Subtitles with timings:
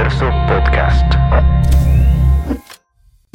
[0.00, 1.12] Universo Podcast.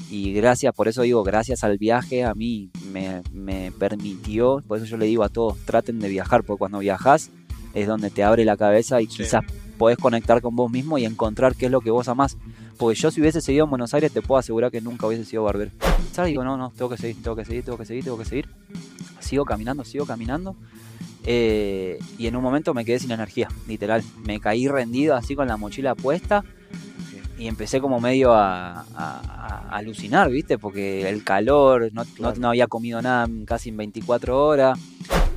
[0.09, 4.88] Y gracias, por eso digo, gracias al viaje a mí me, me permitió, por eso
[4.88, 7.30] yo le digo a todos, traten de viajar, porque cuando viajas
[7.75, 9.43] es donde te abre la cabeza y quizás
[9.78, 12.36] podés conectar con vos mismo y encontrar qué es lo que vos amás.
[12.79, 15.43] Porque yo si hubiese seguido en Buenos Aires te puedo asegurar que nunca hubiese sido
[15.43, 15.70] barbero.
[16.13, 16.29] ¿Sabes?
[16.32, 18.50] Digo, no, no, tengo que seguir, tengo que seguir, tengo que seguir, tengo que seguir.
[19.20, 20.55] Sigo caminando, sigo caminando.
[21.26, 24.04] Eh, y en un momento me quedé sin energía, literal.
[24.25, 26.43] Me caí rendido así con la mochila puesta
[27.38, 30.57] y empecé como medio a, a- a alucinar, ¿viste?
[30.57, 34.79] Porque el calor, no, no- no había comido nada casi en 24 horas.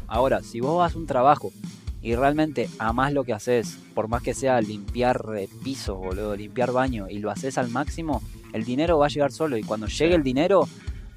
[0.07, 1.51] Ahora, si vos vas a un trabajo
[2.01, 6.71] y realmente amás lo que haces, por más que sea limpiar eh, pisos, boludo, limpiar
[6.73, 9.57] baño, y lo haces al máximo, el dinero va a llegar solo.
[9.57, 10.69] Y cuando llegue el dinero,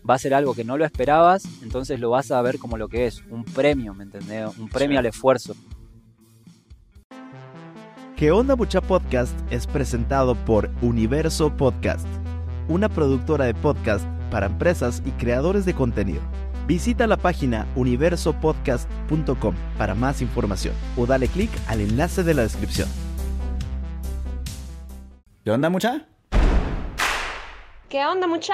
[0.09, 2.87] va a ser algo que no lo esperabas, entonces lo vas a ver como lo
[2.87, 4.57] que es, un premio, ¿me entendés?
[4.57, 4.99] Un premio Sí.
[4.99, 5.55] al esfuerzo.
[8.15, 9.33] ¿Qué onda mucha podcast?
[9.51, 12.05] Es presentado por Universo Podcast,
[12.67, 16.21] una productora de podcast para empresas y creadores de contenido.
[16.67, 22.88] Visita la página universopodcast.com para más información o dale clic al enlace de la descripción.
[25.43, 26.05] ¿Qué onda, mucha?
[27.89, 28.53] ¿Qué onda, mucha?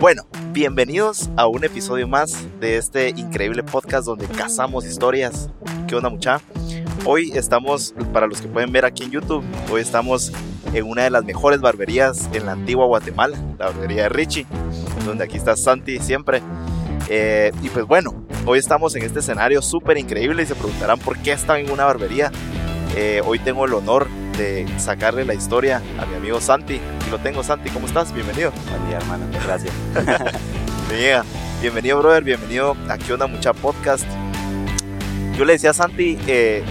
[0.00, 5.50] Bueno, bienvenidos a un episodio más de este increíble podcast donde cazamos historias.
[5.88, 6.40] ¿Qué onda, mucha?
[7.04, 10.32] Hoy estamos, para los que pueden ver aquí en YouTube, hoy estamos
[10.72, 14.46] en una de las mejores barberías en la antigua Guatemala, la barbería de Richie,
[15.04, 16.42] donde aquí está Santi siempre.
[17.08, 21.18] Eh, y pues bueno, hoy estamos en este escenario súper increíble y se preguntarán por
[21.18, 22.30] qué están en una barbería.
[22.94, 24.06] Eh, hoy tengo el honor
[24.38, 26.80] de sacarle la historia a mi amigo Santi.
[27.00, 28.14] Aquí lo tengo, Santi, ¿cómo estás?
[28.14, 28.52] Bienvenido.
[28.70, 29.26] Buen día, hermano.
[29.44, 29.74] Gracias.
[30.90, 31.24] Llega.
[31.60, 32.22] Bienvenido, brother.
[32.22, 34.04] Bienvenido a ¿Qué onda, mucha podcast?
[35.36, 36.62] Yo le decía a Santi, eh,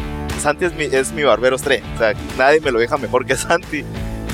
[0.41, 1.83] Santi es mi, es mi barbero estrella.
[1.93, 3.83] O sea, nadie me lo deja mejor que Santi.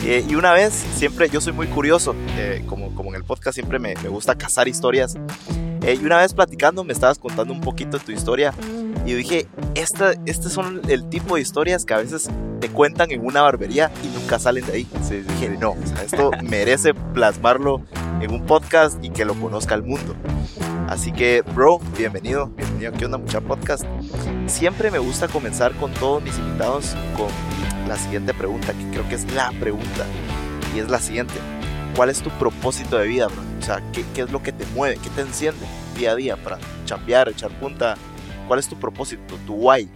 [0.05, 3.55] Eh, y una vez, siempre, yo soy muy curioso, eh, como, como en el podcast
[3.55, 5.15] siempre me, me gusta cazar historias.
[5.81, 8.53] Eh, y una vez platicando, me estabas contando un poquito de tu historia.
[9.05, 13.11] Y yo dije, esta, este son el tipo de historias que a veces te cuentan
[13.11, 14.87] en una barbería y nunca salen de ahí.
[14.91, 17.81] Entonces dije, no, o sea, esto merece plasmarlo
[18.21, 20.15] en un podcast y que lo conozca el mundo.
[20.87, 23.85] Así que, bro, bienvenido, bienvenido a ¿Qué onda mucha podcast?
[24.47, 27.27] Siempre me gusta comenzar con todos mis invitados con
[27.87, 30.05] la siguiente pregunta, que creo que es la pregunta,
[30.75, 31.33] y es la siguiente.
[31.95, 33.41] ¿Cuál es tu propósito de vida, bro?
[33.59, 34.97] O sea, ¿qué, qué es lo que te mueve?
[35.01, 37.95] ¿Qué te enciende día a día para chambear, echar punta?
[38.47, 39.89] ¿Cuál es tu propósito, tu why?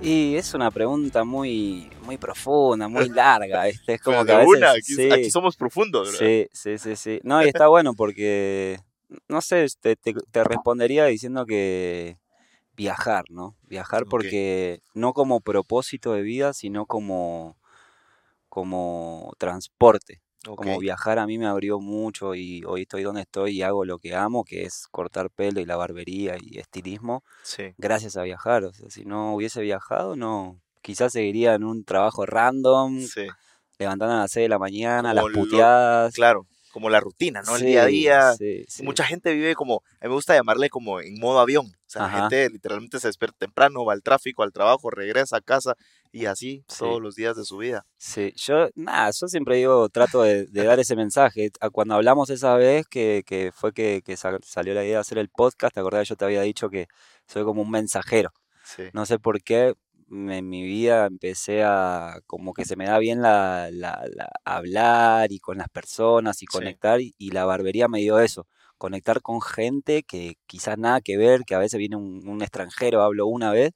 [0.00, 3.66] Y es una pregunta muy, muy profunda, muy larga.
[3.66, 6.18] Este, es como que de a veces, una, aquí, sí, aquí somos profundos, bro.
[6.18, 7.20] sí, sí, sí, sí.
[7.22, 8.78] No, y está bueno porque,
[9.28, 12.18] no sé, te, te, te respondería diciendo que
[12.78, 13.56] viajar, ¿no?
[13.62, 17.56] Viajar porque no como propósito de vida, sino como,
[18.48, 20.20] como transporte.
[20.54, 23.98] Como viajar a mí me abrió mucho y hoy estoy donde estoy y hago lo
[23.98, 28.64] que amo, que es cortar pelo y la barbería y estilismo sí, gracias a viajar.
[28.64, 30.60] O sea, si no hubiese viajado, no.
[30.80, 33.26] Quizás seguiría en un trabajo random, sí,
[33.78, 36.14] levantando a las 6 de la mañana, Como las lo- puteadas.
[36.14, 37.56] claro, como la rutina, ¿no?
[37.56, 38.32] El Sí, día a día.
[38.34, 38.84] sí, sí.
[38.84, 41.66] Mucha gente vive como, a mí me gusta llamarle como en modo avión.
[41.88, 45.40] O sea, la gente literalmente se despierta temprano, va al tráfico, al trabajo, regresa a
[45.40, 45.74] casa
[46.12, 46.76] y así Sí.
[46.80, 47.86] todos los días de su vida.
[47.96, 51.50] Sí, yo, nada, yo siempre digo, trato de, de dar ese mensaje.
[51.72, 55.16] Cuando hablamos esa vez, que, que fue que, que sa- salió la idea de hacer
[55.16, 56.06] el podcast, ¿te acordás?
[56.06, 56.88] Yo te había dicho que
[57.26, 58.32] soy como un mensajero.
[58.64, 58.82] Sí.
[58.92, 59.72] No sé por qué
[60.10, 65.32] en mi vida empecé a, como que se me da bien la, la- la- hablar
[65.32, 66.46] y con las personas y Sí.
[66.46, 68.46] conectar y, y la barbería me dio eso,
[68.78, 73.02] conectar con gente que quizás nada que ver, que a veces viene un, un extranjero,
[73.02, 73.72] hablo una vez,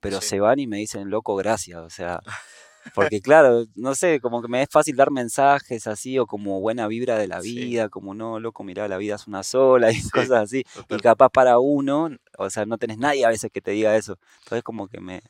[0.00, 0.28] pero Sí.
[0.28, 2.20] se van y me dicen, loco, gracias, o sea,
[2.94, 6.86] porque claro, no sé, como que me es fácil dar mensajes así o como buena
[6.88, 7.54] vibra de la Sí.
[7.54, 10.64] vida, como no, loco, mirá, la vida es una sola y Sí, cosas así.
[10.90, 14.18] Y capaz para uno, o sea, no tenés nadie a veces que te diga eso.
[14.44, 15.22] Entonces como que me,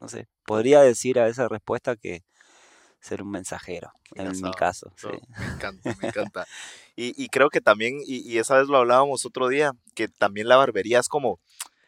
[0.00, 2.22] no sé, podría decir a esa respuesta que
[3.04, 4.92] ser un mensajero, en mi caso.
[4.96, 5.08] sí.
[5.38, 6.46] Me encanta, me encanta.
[6.96, 10.48] Y, y creo que también, y, y esa vez lo hablábamos otro día, que también
[10.48, 11.38] la barbería es como,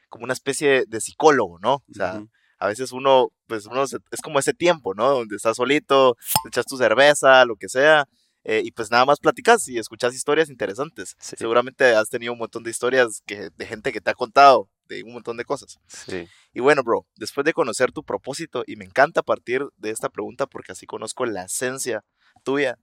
[0.08, 1.74] como una especie de, de psicólogo, ¿no?
[1.76, 2.12] O sea,
[2.58, 5.10] a veces uno, pues uno, se- es como ese tiempo, ¿no?
[5.10, 8.08] Donde estás solito, te echas tu cerveza, lo que sea,
[8.48, 11.16] eh, y pues nada más platicas y escuchas historias interesantes.
[11.18, 11.34] Sí.
[11.36, 15.02] Seguramente has tenido un montón de historias que, de gente que te ha contado de
[15.02, 15.80] un montón de cosas.
[15.88, 16.28] Sí.
[16.54, 20.46] Y bueno, bro, después de conocer tu propósito, y me encanta partir de esta pregunta
[20.46, 22.04] porque así conozco la esencia
[22.44, 22.78] tuya,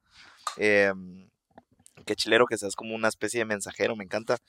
[0.57, 1.30] em,
[2.06, 4.39] qué chilero que seas como una especie de mensajero, me encanta.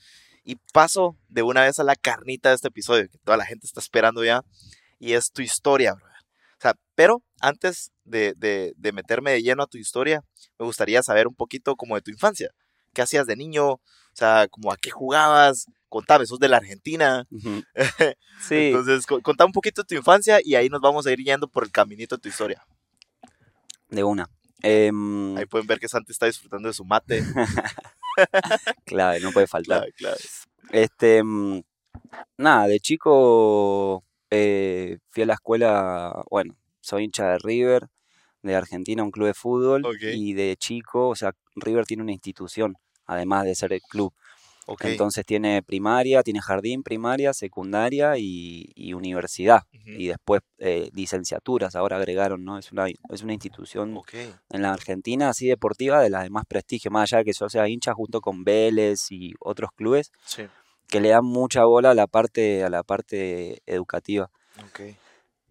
[0.42, 3.68] Y paso de una vez a la carnita de este episodio, que toda la gente
[3.68, 4.42] está esperando ya,
[4.98, 6.06] y es tu historia, bro.
[6.06, 10.22] O sea, pero antes de, de- de meterme de lleno a tu historia,
[10.58, 12.50] me gustaría saber un poquito como de tu infancia.
[12.92, 13.72] ¿Qué hacías de niño?
[13.72, 13.80] O
[14.12, 15.66] sea, como a qué jugabas.
[15.88, 17.26] Contame, sos de la Argentina.
[18.48, 18.56] Sí.
[18.56, 21.48] Entonces, co- contá un poquito de tu infancia y ahí nos vamos a ir yendo
[21.48, 22.62] por el caminito de tu historia.
[23.88, 24.28] de una.
[24.62, 27.22] Em, Ahí pueden ver que Santi está disfrutando de su mate.
[28.84, 29.80] clave, no puede faltar.
[29.80, 30.16] Claro, claro.
[30.70, 31.62] Este, mm,
[32.38, 37.88] nada, de chico eh, fui a la escuela, bueno, soy hincha de River,
[38.42, 39.82] de Argentina, un club de fútbol,
[40.14, 42.76] y de chico, o sea, River tiene una institución,
[43.06, 44.12] además de ser el club.
[44.92, 49.62] Entonces tiene primaria, tiene jardín, primaria, secundaria y, y universidad.
[49.98, 52.56] Y después eh, licenciaturas, ahora agregaron, ¿no?
[52.58, 53.92] Es una, es una institución
[54.50, 57.48] en la Argentina así deportiva de las de más prestigio, más allá de que yo
[57.50, 60.44] sea hincha junto con Vélez y otros clubes Sí.
[60.88, 64.30] que le dan mucha bola a la parte, a la parte educativa.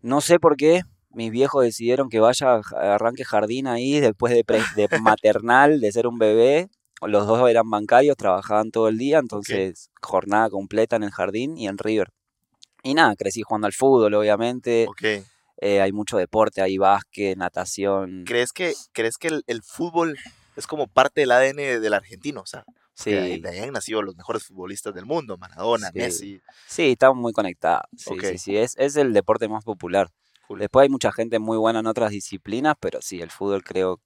[0.02, 0.82] No sé por qué
[1.14, 5.92] mis viejos decidieron que vaya, a- arranque jardín ahí después de, pre- de maternal, de
[5.92, 6.70] ser un bebé.
[7.02, 11.68] Los dos eran bancarios, trabajaban todo el día, entonces jornada completa en el jardín y
[11.68, 12.10] en River.
[12.82, 14.88] Y nada, crecí jugando al fútbol, obviamente.
[15.62, 18.24] Eh, hay mucho deporte, hay básquet, natación.
[18.26, 20.18] ¿Crees que, ¿crees que el, el fútbol
[20.56, 22.42] es como parte del ADN del argentino?
[22.42, 22.64] O sea,
[22.96, 25.36] Sí, de ahí han nacido los mejores futbolistas del mundo.
[25.38, 25.98] Maradona, Sí.
[25.98, 26.42] Messi.
[26.68, 27.86] sí, estamos muy conectados.
[27.98, 30.10] Sí, sí, sí, es, es el deporte más popular.
[30.50, 34.00] Después hay mucha gente muy buena en otras disciplinas, pero sí, el fútbol creo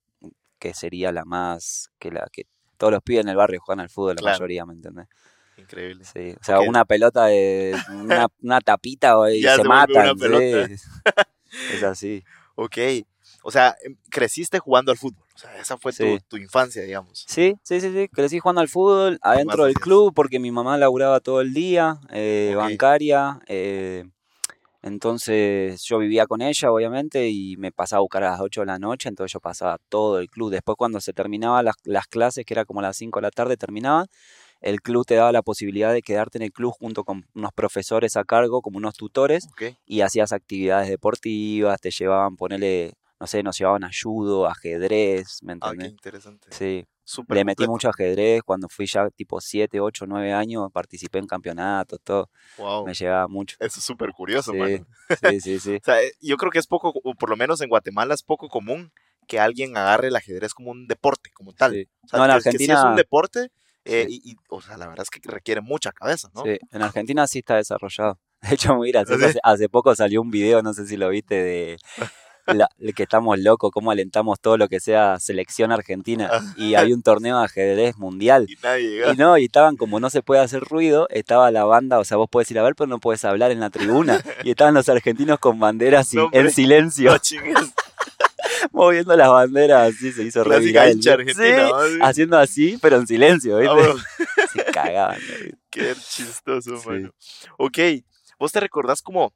[0.60, 2.46] que sería la más, que la que
[2.78, 5.08] todos los pibes en el barrio juegan al fútbol, la mayoría, ¿me entendés?
[5.58, 6.06] Increíble.
[6.06, 9.68] Sí, o sea, una pelota de una, una tapita y Ya se, se
[10.78, 10.86] sí.
[11.74, 12.24] Es así.
[12.56, 12.78] Ok.
[13.44, 15.24] O sea, em, creciste jugando al fútbol.
[15.34, 16.20] O sea, esa fue tu, Sí.
[16.28, 17.26] tu infancia, digamos.
[17.28, 18.08] Sí, sí, sí, sí.
[18.10, 22.54] Crecí jugando al fútbol adentro del club porque mi mamá laburaba todo el día, eh,
[22.56, 23.40] bancaria.
[23.48, 24.06] eh,
[24.88, 28.68] entonces yo vivía con ella, obviamente, y me pasaba a buscar a las 8 de
[28.68, 30.50] la noche, entonces yo pasaba todo el club.
[30.52, 33.32] Después cuando se terminaban las, las clases, que era como a las 5 de la
[33.32, 34.08] tarde, terminaban,
[34.62, 38.18] el club te daba la posibilidad de quedarte en el club junto con unos profesores
[38.18, 39.48] a cargo, como unos tutores,
[39.86, 45.54] y hacías actividades deportivas, te llevaban, ponele, no sé, nos llevaban a judo, ajedrez, ¿me
[45.54, 45.92] Ah, qué entendés?
[45.92, 46.48] interesante.
[46.52, 46.86] Sí.
[47.30, 52.00] Le metí mucho ajedrez cuando fui ya tipo 7, 8, 9 años, participé en campeonatos,
[52.04, 52.30] todo.
[52.58, 52.86] Wow.
[52.86, 53.56] Me llevaba mucho.
[53.60, 54.86] Eso es súper curioso, Sí, mano.
[55.30, 55.76] sí, sí, sí.
[55.76, 58.24] O sea, eh, yo creo que es poco, o por lo menos en Guatemala es
[58.24, 58.92] poco común
[59.28, 61.74] que alguien agarre el ajedrez como un deporte, como tal.
[61.74, 61.88] Sí.
[62.04, 63.52] O sea, No, en que- que sí es Argentina- un deporte,
[63.86, 66.44] eh, y, y, o sea, la verdad es que requiere mucha cabeza, ¿no?
[66.44, 68.20] Sí, En Argentina sí está desarrollado.
[68.42, 69.18] De hecho, gracioso.
[69.20, 69.26] ¿Sí?
[69.26, 71.78] Hace, hace poco salió un video, no sé si lo viste, de
[72.48, 76.30] la- que estamos locos, cómo alentamos todo lo que sea selección argentina.
[76.56, 78.46] Y hay un torneo de ajedrez mundial.
[78.50, 79.14] Y nadie llega.
[79.14, 82.18] Y no, y estaban como no se puede hacer ruido, estaba la banda, o sea,
[82.18, 84.24] vos podés ir a ver, pero no podés hablar en la tribuna.
[84.44, 87.20] Y estaban los argentinos con banderas No, en silencio, No
[88.72, 90.92] moviendo las banderas, así se hizo re clásica viral.
[90.96, 92.06] hincha argentina, Sí, ¿no?
[92.06, 93.72] Haciendo así, pero en silencio, ¿viste?
[93.72, 93.96] Ah, bueno,
[94.54, 95.18] Se cagaban.
[95.20, 95.58] ¿no?
[95.70, 96.88] qué chistoso, Sí.
[96.90, 97.12] mano.
[97.58, 97.78] Ok,
[98.40, 99.34] ¿vos te recordás como,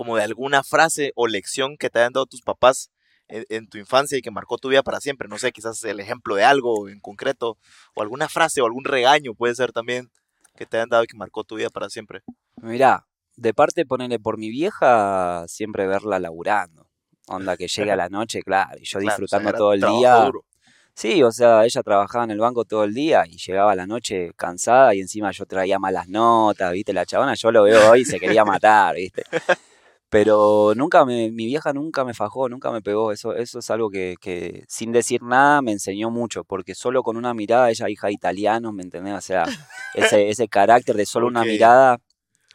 [0.00, 2.90] como de alguna frase o lección que te hayan dado tus papás
[3.28, 5.28] en, en tu infancia y que marcó tu vida para siempre?
[5.28, 7.58] No sé, quizás el ejemplo de algo en concreto,
[7.94, 10.10] o alguna frase o algún regaño puede ser también
[10.56, 12.22] que te hayan dado y que marcó tu vida para siempre.
[12.62, 13.04] Mirá,
[13.36, 16.88] de parte ponerle por mi vieja, siempre verla laburando.
[17.26, 19.80] Onda que llegue a la noche, claro, y yo Claro, o sea, disfrutando todo el
[19.82, 20.14] día.
[20.24, 20.46] duro.
[20.94, 23.86] Sí, o sea, ella trabajaba en el banco todo el día y llegaba a la
[23.86, 26.94] noche cansada y encima yo traía malas notas, ¿viste?
[26.94, 29.24] La chabona, yo lo veo hoy y se quería matar, ¿viste?
[30.10, 33.12] Pero nunca me, mi vieja nunca me fajó, nunca me pegó.
[33.12, 37.16] Eso, eso es algo que, que sin decir nada me enseñó mucho, porque solo con
[37.16, 39.14] una mirada, ella hija de italianos, ¿me entendés?
[39.14, 39.44] O sea,
[39.94, 42.00] ese, ese carácter de solo una mirada,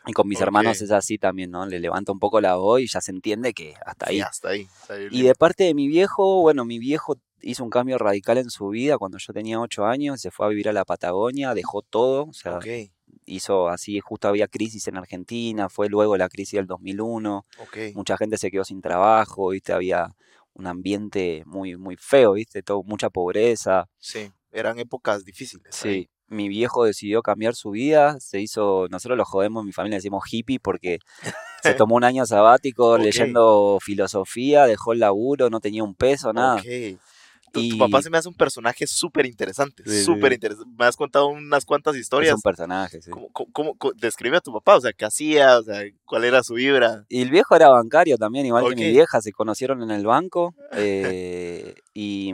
[0.06, 1.66] y con mis hermanos es así también, ¿no?
[1.66, 4.18] Le levanta un poco la voz y ya se entiende que hasta ahí.
[4.18, 4.68] Sí, hasta ahí.
[5.10, 8.70] Y de parte de mi viejo, bueno, mi viejo hizo un cambio radical en su
[8.70, 12.26] vida cuando yo tenía ocho años, se fue a vivir a la Patagonia, dejó todo,
[12.26, 12.60] o sea,
[13.26, 17.78] hizo así, justo había crisis en Argentina, fue luego la crisis del 2001, ok.
[17.94, 20.16] mucha gente se quedó sin trabajo, viste, había
[20.54, 22.64] un ambiente muy, muy feo, ¿viste?
[22.64, 23.90] Todo, mucha pobreza.
[23.98, 25.84] Sí, eran épocas difíciles.
[25.84, 25.92] ahí.
[25.92, 29.98] Sí, mi viejo decidió cambiar su vida, se hizo, nosotros lo jodemos, en mi familia
[29.98, 31.00] decimos hippie porque
[31.62, 36.62] se tomó un año sabático leyendo filosofía, dejó el laburo, no tenía un peso, nada.
[37.70, 40.36] Tu, papá se me hace un personaje súper interesante, súper sí.
[40.36, 40.74] interesante.
[40.78, 42.36] Me has contado unas cuantas Es historias.
[42.36, 43.12] un personaje, sí.
[43.12, 44.76] ¿Cómo, cómo- describe a tu papá?
[44.76, 45.58] O sea, ¿qué hacía?
[45.60, 47.06] O sea, ¿cuál era su vibra?
[47.10, 50.54] Y el viejo era bancario también, igual que mi vieja, se conocieron en el banco.
[50.74, 52.34] eh, y,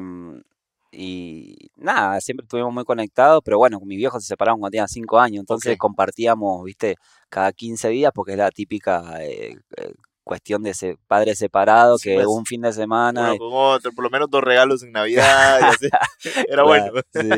[0.92, 5.20] y nada, siempre estuvimos muy conectados, pero bueno, mi viejo se separaron cuando tenía 5
[5.20, 6.96] años, entonces compartíamos, viste,
[7.30, 12.10] cada 15 días, porque es la típica eh, eh, cuestión de ese padre separado, Sí,
[12.10, 13.34] que pues, un fin de semana...
[13.34, 15.60] Uno con otro, por lo menos dos regalos en Navidad.
[15.60, 15.90] y así.
[16.50, 16.92] Era bueno.
[17.13, 17.30] Sí.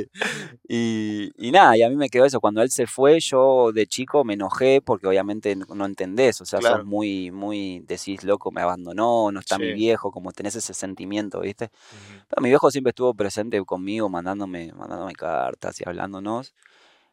[0.67, 2.39] Y, y nada, y a mí me quedó eso.
[2.39, 6.41] Cuando él se fue, yo de chico me enojé porque obviamente no entendés.
[6.41, 6.77] O sea, Claro.
[6.77, 9.73] sos muy, muy, decís, loco, me abandonó, no está mi Sí.
[9.73, 11.65] viejo, como tenés ese sentimiento, ¿viste?
[11.65, 12.23] Ujú.
[12.29, 16.53] Pero mi viejo siempre estuvo presente conmigo, mandándome, mandándome cartas y hablándonos.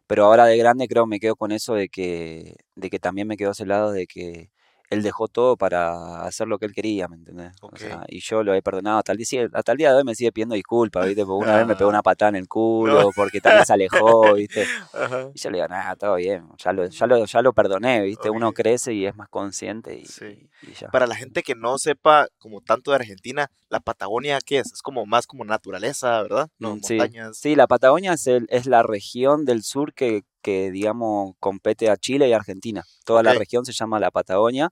[0.07, 3.37] Pero ahora de grande creo me quedo con eso de que, de que también me
[3.37, 4.51] quedó ese lado de que
[4.91, 7.53] él dejó todo para hacer lo que él quería, ¿me entendés?
[7.63, 8.99] O sea, y yo lo he perdonado.
[8.99, 11.25] Hasta el, día, hasta el día de hoy me sigue pidiendo disculpas, ¿viste?
[11.25, 14.67] Porque una vez me pegó una patada en el culo, porque también se alejó, ¿viste?
[14.93, 15.29] Ajá.
[15.35, 18.31] Y yo le digo, nada, todo bien, ya lo, ya lo, ya lo perdoné, ¿viste?
[18.31, 20.25] Uno crece y es más consciente y, Sí.
[20.63, 20.89] y- y ya.
[20.89, 24.73] Para la gente que no sepa como tanto de Argentina, la Patagonia, ¿qué es?
[24.73, 26.49] Es como más como naturaleza, ¿verdad?
[26.59, 26.97] No, Mm, sí.
[26.97, 27.39] montañas.
[27.39, 31.97] Sí, la Patagonia es, el- es la región del sur que, que, digamos, compete a
[31.97, 32.85] Chile y Argentina.
[33.05, 34.71] Toda la región se llama la Patagonia.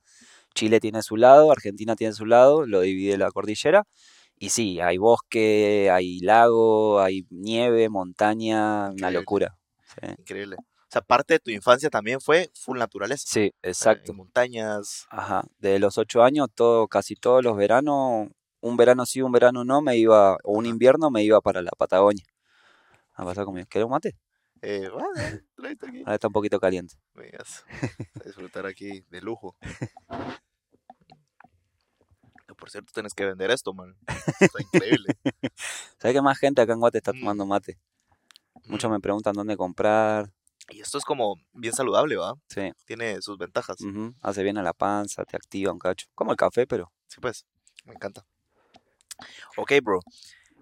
[0.55, 3.85] Chile tiene su lado, Argentina tiene su lado, lo divide la cordillera.
[4.40, 9.57] Y sí, hay bosque, hay lago, hay nieve, montaña, una locura.
[9.85, 10.57] Sí, Increíble.
[10.59, 13.25] O sea, parte de tu infancia también fue full naturaleza.
[13.26, 14.14] Sí, sea, exacto.
[14.14, 15.07] montañas.
[15.11, 15.45] Ajá.
[15.59, 18.28] De los ocho años, todo, casi todos los veranos,
[18.61, 21.71] un verano sí, un verano no, me iba, o un invierno me iba para la
[21.71, 22.25] Patagonia.
[23.15, 23.67] A pasar conmigo.
[23.69, 24.17] ¿Querés un mate?
[24.62, 25.99] Eh, ah, tráete aquí.
[26.00, 26.97] Ahora está un poquito caliente.
[27.15, 27.65] Vengas,
[28.21, 29.57] a disfrutar aquí de lujo.
[32.47, 33.97] Que, Por cierto, tienes que vender esto, man.
[34.41, 35.09] Está increíble.
[35.99, 37.21] ¿Sabes que más gente acá en Guate está Mm.
[37.21, 37.79] tomando mate?
[38.67, 38.95] Muchos Mm.
[38.95, 40.33] me preguntan dónde comprar.
[40.71, 42.35] Y esto es como bien saludable, ¿va?
[42.49, 43.79] Sí, Tiene sus ventajas.
[44.23, 46.07] hace bien a la panza, te activa un cacho.
[46.15, 47.47] Como el café, pero Sí, pues,
[47.87, 48.27] me encanta.
[49.56, 50.00] Ok, bro.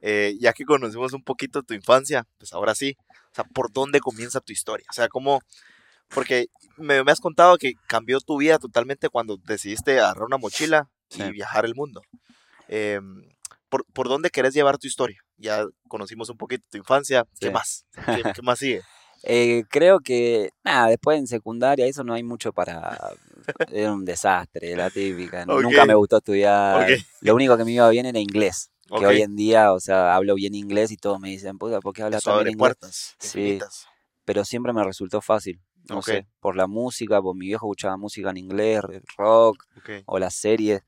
[0.02, 2.96] Eh, ya que conocemos un poquito tu infancia, pues ahora sí.
[3.32, 4.86] O sea, ¿por dónde comienza tu historia?
[4.90, 5.40] O sea, ¿cómo...?
[6.08, 6.46] Porque
[6.76, 11.16] me, me has contado que cambió tu vida totalmente cuando decidiste agarrar una mochila y
[11.16, 11.30] Sí.
[11.32, 12.00] viajar el mundo.
[12.68, 13.28] Em,
[13.68, 15.20] ¿por, por dónde querés llevar tu historia?
[15.36, 17.24] Ya conocimos un poquito tu infancia.
[17.40, 17.52] ¿Qué Sí.
[17.52, 17.86] más?
[17.92, 18.02] ¿Qué,
[18.40, 18.82] qué más sigue?
[19.22, 23.12] Eh, creo que, nada, después en secundaria eso no hay mucho para...
[23.72, 25.44] Era un desastre, la típica.
[25.46, 26.88] Nunca me gustó estudiar.
[27.20, 28.70] Lo único que me iba bien era inglés.
[28.88, 31.92] Que hoy en día, o sea, hablo bien inglés y todos me dicen, puta, ¿por
[31.92, 32.58] qué hablas tan bien inglés?
[32.58, 33.58] puertas Sí.
[34.24, 35.60] Pero siempre me resultó fácil.
[35.88, 38.80] No sé, por la música, por mi viejo escuchaba música en inglés,
[39.16, 39.64] rock,
[40.06, 40.82] o las series.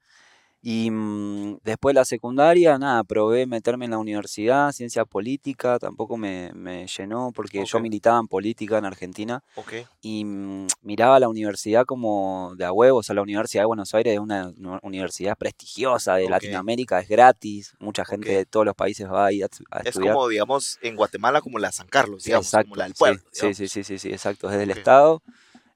[0.60, 6.16] Y mm, después de la secundaria, nada, probé meterme en la universidad, ciencia política, tampoco
[6.16, 9.72] me, me llenó porque yo militaba en política en Argentina Ok.
[10.00, 13.00] y mm, miraba la universidad como de a huevos.
[13.00, 16.28] O sea, la Universidad de Buenos Aires es una universidad prestigiosa de.
[16.28, 20.14] Latinoamérica, es gratis, mucha gente de todos los países va ahí a, a Es estudiar.
[20.14, 23.20] como, digamos, en Guatemala como la San Carlos, digamos, Exacto, como la del pueblo.
[23.32, 24.76] sí, sí, sí, sí, sí, exacto, es del Ok.
[24.78, 25.22] Estado.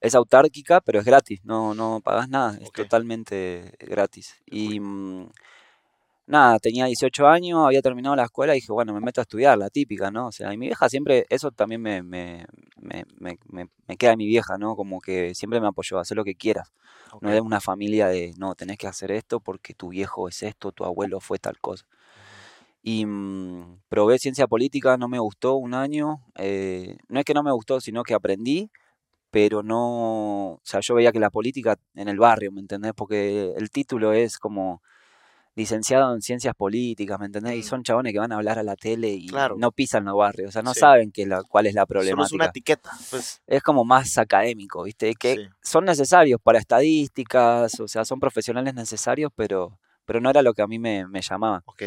[0.03, 2.75] Es autárquica, pero es gratis, no, no pagas nada, es Ok.
[2.75, 4.35] totalmente gratis.
[4.47, 5.29] Y mm,
[6.27, 9.59] nada, tenía 18 años, había terminado la escuela y dije, bueno, me meto a estudiar,
[9.59, 10.29] la típica, ¿no?
[10.29, 12.47] O sea, y mi vieja siempre, eso también me, me,
[12.81, 13.39] me, me,
[13.87, 14.77] me- queda de mi vieja, ¿no?
[14.77, 16.73] Como que siempre me apoyó, hacer lo que quieras.
[17.13, 17.29] Ok.
[17.29, 20.73] No es una familia de, no, tenés que hacer esto porque tu viejo es esto,
[20.73, 21.87] tu abuelo fue tal cosa.
[22.83, 26.23] Y mm, probé ciencia política, no me gustó un año.
[26.37, 28.71] eh, no es que no me gustó, sino que aprendí,
[29.33, 30.53] pero no.
[30.53, 32.93] O sea, yo veía que la política en el barrio, ¿me entendés?
[32.95, 34.83] Porque el título es como
[35.55, 37.55] licenciado en ciencias políticas, ¿me entendés?
[37.57, 37.63] Y Mm.
[37.63, 39.57] son chabones que van a hablar a la tele y Claro.
[39.59, 40.81] no pisan los barrios, o sea, no Sí.
[40.81, 42.49] saben que la, cuál es la Solo es una problemática.
[42.75, 42.91] etiqueta.
[43.11, 45.13] Pues, Es como más académico, ¿viste?
[45.15, 45.49] Que sí.
[45.63, 50.63] son necesarios para estadísticas, o sea, son profesionales necesarios, pero, pero no era lo que
[50.63, 51.63] a mí me, me llamaba.
[51.67, 51.83] Ok.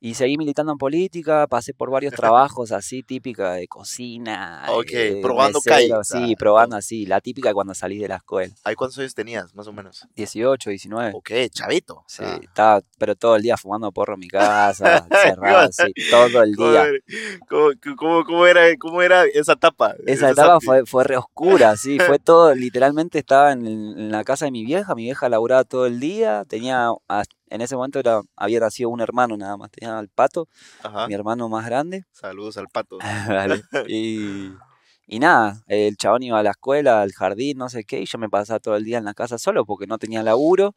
[0.00, 4.64] Y seguí militando en política, pasé por varios trabajos así, típica de cocina.
[4.68, 8.16] Ok, eh, probando mesero, calle, o Sí, probando así, la típica cuando salís de la
[8.16, 8.54] escuela.
[8.64, 10.06] ¿Ahí cuántos años tenías, más o menos?
[10.14, 11.12] 18, 19.
[11.14, 12.04] Ok, chavito.
[12.06, 16.54] Sí, estaba, pero todo el día fumando porro en mi casa, cerrado así, todo el
[16.54, 16.86] día.
[17.48, 19.94] ¿Cómo, cómo, cómo era, ¿Cómo era esa etapa?
[20.06, 24.44] Esa etapa fue, fue re oscura, sí, fue todo, literalmente estaba en, en la casa
[24.44, 26.90] de mi vieja, mi vieja laburaba todo el día, tenía,
[27.50, 30.48] en ese momento era, había nacido un hermano nada más, tenía al pato,
[30.82, 31.06] Ajá.
[31.06, 32.04] mi hermano más grande.
[32.12, 32.98] Saludos al pato.
[33.28, 33.62] Vale.
[33.86, 34.52] y,
[35.06, 38.18] y nada, el chabón iba a la escuela, al jardín, no sé qué, y yo
[38.18, 40.74] me pasaba todo el día en la casa solo porque no tenía laburo,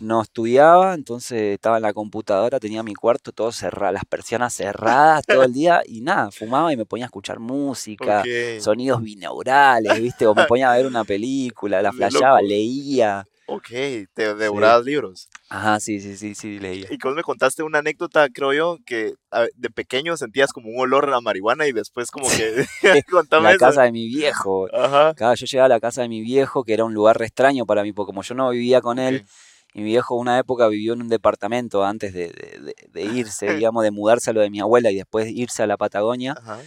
[0.00, 5.24] no estudiaba, entonces estaba en la computadora, tenía mi cuarto todo cerrado, las persianas cerradas
[5.24, 8.24] todo el día y nada, fumaba y me ponía a escuchar música,
[8.58, 10.26] sonidos binaurales, ¿viste?
[10.26, 13.24] O me ponía a ver una película, la flasheaba, leía.
[13.46, 13.68] Ok,
[14.12, 15.28] te devorabas libros.
[15.50, 16.86] Ajá, sí, sí, sí, sí, leía.
[16.90, 19.14] Y vos me contaste una anécdota, creo yo, que
[19.54, 22.66] de pequeño sentías como un olor a marihuana y después como que...
[23.10, 23.58] Contame La eso.
[23.60, 24.68] casa de mi viejo.
[24.74, 25.14] Ajá.
[25.14, 27.64] Claro, yo llegaba a la casa de mi viejo, que era un lugar re extraño
[27.64, 29.24] para mí, porque como yo no vivía con él,
[29.72, 33.46] y mi viejo una época vivió en un departamento antes de, de- de- de irse,
[33.70, 36.34] digamos, de mudarse a lo de mi abuela y después irse a la Patagonia.
[36.38, 36.58] Ajá.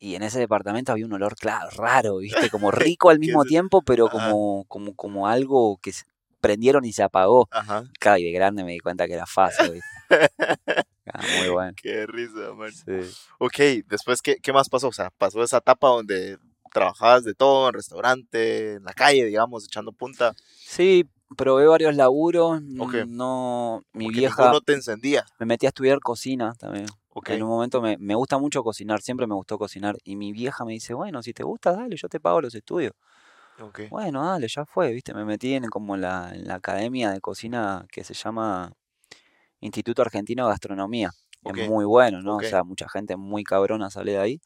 [0.00, 2.50] Y en ese departamento había un olor, claro, raro, ¿viste?
[2.50, 5.92] Como rico al mismo tiempo, pero como, como, como algo que
[6.44, 7.48] prendieron y se apagó.
[7.50, 7.84] Ajá.
[7.98, 9.80] Claro, y de grande me di cuenta que era fácil.
[11.12, 11.72] Ah, muy bueno.
[11.80, 12.72] Qué risa, man.
[12.72, 13.14] Sí.
[13.38, 14.88] Ok, después, ¿qué, ¿qué más pasó?
[14.88, 16.38] O sea, pasó esa etapa donde
[16.72, 20.34] trabajabas de todo, en restaurante, en la calle, digamos, echando punta.
[20.66, 22.62] Sí, probé varios laburos.
[22.80, 22.94] Ok.
[23.06, 25.26] No, mi porque vieja ninguno te encendía.
[25.38, 26.86] me metí a estudiar cocina también.
[27.10, 27.30] Ok.
[27.30, 29.96] En un momento me, me gusta mucho cocinar, siempre me gustó cocinar.
[30.04, 32.94] Y mi vieja me dice, bueno, si te gusta, dale, yo te pago los estudios.
[33.60, 33.80] Ok.
[33.90, 35.14] Bueno, dale, ya fue, ¿viste?
[35.14, 38.72] Me metí en como la, en la academia de cocina que se llama
[39.60, 41.10] Instituto Argentino de Gastronomía.
[41.44, 42.36] Es muy bueno, ¿no?
[42.36, 44.40] O sea, mucha gente muy cabrona sale de ahí.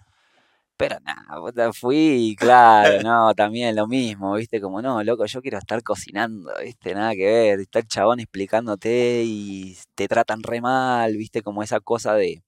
[0.76, 4.60] Pero nada, fui y claro, no, también lo mismo, ¿viste?
[4.60, 6.94] Como, no, loco, yo quiero estar cocinando, ¿viste?
[6.94, 11.42] Nada que ver, está el chabón explicándote y te tratan re mal, ¿viste?
[11.42, 12.44] Como esa cosa de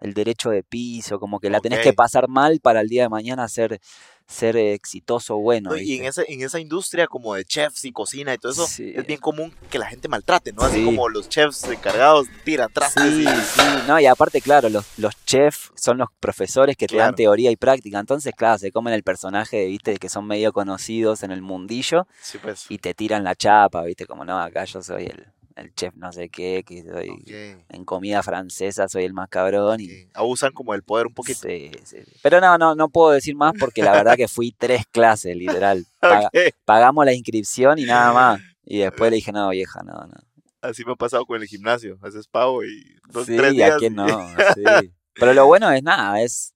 [0.00, 3.08] el derecho de piso, como que la tenés que pasar mal para el día de
[3.08, 3.80] mañana ser,
[4.26, 8.32] ser exitoso, bueno, No, y en esa, en esa industria como de chefs y cocina
[8.34, 8.92] y todo eso, Sí.
[8.96, 10.62] es bien común que la gente maltrate, ¿no?
[10.62, 10.84] Así Sí.
[10.84, 13.26] como los chefs encargados tiran trastes Sí, y...
[13.26, 17.50] sí, no, y aparte, claro, los, los chefs son los profesores que te dan teoría
[17.50, 21.42] y práctica, entonces, claro, se comen el personaje, viste, que son medio conocidos en el
[21.42, 22.64] mundillo Sí, pues.
[22.70, 26.12] y te tiran la chapa, viste, como no, acá yo soy el, el chef no
[26.12, 30.08] sé qué, que soy en comida francesa, soy el más cabrón y...
[30.14, 31.40] Abusan como del poder un poquito.
[31.48, 31.98] Sí, sí.
[32.22, 35.86] Pero no, no, no puedo decir más porque la verdad que fui tres clases, literal.
[36.64, 38.40] Pagamos la inscripción y nada más.
[38.64, 40.14] Y después le dije, no, vieja, no, no.
[40.60, 41.98] Así me ha pasado con el gimnasio.
[42.02, 43.76] Haces pavo y dos, sí, tres ¿a días.
[43.78, 44.06] quién no?
[44.54, 44.92] Sí.
[45.14, 46.54] Pero lo bueno es nada, es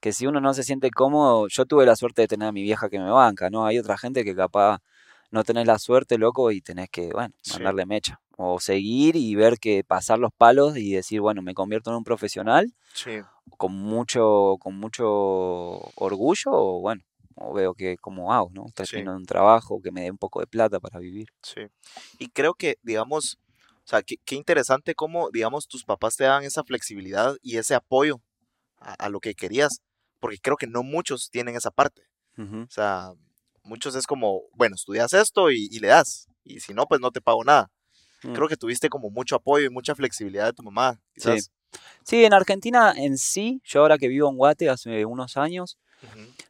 [0.00, 2.62] que si uno no se siente cómodo, yo tuve la suerte de tener a mi
[2.62, 3.66] vieja que me banca, ¿no?
[3.66, 4.78] Hay otra gente que capaz
[5.30, 7.52] no tenés la suerte, loco, y tenés que, bueno, Sí.
[7.54, 8.20] mandarle mecha.
[8.36, 12.04] O seguir y ver que pasar los palos y decir, bueno, me convierto en un
[12.04, 13.20] profesional Sí,
[13.56, 15.06] con mucho, con mucho
[15.96, 17.02] orgullo, o bueno,
[17.36, 18.66] o veo que cómo hago, ¿no?
[18.68, 18.96] Estoy Sí.
[18.98, 21.28] un trabajo que me dé un poco de plata para vivir.
[21.42, 21.62] sí.
[22.18, 23.38] Y creo que, digamos,
[23.84, 27.74] o sea, qué, qué interesante cómo, digamos, tus papás te dan esa flexibilidad y ese
[27.74, 28.20] apoyo
[28.78, 29.80] a, a lo que querías.
[30.20, 32.02] Porque creo que no muchos tienen esa parte.
[32.36, 32.62] Ujú.
[32.62, 33.12] O sea,
[33.68, 36.26] muchos es como, bueno, estudias esto y, y le das.
[36.44, 37.70] Y si no, pues no te pago nada.
[38.22, 38.32] Mm.
[38.32, 41.00] Creo que tuviste como mucho apoyo y mucha flexibilidad de tu mamá.
[41.14, 41.52] Quizás.
[42.02, 45.78] Sí, en Argentina en sí, yo ahora que vivo en Guate hace unos años.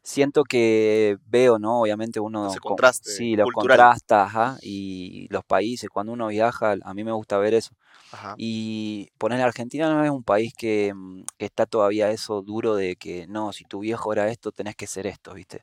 [0.03, 1.81] Siento que veo, ¿no?
[1.81, 2.47] Obviamente uno...
[2.49, 3.79] Ese co- contraste Sí, los cultural.
[3.79, 7.75] contrasta, ajá, y los países, cuando uno viaja, a mí me gusta ver eso.
[8.13, 8.35] Ajá.
[8.39, 12.97] Y poner Argentina no es un país que, mm, que está todavía eso duro de
[12.97, 15.61] que no, si tu viejo era esto, tenés que ser esto, ¿viste?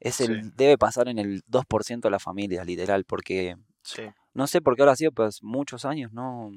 [0.00, 0.50] Es el, Sí.
[0.56, 4.02] debe pasar en el 2% de la familia, literal, porque Sí.
[4.34, 6.50] no sé por qué ahora ha sido, pues muchos años, ¿no?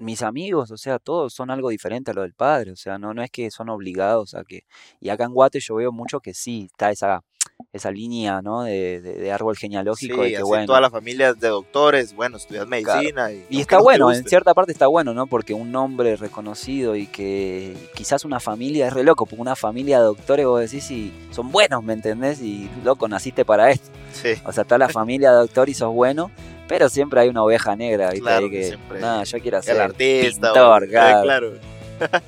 [0.00, 3.12] Mis amigos, o sea, todos son algo diferente a lo del padre, o sea, no,
[3.14, 4.62] no es que son obligados a que...
[5.00, 7.24] Y acá en Guate yo veo mucho que sí, está esa,
[7.72, 8.62] esa línea, ¿no?
[8.62, 10.66] De, de, de árbol genealógico, de Sí, que así bueno...
[10.66, 12.84] toda la familia es de doctores, bueno, estudias Claro.
[13.00, 13.32] medicina.
[13.32, 15.26] Y, Y está no bueno, en cierta parte está bueno, ¿no?
[15.26, 19.98] Porque un nombre reconocido y que quizás una familia es re loco, porque una familia
[19.98, 22.40] de doctores vos decís y son buenos, ¿me entendés?
[22.40, 23.90] Y loco, naciste para esto.
[24.12, 26.30] Sí, O sea, está la familia de doctor y sos bueno,
[26.68, 28.20] pero siempre hay una oveja negra, ¿viste?
[28.20, 30.52] Claro Ahí que que, siempre nada, yo quiero el ser artista.
[30.52, 31.22] pintor, o- eh, claro.
[31.22, 31.52] claro.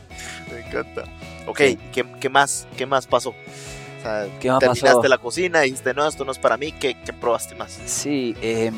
[0.53, 1.05] Me encanta.
[1.47, 1.79] Ok, Sí.
[1.93, 3.31] ¿qué, qué más, ¿qué más pasó?
[3.31, 5.09] O sea, ¿Qué más terminaste pasó?
[5.09, 6.73] la cocina dijiste, no, esto no es para mí.
[6.73, 7.79] ¿Qué, qué probaste más?
[7.87, 8.75] Sí, em,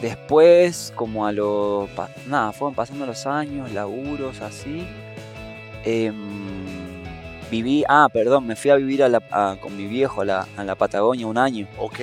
[0.00, 1.88] después, como a los...
[2.26, 4.84] Nada, fueron pasando los años, laburos, así.
[5.84, 6.14] em,
[7.50, 7.84] viví...
[7.88, 10.64] Ah, perdón, me fui a vivir a la- a- con mi viejo a la, a
[10.64, 11.66] la Patagonia un año.
[11.78, 11.98] Ok,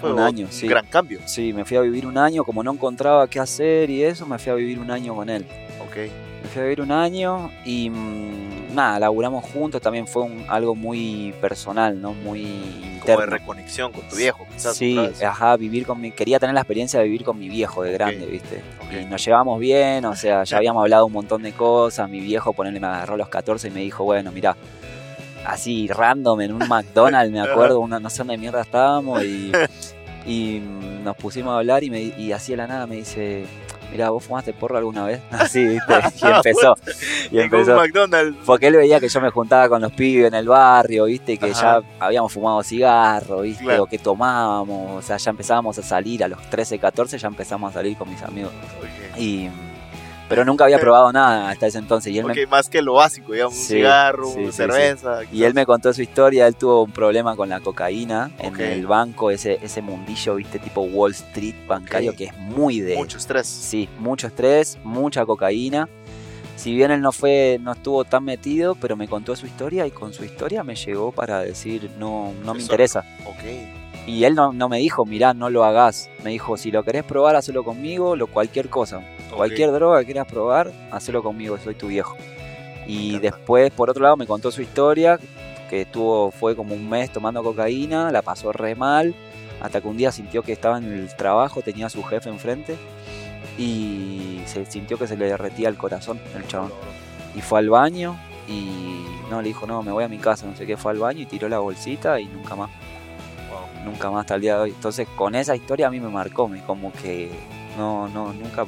[0.00, 0.66] fue Un un, año, sí.
[0.66, 1.20] gran cambio.
[1.26, 4.38] Sí, me fui a vivir un año, como no encontraba qué hacer y eso, me
[4.38, 5.44] fui a vivir un año con él.
[5.80, 5.96] Ok,
[6.42, 10.74] Me fui a vivir un año y mm, nada, laburamos juntos, también fue un- algo
[10.74, 12.12] muy personal, ¿no?
[12.14, 13.26] Muy Como de interno.
[13.26, 14.76] reconexión con tu viejo, quizás.
[14.76, 17.92] Sí, ajá, vivir con mi, quería tener la experiencia de vivir con mi viejo de
[17.92, 18.60] grande, ¿viste?
[19.00, 22.52] Y nos llevamos bien, o sea, ya habíamos hablado un montón de cosas, mi viejo
[22.52, 24.56] ponerle me agarró a los 14 y me dijo, bueno, mira,
[25.46, 29.52] así random en un McDonald's, me acuerdo, una, no sé dónde mierda estábamos y,
[30.26, 30.60] y
[31.04, 33.44] nos pusimos a hablar y, me, y así de la nada me dice,
[33.90, 35.20] mira, ¿vos fumaste porro alguna vez?
[35.32, 35.94] Así, ¿viste?
[36.22, 36.76] Y empezó.
[37.30, 37.76] Y empezó.
[37.76, 38.36] McDonald's.
[38.46, 41.50] Porque él veía que yo me juntaba con los pibes en el barrio, viste, que
[41.50, 41.80] Ajá.
[41.80, 43.82] ya habíamos fumado cigarro, viste, Claro.
[43.82, 47.70] o que tomábamos, o sea, ya empezábamos a salir a los 13, 14, ya empezamos
[47.70, 48.52] a salir con mis amigos.
[48.78, 49.18] Ok.
[49.18, 49.48] Y
[50.34, 53.32] pero nunca había probado nada hasta ese entonces y él me más que lo básico,
[53.32, 55.20] digamos, un Sí, cigarro, sí, sí, cerveza.
[55.32, 58.86] y él me contó su historia, él tuvo un problema con la cocaína en el
[58.86, 63.46] banco, ese ese mundillo, viste, tipo Wall Street bancario que es muy de mucho estrés.
[63.46, 65.88] Sí, mucho estrés, mucha cocaína.
[66.56, 69.90] Si bien él no fue, no estuvo tan metido, pero me contó su historia y
[69.90, 72.66] con su historia me llegó para decir no, no me Eso.
[72.66, 73.04] interesa.
[73.26, 73.42] Ok.
[74.06, 76.08] Y él no, no me dijo, mirá, no lo hagas.
[76.24, 79.00] Me dijo, si lo querés probar, hacelo conmigo, lo cualquier cosa.
[79.32, 79.36] Ok.
[79.36, 82.16] Cualquier droga que quieras probar, hacelo conmigo, soy tu viejo.
[82.86, 85.18] Y después, por otro lado, me contó su historia,
[85.70, 89.14] que estuvo, fue como un mes tomando cocaína, la pasó re mal,
[89.60, 92.76] hasta que un día sintió que estaba en el trabajo, tenía a su jefe enfrente,
[93.58, 96.72] y se sintió que se le derretía el corazón el chabón.
[97.34, 98.18] Y fue al baño,
[98.48, 100.98] y no, le dijo, no, me voy a mi casa, no sé qué, fue al
[100.98, 102.70] baño y tiró la bolsita y nunca más,
[103.50, 103.84] Wow.
[103.84, 104.70] nunca más hasta el día de hoy.
[104.70, 107.30] Entonces, con esa historia a mí me marcó, me como que
[107.76, 108.64] no, no, nunca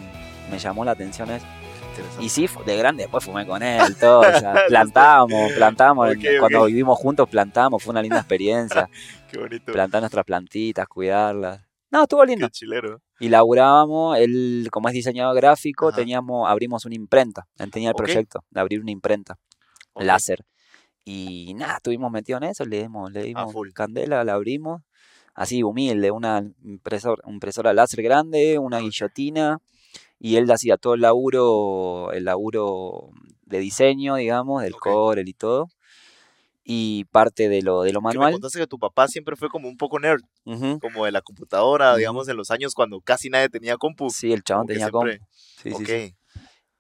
[0.55, 1.45] me llamó la atención eso.
[1.90, 2.25] Interesante.
[2.25, 6.99] Y sí, de grande después fumé con él, todo, o sea, plantamos, plantamos, cuando vivimos
[6.99, 8.88] juntos plantamos, fue una linda experiencia,
[9.31, 9.73] Qué bonito.
[9.73, 11.61] plantar nuestras plantitas, cuidarlas.
[11.90, 12.47] No, estuvo lindo.
[12.49, 13.01] Qué chilero.
[13.21, 15.97] Y laburábamos, él como es diseñador gráfico, Ajá.
[15.97, 19.38] teníamos, abrimos una imprenta, él tenía el proyecto de abrir una imprenta,
[19.97, 20.45] láser.
[21.05, 23.71] Y nada, estuvimos metidos en eso, le dimos, le dimos full.
[23.73, 24.83] candela, la abrimos,
[25.35, 29.59] así humilde, una impresor, impresora láser grande, una guillotina,
[30.18, 33.11] y él hacía todo el laburo, el laburo
[33.46, 34.81] de diseño, digamos, del Ok.
[34.83, 35.68] Corel y todo,
[36.64, 38.33] y parte de lo, de lo Que me manual.
[38.33, 40.79] contaste que tu papá siempre fue como un poco nerd, Ujú.
[40.81, 41.98] como de la computadora, Ujú.
[41.98, 44.09] digamos, en los años cuando casi nadie tenía compu.
[44.11, 45.31] Sí, el chabón tenía siempre- compu.
[45.62, 45.87] Sí, sí, ok.
[45.88, 46.16] sí.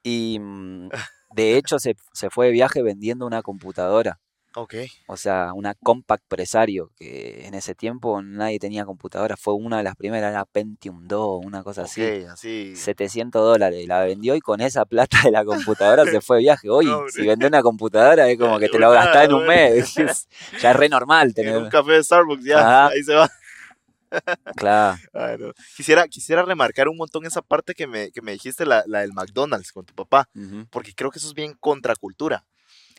[0.02, 0.88] Y mm,
[1.34, 4.20] de hecho se, se fue de viaje vendiendo una computadora.
[4.56, 4.74] Ok.
[5.08, 9.36] O sea, una Compact Presario, que en ese tiempo nadie tenía computadora.
[9.36, 12.02] Fue una de las primeras, era Pentium 2, una cosa así.
[12.04, 12.76] Ok, así.
[12.76, 13.86] 700 dólares.
[13.88, 16.70] La vendió y con esa plata de la computadora se fue de viaje.
[16.70, 19.94] Oye, No, si vende una computadora es como que te lo gastás en un mes.
[20.62, 21.56] ya es re normal En tener.
[21.56, 22.86] un café de Starbucks, ya, Ajá.
[22.88, 23.28] ahí se va.
[24.54, 25.52] Claro.
[25.76, 29.12] Quisiera, quisiera remarcar un montón esa parte que me, que me dijiste, la, la del
[29.12, 30.28] McDonald's con tu papá,
[30.70, 32.44] porque creo que eso es bien contracultura.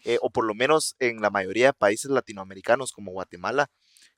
[0.05, 3.69] Eh, o por lo menos en la mayoría de países latinoamericanos como Guatemala,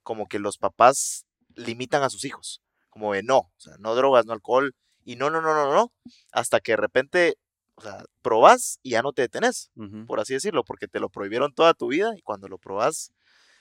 [0.04, 4.26] como que los papás limitan a sus hijos, como de no, o sea, no drogas,
[4.26, 5.94] no alcohol, y no, no, no, no, no,
[6.34, 7.38] hasta que de repente,
[7.76, 9.72] o sea, probás y ya no te detenés,
[10.06, 13.14] por así decirlo, porque te lo prohibieron toda tu vida y cuando lo probás,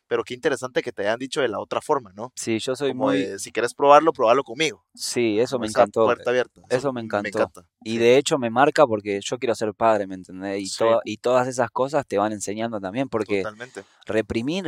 [0.09, 2.33] pero qué interesante que te hayan dicho de la otra forma, ¿no?
[2.37, 3.19] Sí, yo soy Como muy.
[3.23, 4.85] de, si quieres probarlo, probalo conmigo.
[4.95, 6.05] Sí, eso como me encantó.
[6.05, 6.61] Puerta abierta.
[6.69, 7.29] Eso me encantó.
[7.39, 7.67] encanta.
[7.83, 7.99] Y Sí.
[7.99, 10.61] de hecho me marca porque yo quiero ser padre, ¿me entendés?
[10.61, 10.85] Y, Sí.
[11.05, 13.85] y todas esas cosas te van enseñando también, porque Totalmente.
[14.07, 14.65] reprimir,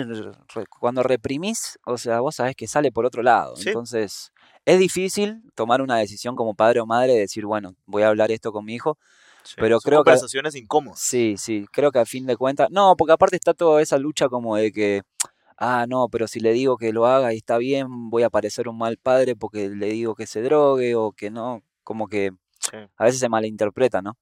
[0.55, 3.57] re- cuando reprimís, o sea, vos sabés que sale por otro lado.
[3.57, 3.69] Sí.
[3.69, 4.33] Entonces,
[4.65, 8.31] es difícil tomar una decisión como padre o madre de decir, bueno, voy a hablar
[8.31, 8.99] esto con mi hijo.
[9.49, 9.55] Sí.
[9.59, 11.01] Pero Son creo que- conversaciones incómodas.
[11.01, 14.29] Sí, sí, creo que a fin de cuentas, no, porque aparte está toda esa lucha
[14.29, 15.03] como de que,
[15.57, 18.69] ah, no, pero si le digo que lo haga y está bien, voy a parecer
[18.69, 22.77] un mal padre porque le digo que se drogue o que no, como que Sí.
[22.97, 24.19] a veces se malinterpreta, ¿no?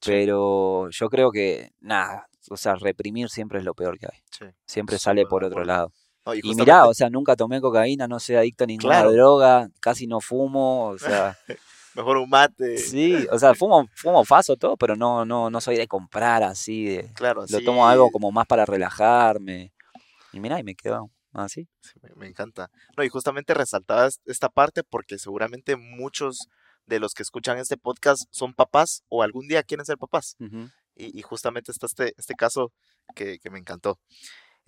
[0.00, 0.10] Sí.
[0.12, 4.52] Pero yo creo que, nada, o sea, reprimir siempre es lo peor que hay.
[4.64, 5.92] Siempre sale por otro lado.
[6.24, 9.12] No, y Y mirá, o sea, nunca tomé cocaína, no soy adicto a ninguna Claro.
[9.12, 11.36] droga, casi no fumo, o sea,
[11.98, 12.78] mejor un mate.
[12.78, 16.84] sí, o sea, fumo, fumo faso todo, pero no, no, no soy de comprar así,
[16.84, 19.72] de, Claro, lo así, tomo algo como más para relajarme.
[20.32, 21.68] Y mirá, y me quedo así.
[21.80, 22.70] sí, me, me encanta.
[22.96, 26.48] No, y justamente resaltabas esta parte porque seguramente muchos
[26.86, 30.36] de los que escuchan este podcast son papás o algún día quieren ser papás.
[30.94, 32.72] Y justamente está este, este caso
[33.14, 34.00] que, que me encantó.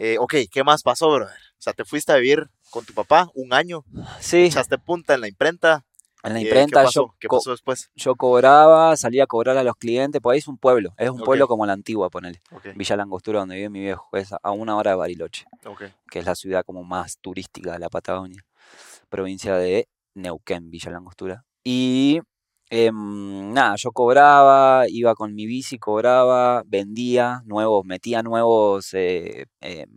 [0.02, 1.36] Eh, ok, ¿qué más pasó, brother?
[1.36, 3.84] O sea, te fuiste a vivir con tu papá un año,
[4.18, 5.84] Sí, echaste punta en la imprenta.
[6.22, 7.00] En la imprenta ¿Qué pasó?
[7.06, 7.90] yo, ¿Qué co- pasó después?
[7.94, 11.20] yo cobraba, salía a cobrar a los clientes, pues ahí es un pueblo, es un
[11.22, 12.40] pueblo como la antigua, ponele.
[12.52, 15.44] Ok, Villa Langostura, donde vive mi viejo, es a una hora de Bariloche.
[16.10, 18.44] que es la ciudad como más turística de la Patagonia,
[19.08, 21.44] provincia de Neuquén, Villa Langostura.
[21.62, 22.20] Y
[22.72, 29.88] Em, nada, yo cobraba, iba con mi bici, cobraba, vendía nuevos, metía nuevos eh, em,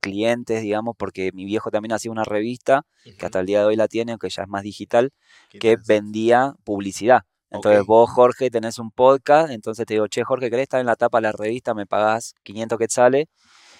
[0.00, 2.86] clientes, digamos, porque mi viejo también hacía una revista,
[3.18, 5.10] que hasta el día de hoy la tiene, aunque ya es más digital,
[5.58, 7.22] que vendía publicidad.
[7.50, 10.94] Entonces vos, Jorge, tenés un podcast, entonces te digo, che, Jorge, ¿querés estar en la
[10.96, 11.74] tapa de la revista?
[11.74, 13.26] Me pagás 500 quetzales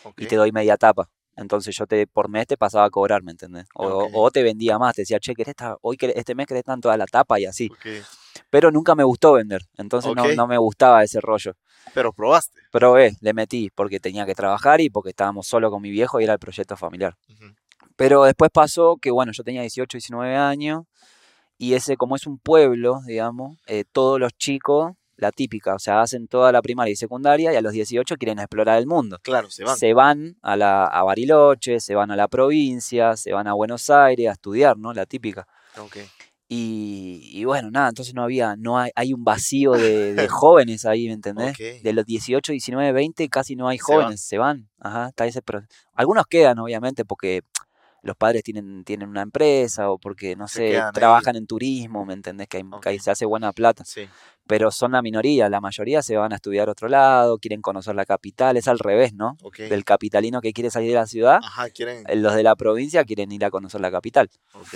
[0.03, 0.14] Ok.
[0.23, 1.09] y te doy media tapa.
[1.37, 3.66] Entonces yo te por mes te pasaba a cobrar, ¿me entendés?
[3.75, 4.11] O, Ok.
[4.12, 6.75] o te vendía más, te decía, che, ¿querés estar, hoy querés- este mes querés estar
[6.75, 7.68] en toda la tapa y así.
[8.51, 11.55] Pero nunca me gustó vender, entonces no, no me gustaba ese rollo.
[11.92, 12.61] Pero probaste.
[12.70, 16.25] Probé, le metí porque tenía que trabajar y porque estábamos solo con mi viejo y
[16.25, 17.16] era el proyecto familiar.
[17.97, 20.85] Pero después pasó que, bueno, yo tenía 18, 19 años
[21.59, 26.01] y ese, como es un pueblo, digamos, eh, todos los chicos, la típica, o sea,
[26.01, 29.18] hacen toda la primaria y secundaria y a los 18 quieren explorar el mundo.
[29.23, 29.77] Claro, se van.
[29.79, 33.88] Se van a, la, a Bariloche, se van a la provincia, se van a Buenos
[33.90, 34.92] Aires a estudiar, ¿no?
[34.92, 35.47] La típica.
[35.79, 35.99] Ok.
[36.57, 40.85] Y, y bueno, nada, entonces no había, no hay, hay un vacío de, de jóvenes
[40.85, 41.57] ahí, ¿me entendés?
[41.59, 44.01] De los 18, 19, 20 casi no hay Se van.
[44.03, 44.69] jóvenes, se van.
[44.79, 45.62] Ajá, está ese pro-
[45.95, 47.43] Algunos quedan, obviamente, porque
[48.03, 50.93] los padres tienen, tienen una empresa o porque, no Se sé, ahí.
[50.93, 52.47] trabajan en turismo, ¿me entendés?
[52.49, 53.85] Que, hay- que ahí se hace buena plata.
[53.85, 54.07] Sí.
[54.47, 57.95] Pero son la minoría, la mayoría se van a estudiar a otro lado, quieren conocer
[57.95, 59.38] la capital, es al revés, ¿no?
[59.43, 59.57] Ok.
[59.61, 62.05] Del capitalino que quiere salir de la ciudad, Ajá, quieren.
[62.07, 64.29] eh, los de la provincia quieren ir a conocer la capital.
[64.53, 64.75] Ok.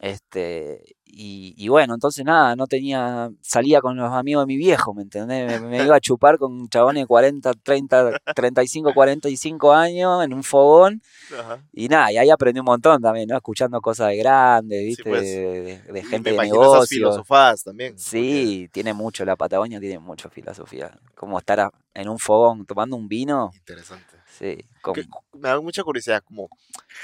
[0.00, 4.94] Este, y, y bueno, entonces nada, no tenía, salía con los amigos de mi viejo,
[4.94, 5.60] ¿me entendés?
[5.60, 10.42] Me, me iba a chupar con chabones de 40, 30, 35, 45 años en un
[10.42, 11.02] fogón
[11.38, 11.58] Ajá.
[11.72, 13.36] y nada, y ahí aprendí un montón también, ¿no?
[13.36, 15.02] Escuchando cosas de grandes, ¿viste?
[15.02, 15.22] pues.
[15.22, 16.88] de, de- gente me de negocios.
[16.88, 17.92] filosofadas también.
[17.92, 20.98] porque- Sí, tiene mucho, la Patagonia tiene mucho filosofía.
[21.14, 24.04] Como estar a- en un fogón tomando un vino, Interesante.
[24.40, 25.06] Sí, como, ¿Qué-
[25.38, 26.48] me da mucha curiosidad, como,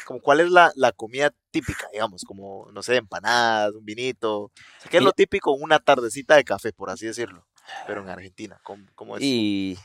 [0.06, 4.44] como cuál es la, la comida típica, digamos, como, no sé, empanadas, un vinito.
[4.44, 7.46] O sea, ¿Qué es lo típico una tardecita de café, por así decirlo?
[7.86, 9.22] Pero en Argentina, ¿cómo, cómo es?
[9.22, 9.78] Y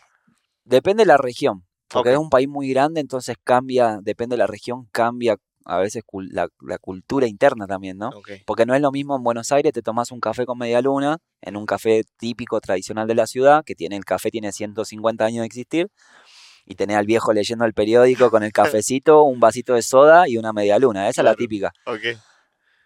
[0.64, 2.14] depende de la región, porque Ok.
[2.14, 6.48] es un país muy grande, entonces cambia, depende de la región, cambia a veces la,
[6.60, 8.10] la cultura interna también, ¿no?
[8.10, 10.82] Ok, Porque no es lo mismo en Buenos Aires, te tomas un café con media
[10.82, 15.24] luna, en un café típico, tradicional de la ciudad, que tiene el café tiene 150
[15.26, 15.88] años de existir,
[16.72, 20.38] y tenés al viejo leyendo el periódico con el cafecito, un vasito de soda y
[20.38, 21.74] una media luna, esa es la típica.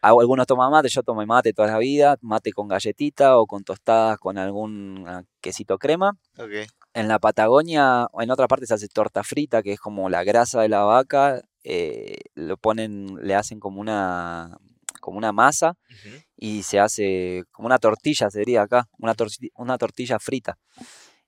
[0.01, 4.17] Algunos toman mate, yo tomé mate toda la vida, mate con galletita o con tostadas
[4.17, 6.17] con algún ah, quesito crema.
[6.37, 6.67] ok.
[6.93, 10.23] En la Patagonia, o en otra parte se hace torta frita, que es como la
[10.23, 14.57] grasa de la vaca, eh, lo ponen, le hacen como una,
[15.01, 15.75] como una masa
[16.37, 19.13] y se hace como una tortilla, sería acá, una,
[19.55, 20.57] una tortilla frita.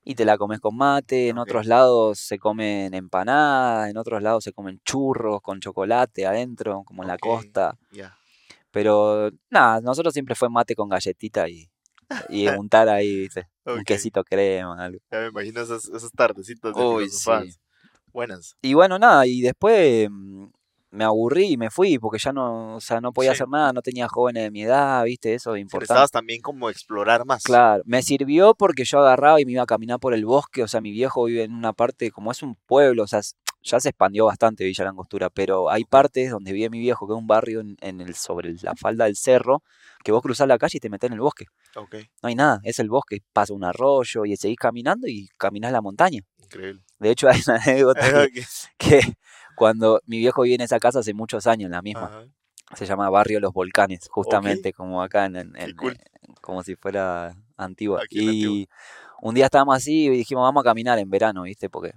[0.10, 4.41] Y te la comes con mate, en otros lados se comen empanadas, en otros lados
[4.41, 7.78] se comen churros con chocolate adentro, como en la costa.
[8.72, 11.70] Pero nada, nosotros siempre fue mate con galletita y,
[12.30, 13.50] y untar ahí, ¿viste?
[13.65, 15.02] Un quesito crema, algo.
[15.12, 17.30] Ya me imagino esas, esas tardecitas de Uy, sí.
[18.13, 18.56] Buenas.
[18.62, 20.08] Y bueno, nada, y después
[20.89, 23.36] me aburrí y me fui porque ya no, o sea, no podía Sí.
[23.38, 25.34] hacer nada, no tenía jóvenes de mi edad, ¿viste?
[25.34, 25.84] Eso es importante.
[25.93, 27.43] Necesitabas también como explorar más.
[27.43, 30.67] Claro, me sirvió porque yo agarraba y me iba a caminar por el bosque, o
[30.67, 33.19] sea, mi viejo vive en una parte, como es un pueblo, o sea,
[33.63, 37.17] ya se expandió bastante Villa Langostura, pero hay partes donde vive mi viejo, que es
[37.19, 39.63] un barrio en, en el, sobre la falda del cerro,
[40.06, 41.45] que vos cruzás la calle y te metés en el bosque.
[41.76, 45.73] Ok, No hay nada, es el bosque, pasa un arroyo y seguís caminando y caminás
[45.73, 46.21] la montaña.
[46.41, 46.82] increíble.
[47.00, 48.00] De hecho, hay una anécdota
[48.78, 49.02] que
[49.58, 52.26] cuando mi viejo vive en esa casa hace muchos años, la misma, ajá,
[52.76, 55.98] se llama Barrio Los Volcanes, justamente como acá en, en- Qué en- cool.
[56.41, 58.02] como si fuera antigua.
[58.04, 58.34] Aquí Antigua.
[58.54, 58.70] Y
[59.22, 61.70] un día estábamos así y dijimos, vamos a caminar en verano, ¿viste?
[61.70, 61.93] Porque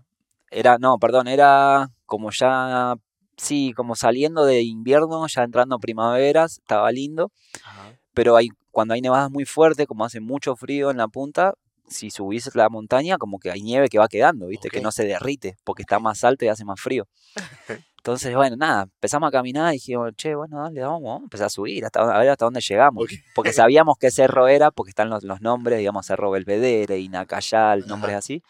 [0.51, 2.97] era, no, perdón, era como ya,
[3.37, 7.31] sí, como saliendo de invierno, ya entrando primaveras, estaba lindo,
[7.63, 7.93] ajá.
[8.15, 11.55] pero hay, cuando hay nevadas muy fuertes, como hace mucho frío en la punta,
[11.91, 14.71] si subís la montaña, como que hay nieve que va quedando, ¿viste?
[14.71, 17.07] Que no se derrite, porque está más alto y hace más frío.
[17.99, 21.47] Entonces, bueno, nada, empezamos a caminar y dijimos, che, bueno, dale, vamos, vamos a empezar
[21.49, 23.05] a subir, hasta, a ver hasta dónde llegamos.
[23.35, 28.13] Porque sabíamos qué cerro era, porque están los, los nombres, digamos, Cerro Belvedere, Inacayal, nombres
[28.13, 28.19] Ajá.
[28.19, 28.43] así.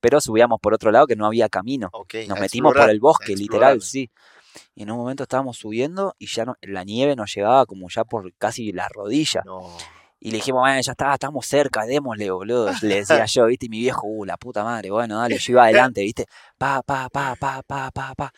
[0.00, 1.90] Pero subíamos por otro lado que no había camino.
[2.28, 4.10] Nos a metimos por el bosque, literal, sí.
[4.74, 8.04] Y en un momento estábamos subiendo y ya no, la nieve nos llegaba como ya
[8.04, 9.42] por casi la rodilla.
[9.44, 9.76] No.
[10.26, 12.66] Y le dijimos, bueno, ya está, estamos cerca, démosle, boludo.
[12.82, 15.62] Le decía yo, viste, y mi viejo, uh, la puta madre, bueno, dale, yo iba
[15.62, 16.26] adelante, viste,
[16.58, 18.32] pa, pa, pa, pa, pa, pa, pa.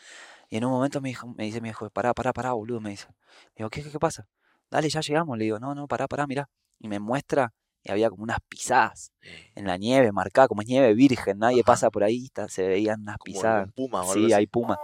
[0.50, 2.90] Y en un momento me, dijo, me dice mi viejo, pará, pará, pará, boludo, me
[2.90, 3.06] dice.
[3.56, 4.28] Digo, ¿qué, qué, qué pasa?
[4.70, 6.50] Dale, ya llegamos, le digo, no, no, pará, pará, mirá.
[6.78, 9.12] Y me muestra, y había como unas pisadas
[9.54, 11.72] en la nieve, marcada, como es nieve virgen, nadie Ajá.
[11.72, 13.72] pasa por ahí, está- se veían unas Como pisadas.
[13.74, 14.78] puma Sí, hay puma.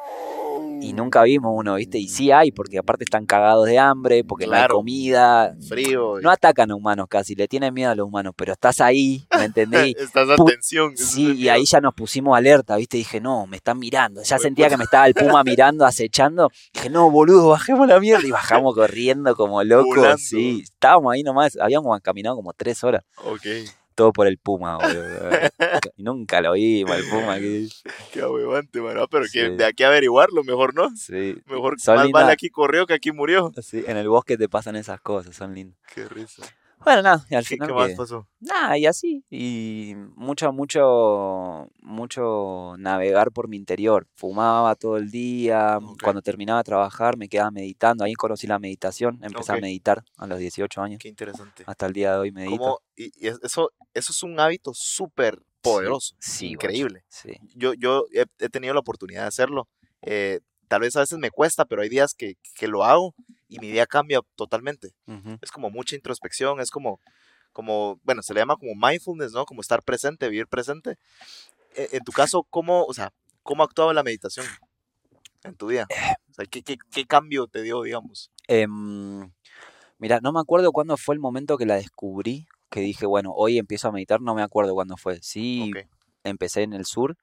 [0.81, 1.99] Y nunca vimos uno, ¿viste?
[1.99, 4.77] Y sí hay, porque aparte están cagados de hambre, porque no hay Claro.
[4.77, 5.57] comida.
[5.69, 6.19] Frío.
[6.19, 9.27] y- No atacan a humanos casi, le tienen miedo a los humanos, pero estás ahí,
[9.37, 9.95] ¿me entendí?
[9.99, 10.97] Estás a tensión.
[10.97, 12.97] Sí, y ahí ya nos pusimos alerta, ¿viste?
[12.97, 14.23] Dije, no, me están mirando.
[14.23, 16.51] Ya sentía que me estaba el puma mirando, acechando.
[16.73, 18.27] Dije, no, boludo, bajemos la mierda.
[18.27, 19.97] Y bajamos corriendo como locos.
[19.97, 20.19] Volando.
[20.19, 21.57] Sí, estábamos ahí nomás.
[21.61, 23.03] Habíamos caminado como tres horas.
[23.25, 23.47] Ok,
[23.95, 25.31] Todo por el puma, boludo.
[25.97, 27.39] nunca lo vimos, el puma.
[27.39, 27.69] que-
[28.13, 29.03] qué ahuevante, mano.
[29.03, 30.91] Ah, Pero que de aquí averiguarlo, mejor no.
[30.97, 31.37] Sí.
[31.47, 32.23] Mejor Son más lindas.
[32.23, 33.53] vale aquí corrió que aquí murió.
[33.63, 35.79] Sí, en el bosque te pasan esas cosas, son lindas.
[35.95, 36.43] Qué risa.
[36.85, 37.69] Bueno, nada, y al ¿Qué, final.
[37.69, 38.29] qué más que- pasó?
[38.41, 39.25] Nada, y así.
[39.31, 44.07] Y mucho, mucho, mucho navegar por mi interior.
[44.15, 45.79] Fumaba todo el día.
[45.83, 46.03] Ok.
[46.03, 48.05] Cuando terminaba de trabajar me quedaba meditando.
[48.05, 49.19] Ahí conocí la meditación.
[49.23, 49.59] Empecé Ok.
[49.59, 50.99] a meditar a los 18 años.
[51.01, 51.65] Qué interesante.
[51.67, 52.59] Hasta el día de hoy medito.
[52.59, 56.15] ¿Cómo- y, y es- eso, eso es un hábito súper poderoso.
[56.19, 57.05] Sí, guacho, increíble.
[57.09, 57.31] Sí.
[57.55, 59.69] Yo, yo he, he tenido la oportunidad de hacerlo.
[60.03, 63.15] eh, tal vez a veces me cuesta, pero hay días que, que lo hago
[63.55, 64.95] y mi día cambia totalmente.
[65.07, 65.39] Ujú.
[65.41, 67.01] Es como mucha introspección, es como,
[67.53, 69.45] como, bueno, se le llama como mindfulness, ¿no?
[69.45, 70.97] Como estar presente, vivir presente.
[71.77, 73.13] E- En, tu caso, ¿cómo, o sea,
[73.43, 74.47] cómo actuaba la meditación
[75.45, 75.87] en tu vida?
[76.31, 78.33] O sea, ¿qué, qué, qué cambio te dio, digamos?
[78.49, 79.31] Em,
[79.99, 82.47] mira, no me acuerdo cuándo fue el momento que la descubrí.
[82.71, 84.21] Que dije, bueno, hoy empiezo a meditar.
[84.21, 85.23] No me acuerdo cuándo fue.
[85.23, 85.87] Sí, Ok,
[86.25, 87.17] empecé en el sur.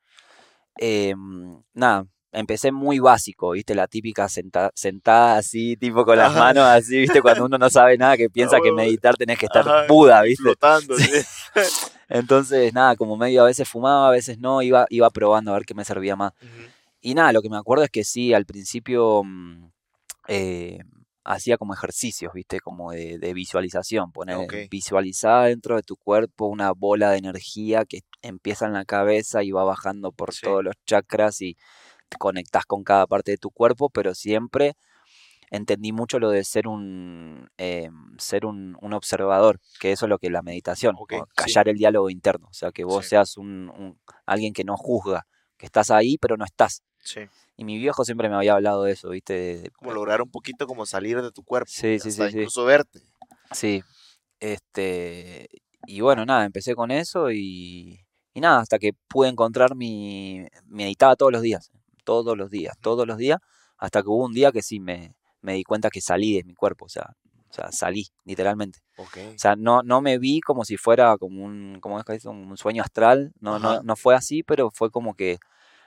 [0.78, 3.76] Em, nada, empecé muy básico, ¿viste?
[3.76, 6.40] La típica senta- sentada así, tipo con las Ajá.
[6.40, 7.22] manos así, ¿viste?
[7.22, 8.78] Cuando uno no sabe nada, que piensa que huevo.
[8.78, 10.44] meditar tenés que estar Ajá, Buda, ¿viste?
[10.44, 11.04] Flotando, Sí.
[11.06, 11.22] sí.
[12.10, 15.66] Entonces, nada, como medio a veces fumaba, a veces no, iba, iba probando a ver
[15.66, 16.34] qué me servía más.
[17.00, 19.70] Y nada, lo que me acuerdo es que sí, al principio mm,
[20.28, 20.80] eh,
[21.24, 22.60] hacía como ejercicios, ¿viste?
[22.60, 24.54] Como de, de visualización, poner, Ok.
[24.70, 29.52] visualizar dentro de tu cuerpo una bola de energía que empieza en la cabeza y
[29.52, 30.42] va bajando por Sí.
[30.44, 31.56] todos los chakras y
[32.18, 34.76] conectás con cada parte de tu cuerpo, pero siempre
[35.50, 40.18] entendí mucho lo de ser un eh, ser un, un observador, que eso es lo
[40.18, 41.18] que es la meditación, sí.
[41.36, 43.10] callar el diálogo interno, o sea, que vos Sí.
[43.10, 46.84] seas un, un- alguien que no juzga, que estás ahí pero no estás.
[47.04, 47.22] Sí,
[47.58, 49.70] Y mi viejo siempre me había hablado de eso, ¿viste?
[49.74, 51.70] Como lograr un poquito como salir de tu cuerpo.
[51.70, 52.22] Sí, sí, sí.
[52.24, 53.02] Incluso verte.
[53.52, 53.84] Sí.
[54.40, 55.48] Este,
[55.86, 58.00] y bueno, nada, empecé con eso y,
[58.34, 60.46] y nada, hasta que pude encontrar mi...
[60.66, 61.72] Meditaba todos los días,
[62.04, 63.40] todos los días, todos los días,
[63.78, 66.54] hasta que hubo un día que sí me, me di cuenta que salí de mi
[66.54, 67.16] cuerpo, o sea,
[67.50, 68.80] o sea, salí, literalmente.
[68.98, 72.26] O sea, no, no me vi como si fuera como un, ¿cómo es que es?
[72.26, 73.82] Un sueño astral, no, no, Ajá.
[73.84, 75.38] no fue así, pero fue como que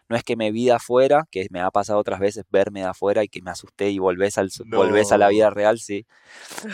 [0.09, 2.87] no es que me vi de afuera, que me ha pasado otras veces verme de
[2.87, 6.07] afuera y que me asusté y volvés, al, volvés a la vida real, sí.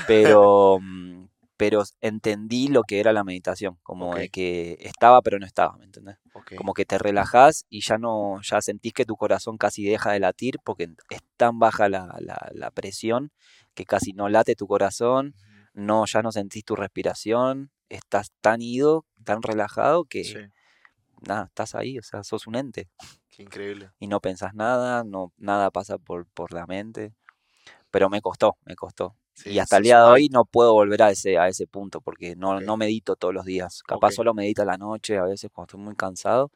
[0.07, 1.25] Pero, mm,
[1.61, 5.85] pero entendí lo que era la meditación, como de que estaba pero no estaba, ¿me
[5.85, 6.17] entendés?
[6.57, 10.21] Como que te relajás y ya no, ya sentís que tu corazón casi deja de
[10.21, 13.31] latir porque es tan baja la, la, la presión
[13.75, 15.35] que casi no late tu corazón,
[15.75, 20.39] no, ya no sentís tu respiración, estás tan ido, tan relajado que Sí,
[21.21, 22.89] nada, estás ahí, o sea, sos un ente
[23.29, 23.91] qué increíble.
[23.99, 27.13] y no pensás nada, no, nada pasa por, por la mente.
[27.91, 29.15] Pero me costó, me costó.
[29.43, 32.01] Sí, y hasta el día de hoy no puedo volver a ese, a ese punto
[32.01, 33.83] porque no, no medito todos los días.
[33.87, 36.51] Capaz solo medito a la noche, a veces cuando estoy muy cansado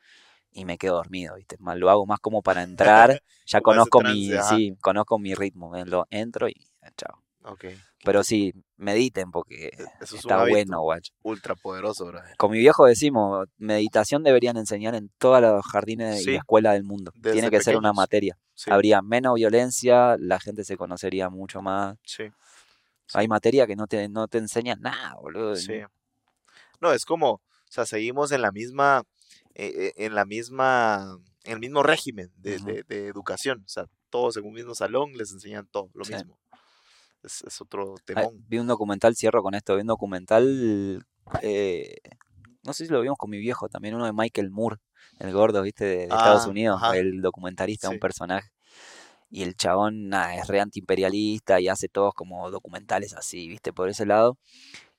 [0.53, 1.57] y me quedo dormido, ¿viste?
[1.77, 4.57] Lo hago más como para entrar, ya conozco mi, ajá.
[4.57, 6.55] sí, conozco mi ritmo, lo entro y
[6.97, 7.23] chao.
[7.45, 7.67] Ok.
[8.05, 11.13] Pero sí, mediten porque E- Eso es un está bueno, guacho.
[11.23, 12.21] ultra poderoso, bro.
[12.37, 17.13] Con mi viejo decimos, meditación deberían enseñar en todos los jardines y escuelas del mundo.
[17.23, 18.37] Tiene que ser una materia.
[18.55, 21.97] Sí, Habría menos violencia, la gente se conocería mucho más.
[22.05, 22.25] sí,
[23.13, 25.57] Hay materia que no te, no te enseñan nada, boludo.
[25.57, 25.81] sí.
[26.81, 29.05] No, es como, o sea, seguimos en la misma,
[29.55, 33.63] eh, eh, en la misma, en el mismo régimen de, de- de educación.
[33.65, 36.15] O sea, todos en un mismo salón les enseñan todo, lo Sí.
[36.15, 36.39] mismo.
[37.23, 38.45] Es, es otro Ay, temón.
[38.49, 41.07] vi un documental, cierro con esto, vi un documental,
[41.43, 41.97] eh,
[42.63, 44.77] no sé si lo vimos con mi viejo, también uno de Michael Moore,
[45.21, 46.97] el gordo, viste, de, de Estados Ah, Unidos, ajá.
[46.97, 47.95] el documentalista, Sí.
[47.95, 48.51] un personaje.
[49.31, 53.89] Y el chabón, nada, es re antiimperialista y hace todos como documentales así, viste, por
[53.89, 54.39] ese lado.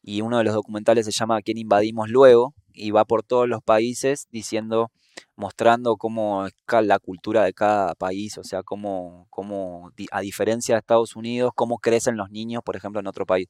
[0.01, 2.53] Y uno de los documentales se llama ¿Quién invadimos luego?
[2.73, 4.91] Y va por todos los países diciendo,
[5.35, 10.79] mostrando cómo es la cultura de cada país, o sea, cómo, cómo a diferencia de
[10.79, 13.47] Estados Unidos, cómo crecen los niños, por ejemplo, en otro país.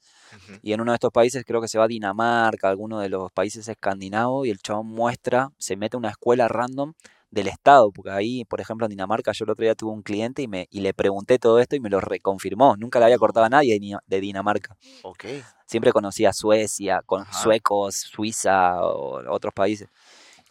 [0.62, 3.32] Y en uno de estos países creo que se va a Dinamarca, alguno de los
[3.32, 6.94] países escandinavos, y el chabón muestra, se mete a una escuela random
[7.32, 10.42] del Estado, porque ahí, por ejemplo, en Dinamarca, yo el otro día tuve un cliente
[10.42, 12.76] y, me, y le pregunté todo esto y me lo reconfirmó.
[12.78, 14.78] Nunca le había cortado a nadie de, Dinamarca.
[15.04, 15.26] Ok.
[15.66, 17.34] Siempre conocía Suecia, con Ajá.
[17.34, 19.90] suecos, Suiza o otros países.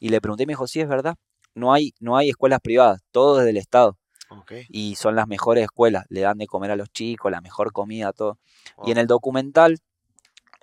[0.00, 1.16] Y le pregunté y me dijo, sí, es verdad.
[1.54, 3.96] No hay, no hay escuelas privadas, todo es del Estado.
[4.68, 8.12] Y son las mejores escuelas, le dan de comer a los chicos, la mejor comida,
[8.12, 8.38] todo.
[8.84, 9.78] Y en el documental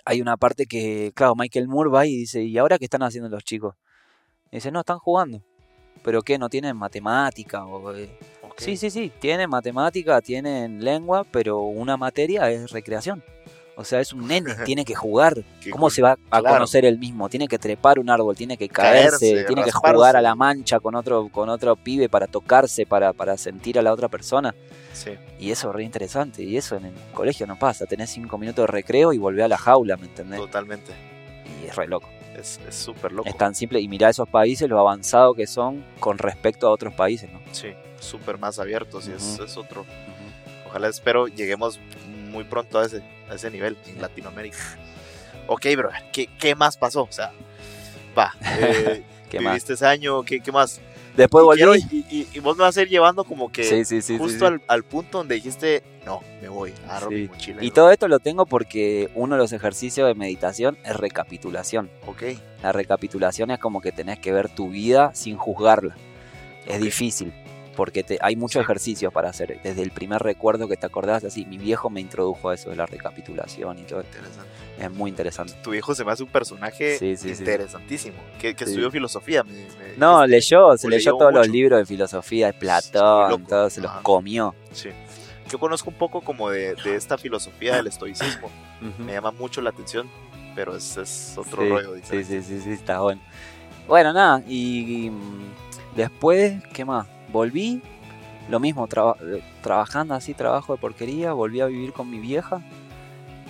[0.04, 3.28] hay una parte que, claro, Michael Moore va y dice, ¿y ahora qué están haciendo
[3.28, 3.74] los chicos?
[4.50, 5.42] Y dice, no, están jugando.
[6.02, 6.38] ¿Pero qué?
[6.38, 7.64] ¿No tienen matemática?
[7.64, 8.10] O, eh.
[8.58, 13.22] Sí, sí, sí, tienen matemática, tienen lengua, pero una materia es recreación.
[13.74, 15.42] O sea, es un nene, tiene que jugar.
[15.62, 15.90] Qué ¿Cómo cool.
[15.92, 16.56] se va a Claro.
[16.56, 17.28] conocer él mismo?
[17.30, 20.78] Tiene que trepar un árbol, tiene que caerse, Caerse, tiene que jugar a la mancha
[20.80, 24.54] con otro, con otro pibe para tocarse, para, para sentir a la otra persona.
[24.92, 25.12] Sí.
[25.38, 26.42] Y eso es re interesante.
[26.42, 27.86] Y eso en el colegio no pasa.
[27.86, 30.38] Tenés cinco minutos de recreo y volvés a la jaula, ¿me entendés?
[30.38, 30.92] Totalmente.
[31.62, 32.08] Y es re loco.
[32.36, 33.28] Es súper loco.
[33.28, 33.80] Es tan simple.
[33.80, 37.40] Y mirá esos países, lo avanzado que son con respecto a otros países, ¿no?
[37.52, 39.84] Sí, súper más abiertos y es, es otro.
[40.66, 41.78] Ojalá espero lleguemos
[42.30, 44.56] muy pronto a ese, a ese nivel en Latinoamérica.
[45.46, 47.02] Ok, bro, ¿qué, qué más pasó?
[47.02, 47.32] O sea,
[48.16, 49.52] va, eh, ¿Qué más?
[49.52, 50.80] viviste ese año, ¿qué, qué más?
[51.16, 51.58] Después Y volví.
[51.58, 54.14] quiero- y, y- y vos me vas a ir llevando como que Sí, sí, sí.
[54.14, 54.46] sí, justo.
[54.46, 57.62] Al, al punto donde dijiste, no, me voy, agarro mi mochila.
[57.62, 61.90] Y todo esto lo tengo porque uno de los ejercicios de meditación es recapitulación.
[62.06, 62.32] voy".
[62.34, 65.96] Ok, La recapitulación es como que tenés que ver tu vida sin juzgarla.
[66.66, 67.32] Es difícil,
[67.76, 68.64] porque te- hay muchos Sí.
[68.64, 69.60] ejercicios para hacer.
[69.62, 72.76] Desde el primer recuerdo que te acordás, así, mi viejo me introdujo a eso de
[72.76, 74.00] la recapitulación y todo.
[74.02, 74.50] interesante.
[74.78, 75.54] Es muy interesante.
[75.62, 78.70] Tu hijo se me hace un personaje Sí, sí, sí, interesantísimo, que, que Sí.
[78.72, 79.42] estudió filosofía.
[79.44, 83.72] me- me No, leyó, se leyó leyó todos los libros de filosofía, de Platón, todos
[83.74, 84.54] se los comió.
[84.72, 84.88] Sí.
[85.50, 88.48] Yo conozco un poco como de, de esta filosofía del estoicismo.
[88.98, 90.08] Me llama mucho la atención,
[90.54, 92.42] pero es, es otro sí, rollo sí, diferente.
[92.42, 93.20] sí, sí, sí, está bueno.
[93.86, 95.52] Bueno, nada, y, y, mm,
[95.96, 97.06] después, ¿qué más?
[97.32, 97.80] Volví,
[98.48, 102.62] lo mismo, traba- eh, trabajando así, trabajo de porquería, volví a vivir con mi vieja.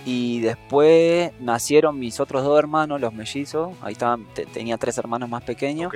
[0.05, 3.73] Y después nacieron mis otros dos hermanos, los mellizos.
[3.81, 5.91] Ahí estaban, te- tenía tres hermanos más pequeños.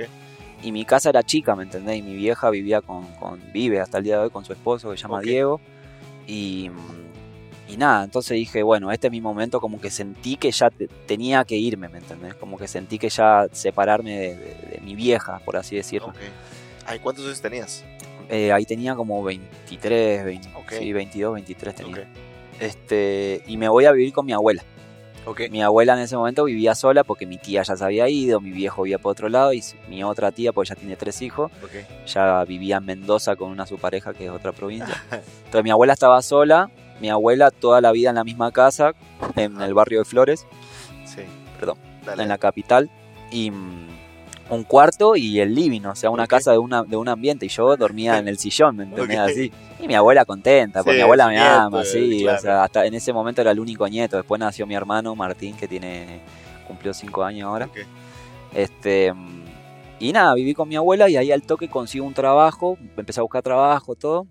[0.62, 1.98] Y mi casa era chica, ¿me entendés?
[1.98, 4.90] Y mi vieja vivía con, con- vive hasta el día de hoy con su esposo
[4.90, 5.20] que se llama.
[5.30, 5.60] Diego.
[6.26, 6.70] Y,
[7.68, 10.88] y nada, entonces dije, bueno, este es mi momento, como que sentí que ya te-
[11.06, 12.34] tenía que irme, ¿me entendés?
[12.34, 16.08] Como que sentí que ya separarme de, de- de mi vieja, por así decirlo.
[16.08, 16.16] Ok.
[16.88, 17.84] Ay, ¿cuántos años tenías?
[18.30, 20.72] Eh, ahí tenía como 23, 20, Ok.
[20.78, 22.08] sí, 22, 23 tenía.
[22.60, 24.62] Este, y me voy a vivir con mi abuela.
[25.26, 25.42] Ok.
[25.50, 28.50] Mi abuela en ese momento vivía sola porque mi tía ya se había ido, mi
[28.50, 31.52] viejo vivía por otro lado y mi otra tía, pues ya tiene tres hijos,
[32.06, 35.02] ya vivía en Mendoza con una su pareja que es otra provincia.
[35.44, 36.70] Entonces mi abuela estaba sola,
[37.00, 38.94] mi abuela toda la vida en la misma casa,
[39.36, 40.46] en el barrio de Flores,
[41.04, 41.22] Sí.
[41.58, 41.78] Perdón.
[42.06, 42.22] Dale.
[42.22, 42.90] en la capital,
[43.30, 43.88] y mm,
[44.50, 47.48] un cuarto y el living, o sea, una casa de, una, de un ambiente, y
[47.48, 49.18] yo dormía en el sillón, ¿me entendés?
[49.18, 49.52] Así.
[49.80, 52.38] Y mi abuela contenta, porque Sí, mi abuela me nieto, ama, sí, claro.
[52.38, 55.56] o sea, hasta en ese momento era el único nieto, después nació mi hermano Martín,
[55.56, 56.20] que tiene,
[56.66, 57.68] cumplió cinco años ahora.
[58.54, 59.12] Este,
[60.00, 63.22] y nada, viví con mi abuela y ahí al toque consigo un trabajo, empecé a
[63.22, 64.26] buscar trabajo, todo.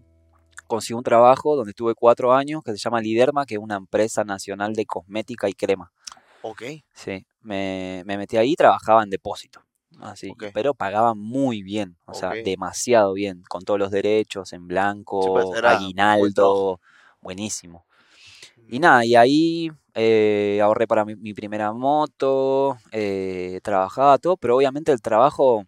[0.65, 4.24] Consigo un trabajo donde estuve cuatro años que se llama Liderma, que es una empresa
[4.26, 5.91] nacional de cosmética y crema.
[6.41, 6.63] Ok.
[6.93, 9.61] Sí, me, me metí ahí y trabajaba en depósito.
[10.00, 15.22] Así, pero pagaban muy bien, o sea, demasiado bien, con todos los derechos en blanco,
[15.24, 16.80] Sí, pues, era buen aguinaldo,
[17.22, 17.86] buenísimo.
[18.70, 24.58] Y nada, y ahí eh, ahorré para mi, mi primera moto, eh, trabajaba todo, pero
[24.58, 25.64] obviamente el trabajo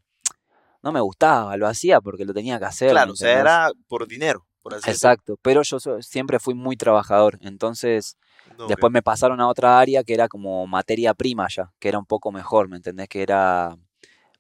[0.84, 2.92] no me gustaba, lo hacía porque lo tenía que hacer.
[2.92, 6.54] Claro, ¿me o sea, era por dinero, por así Exacto, pero yo so- siempre fui
[6.54, 8.18] muy trabajador, entonces.
[8.58, 11.98] No, después me pasaron a otra área que era como materia prima ya, que era
[11.98, 13.08] un poco mejor, ¿me entendés?
[13.08, 13.78] Que era...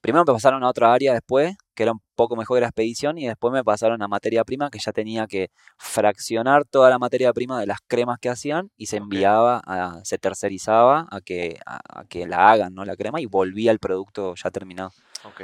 [0.01, 3.17] Primero me pasaron a otra área después, que era un poco mejor que la expedición,
[3.17, 7.33] y después me pasaron a materia prima, que ya tenía que fraccionar toda la materia
[7.33, 11.79] prima de las cremas que hacían y se enviaba, a- se tercerizaba a que, a,
[11.99, 12.85] a que la hagan, ¿no?
[12.85, 14.91] La crema, y volvía el producto ya terminado.
[15.25, 15.41] Ok.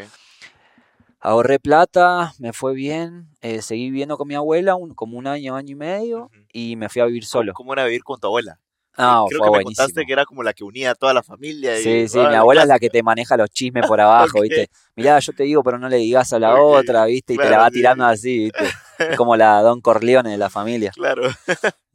[1.19, 5.55] Ahorré plata, me fue bien, eh, seguí viviendo con mi abuela un- como un año,
[5.55, 7.53] año y medio, y me fui a vivir solo.
[7.53, 8.59] ¿Cómo era vivir con tu abuela?
[8.97, 9.75] No, Creo fue que me buenísimo.
[9.85, 11.77] contaste que era como la que unía a toda la familia.
[11.79, 14.41] y- Sí, sí, ah, mi abuela es la que te maneja los chismes por abajo.
[14.41, 14.69] ¿viste?
[14.95, 17.33] Mirá, yo te digo, pero no le digas a la otra, ¿viste?
[17.33, 17.73] Y te la va sí.
[17.73, 18.59] tirando así, ¿viste?
[18.97, 20.91] Es como la Don Corleone de la familia.
[20.91, 21.23] Claro.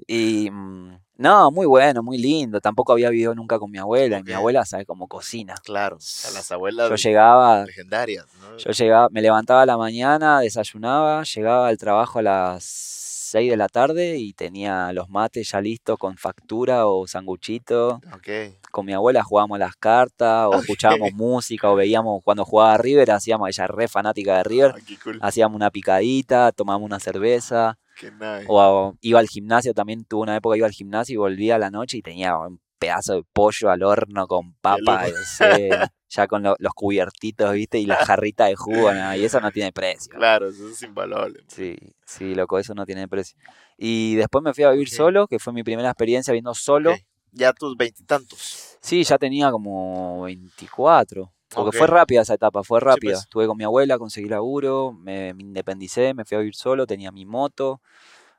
[0.07, 2.61] Y mm, no, muy bueno, muy lindo.
[2.61, 5.55] Tampoco había vivido nunca con mi abuela, y mi abuela sabe cómo cocina.
[5.65, 5.97] Claro.
[5.97, 8.57] A las abuelas Yo llegaba, legendarias, ¿no?
[8.59, 12.73] yo llegaba, me levantaba a la mañana, desayunaba, llegaba al trabajo a las
[13.31, 18.01] 6 de la tarde y tenía los mates ya listos con factura o sanguchito.
[18.72, 23.49] Con mi abuela jugábamos las cartas, o escuchábamos música, o veíamos cuando jugaba River, hacíamos,
[23.49, 25.18] ella re fanática de River, Ah, cool.
[25.22, 28.47] hacíamos una picadita, tomábamos una cerveza, nice.
[28.49, 31.70] o iba al gimnasio, también tuvo una época iba al gimnasio y volvía a la
[31.70, 35.18] noche y tenía un pedazo de pollo al horno con papa, loco.
[35.18, 35.70] no sé,
[36.09, 37.78] ya con lo- los cubiertitos, ¿viste?
[37.78, 40.12] Y la jarrita de jugo, y eso no tiene precio.
[40.12, 41.45] Claro, eso es invaluable.
[41.47, 43.39] Sí, sí, loco, eso no tiene precio.
[43.76, 46.97] Y después me fui a vivir solo, que fue mi primera experiencia viendo solo.
[47.33, 48.76] Ya tus veintitantos.
[48.81, 51.33] Sí, ya tenía como 24.
[51.55, 53.12] Porque fue rápida esa etapa, fue rápida.
[53.14, 53.24] pues.
[53.24, 57.11] Estuve con mi abuela, conseguí laburo, me, me independicé, me fui a vivir solo, tenía
[57.12, 57.81] mi moto,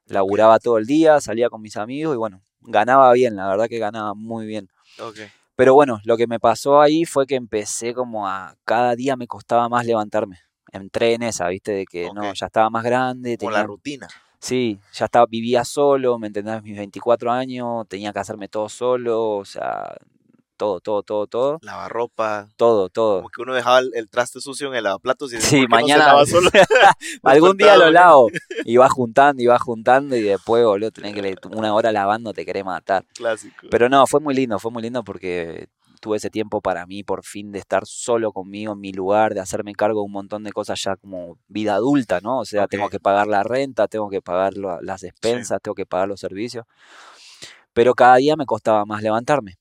[0.05, 3.80] laburaba todo el día, salía con mis amigos y bueno, ganaba bien, la verdad que
[3.80, 4.70] ganaba muy bien.
[5.55, 9.28] Pero bueno, lo que me pasó ahí fue que empecé como a cada día me
[9.28, 10.39] costaba más levantarme.
[10.72, 14.07] Entré en esa, viste, de que no, ya estaba más grande, Con la tenía rutina.
[14.39, 16.64] Sí, ya estaba, vivía solo, ¿me entendés?
[16.64, 19.95] Mis 24 años, tenía que hacerme todo solo, o sea,
[20.62, 22.47] todo, todo, todo, todo, Lavarropa.
[22.55, 23.16] todo, todo.
[23.18, 25.80] Como que uno dejaba el, el traste sucio en el lavaplatos y decía, Sí, "¿Por
[25.80, 26.49] qué no se mañana solo?"
[27.24, 28.30] algún día lo lavo,
[28.64, 32.45] y va juntando, y va juntando, y después, boludo, tenés que una hora lavando, te
[32.45, 33.03] querés matar.
[33.16, 33.66] Clásico.
[33.72, 35.68] Pero no, fue muy lindo, fue muy lindo porque
[35.99, 39.39] tuve ese tiempo para mí, por fin, de estar solo conmigo en mi lugar, de
[39.39, 42.38] hacerme cargo de un montón de cosas ya como vida adulta, ¿no?
[42.38, 46.07] O sea, tengo que pagar la renta, tengo que pagar las despensas, tengo que pagar
[46.07, 46.66] los servicios.
[47.74, 49.57] Pero cada día me costaba más levantarme.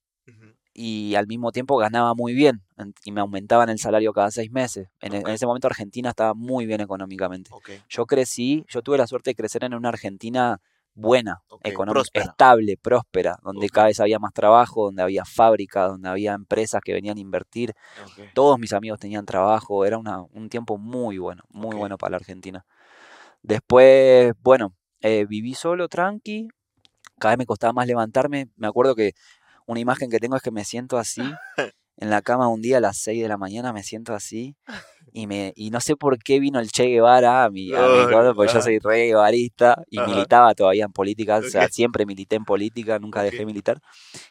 [0.81, 4.51] Y al mismo tiempo ganaba muy bien en- y me aumentaban el salario cada seis
[4.51, 4.89] meses.
[5.01, 7.51] En, ese momento Argentina estaba muy bien económicamente.
[7.89, 10.59] Yo crecí, yo tuve la suerte de crecer en una Argentina
[10.95, 12.25] buena, económica, próspera.
[12.31, 16.95] estable, próspera, donde cada vez había más trabajo, donde había fábricas, donde había empresas que
[16.95, 17.75] venían a invertir.
[18.33, 22.17] Todos mis amigos tenían trabajo, era una- un tiempo muy bueno, muy bueno para la
[22.17, 22.65] Argentina.
[23.43, 26.49] Después, bueno, eh, viví solo, tranqui,
[27.19, 28.49] cada vez me costaba más levantarme.
[28.57, 29.13] Me acuerdo que
[29.67, 31.23] una imagen que tengo es que me siento así,
[31.97, 34.57] en la cama un día a las 6 de la mañana, me siento así.
[35.13, 38.07] Y, me, y no sé por qué vino el Che Guevara a mi, a mi
[38.33, 38.63] porque yo ajá.
[38.63, 40.07] soy re guevarista y Ajá.
[40.09, 43.47] militaba todavía en política, o sea, siempre milité en política, nunca dejé Ok.
[43.47, 43.81] militar.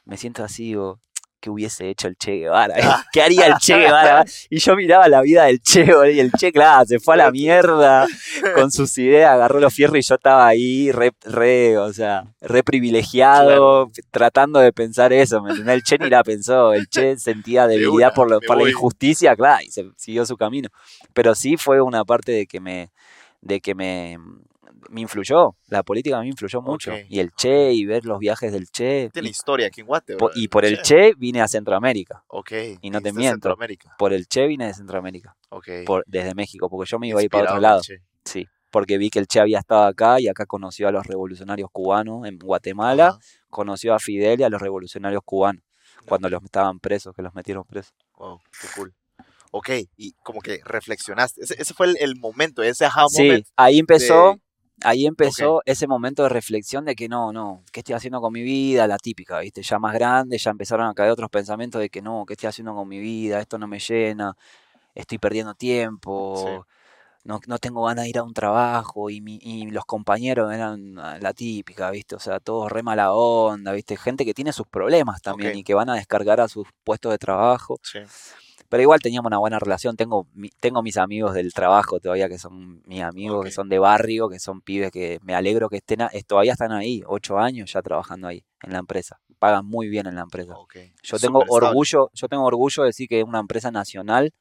[0.06, 1.02] Me siento así, digo,
[1.40, 2.76] ¿qué hubiese hecho el Che Guevara?
[3.12, 4.26] ¿Qué haría el Che Guevara?
[4.50, 7.32] Y yo miraba la vida del Che, y el Che, claro, se fue a la
[7.32, 8.06] mierda
[8.56, 12.64] con sus ideas, agarró los fierros y yo estaba ahí re, re o sea, re
[12.64, 13.92] privilegiado, Claro.
[14.12, 15.76] tratando de pensar eso, ¿me entendés?
[15.76, 18.58] El Che ni la pensó, el Che sentía De debilidad una, por, lo- me por
[18.62, 20.70] la injusticia, claro, y se siguió su camino.
[21.14, 22.90] Pero sí fue una parte de que me,
[23.42, 24.18] de que me,
[24.90, 26.94] me influyó, la política me influyó mucho.
[27.10, 29.10] Y el Che, y ver los viajes del Che.
[29.14, 32.24] Tiene Y, historia aquí en Guate, y por el Che vine a Centroamérica.
[32.28, 32.52] Ok.
[32.82, 33.34] y no te miento.
[33.50, 33.96] Centroamérica.
[33.98, 35.68] Por el Che vine de Centroamérica, Ok.
[35.86, 37.82] por, desde México, porque yo me iba a ir para otro lado.
[38.26, 41.70] Sí, porque vi que el Che había estado acá y acá conoció a los revolucionarios
[41.72, 43.18] cubanos en Guatemala,
[43.50, 45.64] conoció a Fidel y a los revolucionarios cubanos
[46.06, 47.94] cuando los estaban presos, que los metieron presos.
[48.18, 48.94] Wow, qué cool.
[49.52, 51.42] Ok, y como que reflexionaste.
[51.44, 53.48] Ese, ese fue el, el momento, ese aha Sí, moment.
[53.56, 54.42] ahí empezó, de-
[54.84, 58.42] ahí empezó ese momento de reflexión de que no, no, ¿qué estoy haciendo con mi
[58.42, 58.88] vida?
[58.88, 59.62] La típica, ¿viste?
[59.62, 62.74] Ya más grande, ya empezaron a caer otros pensamientos de que no, ¿qué estoy haciendo
[62.76, 63.40] con mi vida?
[63.40, 64.36] Esto no me llena,
[64.96, 66.66] estoy perdiendo tiempo,
[67.24, 70.98] no, no tengo ganas de ir a un trabajo y, mi, y los compañeros eran
[71.00, 72.16] ah, la típica, ¿viste?
[72.16, 73.98] O sea, todos re mala onda, ¿viste?
[73.98, 77.18] Gente que tiene sus problemas también y que van a descargar a sus puestos de
[77.18, 77.80] trabajo.
[77.84, 78.00] Sí.
[78.70, 79.96] Pero igual teníamos una buena relación.
[79.98, 83.80] Tengo, mi- tengo mis amigos del trabajo todavía, que son mis amigos, que son de
[83.80, 87.72] barrio, que son pibes que me alegro que estén, a- todavía están ahí, ocho años
[87.74, 89.20] ya trabajando ahí, en la empresa.
[89.40, 90.54] Pagan muy bien en la empresa.
[91.02, 94.32] Yo tengo orgullo, yo tengo orgullo de decir que es una empresa nacional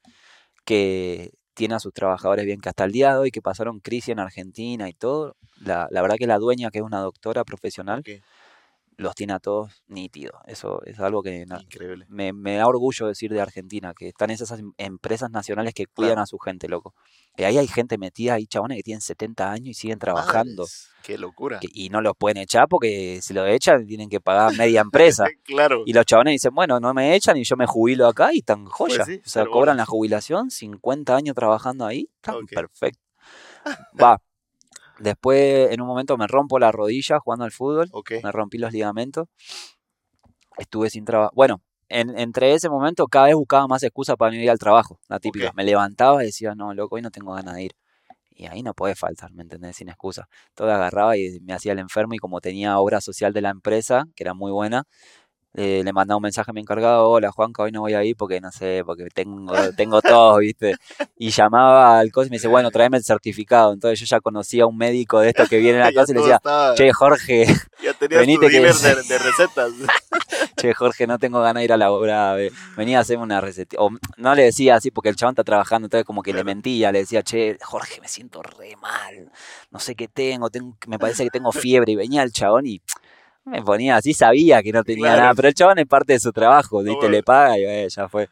[0.65, 4.09] que tiene a sus trabajadores bien, que hasta el día de hoy que pasaron crisis
[4.09, 8.01] en Argentina y todo, la, la verdad que la dueña, que es una doctora profesional,
[8.99, 10.35] los tiene a todos nítidos.
[10.45, 12.05] Eso es algo que Increíble.
[12.09, 16.11] me, me da orgullo decir de Argentina, que están esas em- empresas nacionales que cuidan
[16.13, 16.23] Claro.
[16.23, 16.93] a su gente, loco.
[17.37, 20.63] Y ahí hay gente metida, ahí chabones que tienen 70 años y siguen trabajando.
[20.63, 21.59] Madres, Qué locura.
[21.59, 25.23] que- y no los pueden echar porque si lo echan tienen que pagar media empresa.
[25.43, 25.83] claro.
[25.85, 28.65] Y los chabones dicen, bueno, no me echan y yo me jubilo acá y están
[28.65, 29.05] joya.
[29.05, 29.77] sí, o sea, cobran bueno.
[29.77, 32.49] la jubilación, 50 años trabajando ahí, están Ok.
[32.53, 32.99] perfecto.
[34.01, 34.21] Va.
[34.99, 37.89] Después, en un momento, me rompo la rodilla jugando al fútbol
[38.23, 39.27] me rompí los ligamentos,
[40.57, 41.31] estuve sin trabajo.
[41.35, 44.99] Bueno, en- entre ese momento cada vez buscaba más excusas para no ir al trabajo,
[45.07, 45.51] la típica.
[45.55, 47.71] Me levantaba y decía, no, loco, hoy no tengo ganas de ir.
[48.31, 49.77] Y ahí no puede faltar, ¿me entendés?
[49.77, 50.27] Sin excusa.
[50.55, 54.05] Todo agarraba y me hacía el enfermo y como tenía obra social de la empresa,
[54.15, 54.85] que era muy buena,
[55.55, 58.15] eh, le mandaba un mensaje a mi encargado, hola Juanca, hoy no voy a ir
[58.15, 60.75] porque no sé, porque tengo, tengo todo, ¿viste?
[61.17, 63.73] Y llamaba al coche y me dice, bueno, tráeme el certificado.
[63.73, 66.15] Entonces yo ya conocía a un médico de estos que viene a la cosa y
[66.15, 67.45] le decía, estaba- che, Jorge,
[67.83, 68.67] ya tenías venite tu que- de,
[69.09, 69.71] de recetas.
[70.55, 72.33] Che, Jorge, no tengo ganas de ir a la obra.
[72.35, 73.77] ve- Venía a hacerme una receta.
[73.79, 76.91] O no le decía así porque el chabón está trabajando, entonces como que le mentía.
[76.91, 79.31] Le decía, che, Jorge, me siento re mal.
[79.71, 81.93] No sé qué tengo, tengo me parece que tengo fiebre.
[81.93, 82.81] Y venía el chabón y
[83.49, 85.21] Me ponía así, sabía que no tenía Claro.
[85.21, 86.97] nada, pero el chabón es parte de su trabajo, ¿viste?
[86.99, 87.09] Obvio.
[87.09, 88.29] Le paga y eh, ya fue.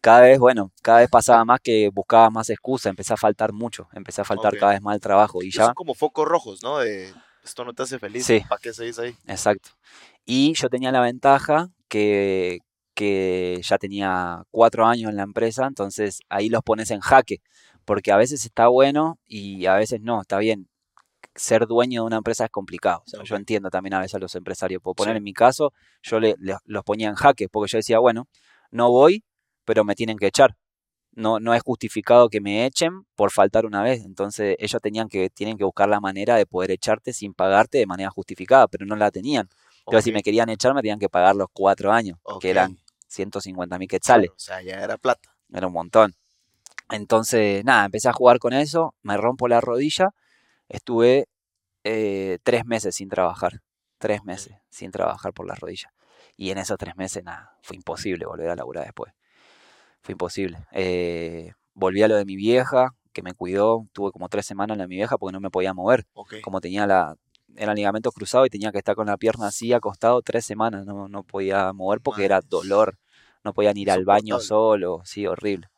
[0.00, 3.88] Cada vez, bueno, cada vez pasaba más que buscaba más excusa, empecé a faltar mucho,
[3.94, 6.78] empecé a faltar cada vez más el trabajo y ya, Son como focos rojos, ¿no?
[6.78, 7.10] De
[7.42, 8.26] esto no te hace feliz.
[8.26, 8.42] Sí.
[8.48, 9.16] ¿Para qué seguís ahí?
[9.26, 9.70] exacto.
[10.26, 12.60] Y yo tenía la ventaja que,
[12.94, 17.40] que ya tenía cuatro años en la empresa, entonces ahí los pones en jaque,
[17.86, 20.68] porque a veces está bueno y a veces no, está bien.
[21.34, 23.02] Ser dueño de una empresa es complicado.
[23.06, 24.80] o sea, Yo entiendo también a veces a los empresarios.
[24.82, 25.18] Puedo poner Sí.
[25.18, 25.72] en mi caso,
[26.02, 28.28] yo le, le- los ponía en jaque, porque yo decía, bueno,
[28.70, 29.24] no voy,
[29.64, 30.56] pero me tienen que echar.
[31.16, 34.04] No, no es justificado que me echen por faltar una vez.
[34.04, 37.86] Entonces ellos tenían que, tienen que buscar la manera de poder echarte sin pagarte de
[37.86, 39.48] manera justificada, pero no la tenían.
[39.80, 43.78] Entonces si me querían echar me tenían que pagar los cuatro años, que eran 150
[43.78, 44.30] mil quetzales.
[44.30, 45.36] claro, o sea, ya era plata.
[45.52, 46.14] Era un montón.
[46.90, 50.10] Entonces, nada, empecé a jugar con eso, me rompo la rodilla,
[50.68, 51.26] estuve
[51.84, 53.60] eh, tres meses sin trabajar,
[53.98, 55.92] tres meses sin trabajar por la rodilla.
[56.36, 59.12] Y en esos tres meses, nada, fue imposible volver a laburar después.
[60.02, 60.66] Fue imposible.
[60.72, 64.84] Eh, volví a lo de mi vieja, que me cuidó, tuve como tres semanas la
[64.84, 66.06] de mi vieja porque no me podía mover.
[66.42, 67.16] Como tenía la,
[67.56, 71.08] eran ligamentos cruzados y tenía que estar con la pierna así acostado tres semanas, no,
[71.08, 72.98] no podía mover porque era dolor,
[73.44, 75.68] no podían ir al baño solo, sí, horrible.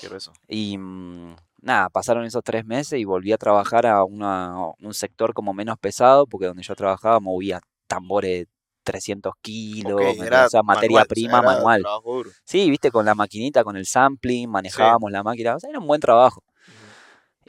[0.00, 0.32] Quiero eso.
[0.48, 5.32] Y mm, nada, pasaron esos tres meses y volví a trabajar a una- un sector
[5.34, 8.46] como menos pesado, porque donde yo trabajaba movía tambores
[8.84, 10.02] 300 kilos,
[10.46, 11.80] o sea, materia manual, prima era manual.
[11.80, 12.04] trabajo.
[12.44, 15.86] Sí, viste, con la maquinita, con el sampling, manejábamos la máquina, o sea, era un
[15.86, 16.42] buen trabajo.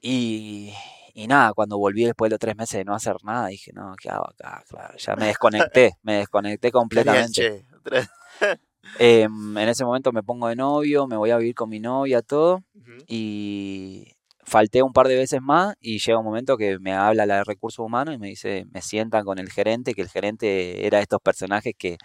[0.01, 0.73] Y,
[1.13, 3.95] y nada, cuando volví después de los tres meses de no hacer nada, dije, no,
[3.99, 4.63] ¿qué hago acá?
[4.69, 7.65] Claro, ya me desconecté, me desconecté completamente.
[8.99, 12.21] Em, en ese momento me pongo de novio, me voy a vivir con mi novia,
[12.21, 12.63] todo
[13.07, 14.11] y
[14.43, 17.43] falté un par de veces más y llega un momento que me habla la de
[17.43, 21.03] recursos humanos y me dice, me sientan con el gerente, que el gerente era de
[21.03, 21.97] estos personajes que,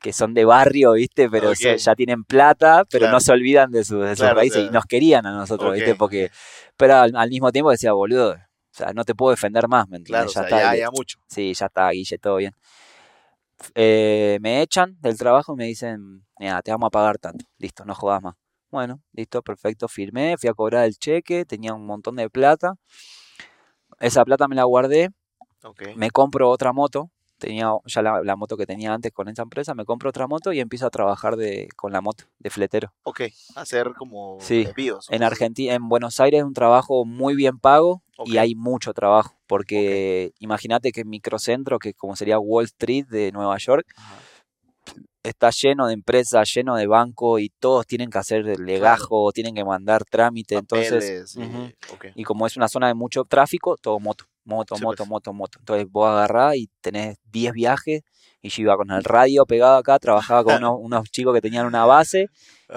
[0.00, 1.28] que son de barrio, ¿viste?
[1.28, 3.16] Pero se- ya tienen plata, pero Claro.
[3.16, 5.74] no se olvidan de, sus- de sus Claro, o raíces y nos querían a nosotros,
[5.74, 5.94] ¿viste?
[5.96, 6.30] Porque,
[6.76, 9.98] pero al, al mismo tiempo decía, boludo, o sea, no te puedo defender más, ¿me
[9.98, 11.18] o sea, está, ya, ya mucho.
[11.28, 12.54] Sí, ya está, Guille, todo bien.
[13.74, 17.44] Eh, me echan del trabajo y me dicen, mira, te vamos a pagar tanto.
[17.58, 18.34] Listo, no jodas más.
[18.70, 22.74] Bueno, listo, perfecto, firmé, fui a cobrar el cheque, tenía un montón de plata.
[24.00, 25.10] Esa plata me la guardé,
[25.96, 27.10] me compro otra moto.
[27.38, 30.52] Tenía ya la, la moto que tenía antes con esa empresa, me compro otra moto
[30.52, 32.94] y empiezo a trabajar de, con la moto, de fletero.
[33.02, 33.22] Ok.
[33.56, 35.08] Hacer como Sí, envíos.
[35.10, 35.24] En.
[35.24, 40.32] Argentina, en Buenos Aires es un trabajo muy bien pago y hay mucho trabajo, porque
[40.38, 43.86] imagínate que en microcentro, que como sería Wall Street de Nueva York,
[45.22, 49.54] está lleno de empresas, lleno de bancos y todos tienen que hacer el legajo, tienen
[49.54, 51.28] que mandar trámite, entonces,
[52.14, 55.08] y- como es una zona de mucho tráfico, todo moto, moto, Sí, moto, pues.
[55.10, 55.58] moto, moto.
[55.58, 58.00] Entonces vos agarrás y tenés 10 viajes
[58.42, 61.64] y yo iba con el radio pegado acá, trabajaba con unos, unos chicos que tenían
[61.66, 62.26] una base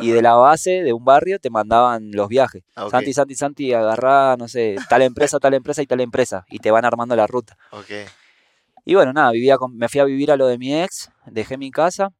[0.01, 2.63] y de la base de un barrio te mandaban los viajes.
[2.75, 2.91] Ah, ok.
[2.91, 6.69] Santi, Santi, Santi, agarrá, no sé, tal empresa, tal empresa y tal empresa y te
[6.71, 7.57] van armando la ruta.
[8.85, 11.57] Y bueno, nada, vivía con- me fui a vivir a lo de mi ex, dejé
[11.57, 12.11] mi casa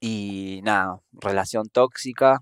[0.00, 2.40] y nada, relación tóxica.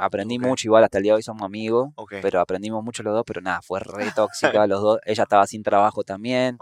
[0.00, 1.88] Aprendí mucho, igual hasta el día de hoy somos amigos,
[2.22, 4.98] pero aprendimos mucho los dos, pero nada, fue re tóxica los dos.
[5.04, 6.56] Ella estaba sin trabajo también,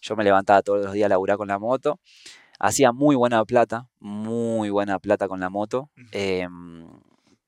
[0.00, 1.98] yo me levantaba todos los días a laburar con la moto.
[2.58, 6.88] Hacía muy buena plata, muy buena plata con la moto, em,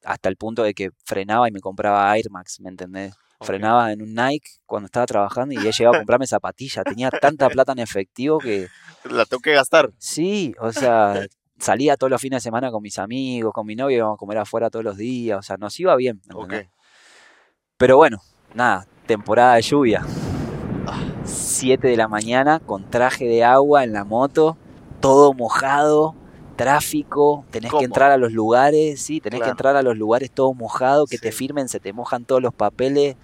[0.04, 3.14] hasta el punto de que frenaba y me compraba Air Max, ¿me entendés?
[3.40, 6.84] Frenaba en un Nike cuando estaba trabajando y he llegado a comprarme zapatillas.
[6.84, 8.66] Tenía tanta plata en efectivo que
[9.04, 9.90] La tengo que gastar.
[9.98, 11.24] sí, o sea,
[11.59, 14.38] salía todos los fines de semana con mis amigos, con mi novio, íbamos a comer
[14.38, 16.20] afuera todos los días, o sea, nos iba bien.
[16.28, 16.42] ¿me Ok.
[16.44, 16.68] entendés?
[17.76, 18.18] Pero bueno,
[18.54, 20.04] nada, temporada de lluvia.
[20.86, 21.00] Ah.
[21.24, 24.56] 7 de la mañana con traje de agua en la moto,
[25.01, 26.14] todo mojado,
[26.57, 27.80] tráfico, tenés ¿Cómo?
[27.80, 31.18] que entrar a los lugares, sí, tenés que entrar a los lugares todo mojado, que
[31.18, 33.16] te firmen, se te mojan todos los papeles.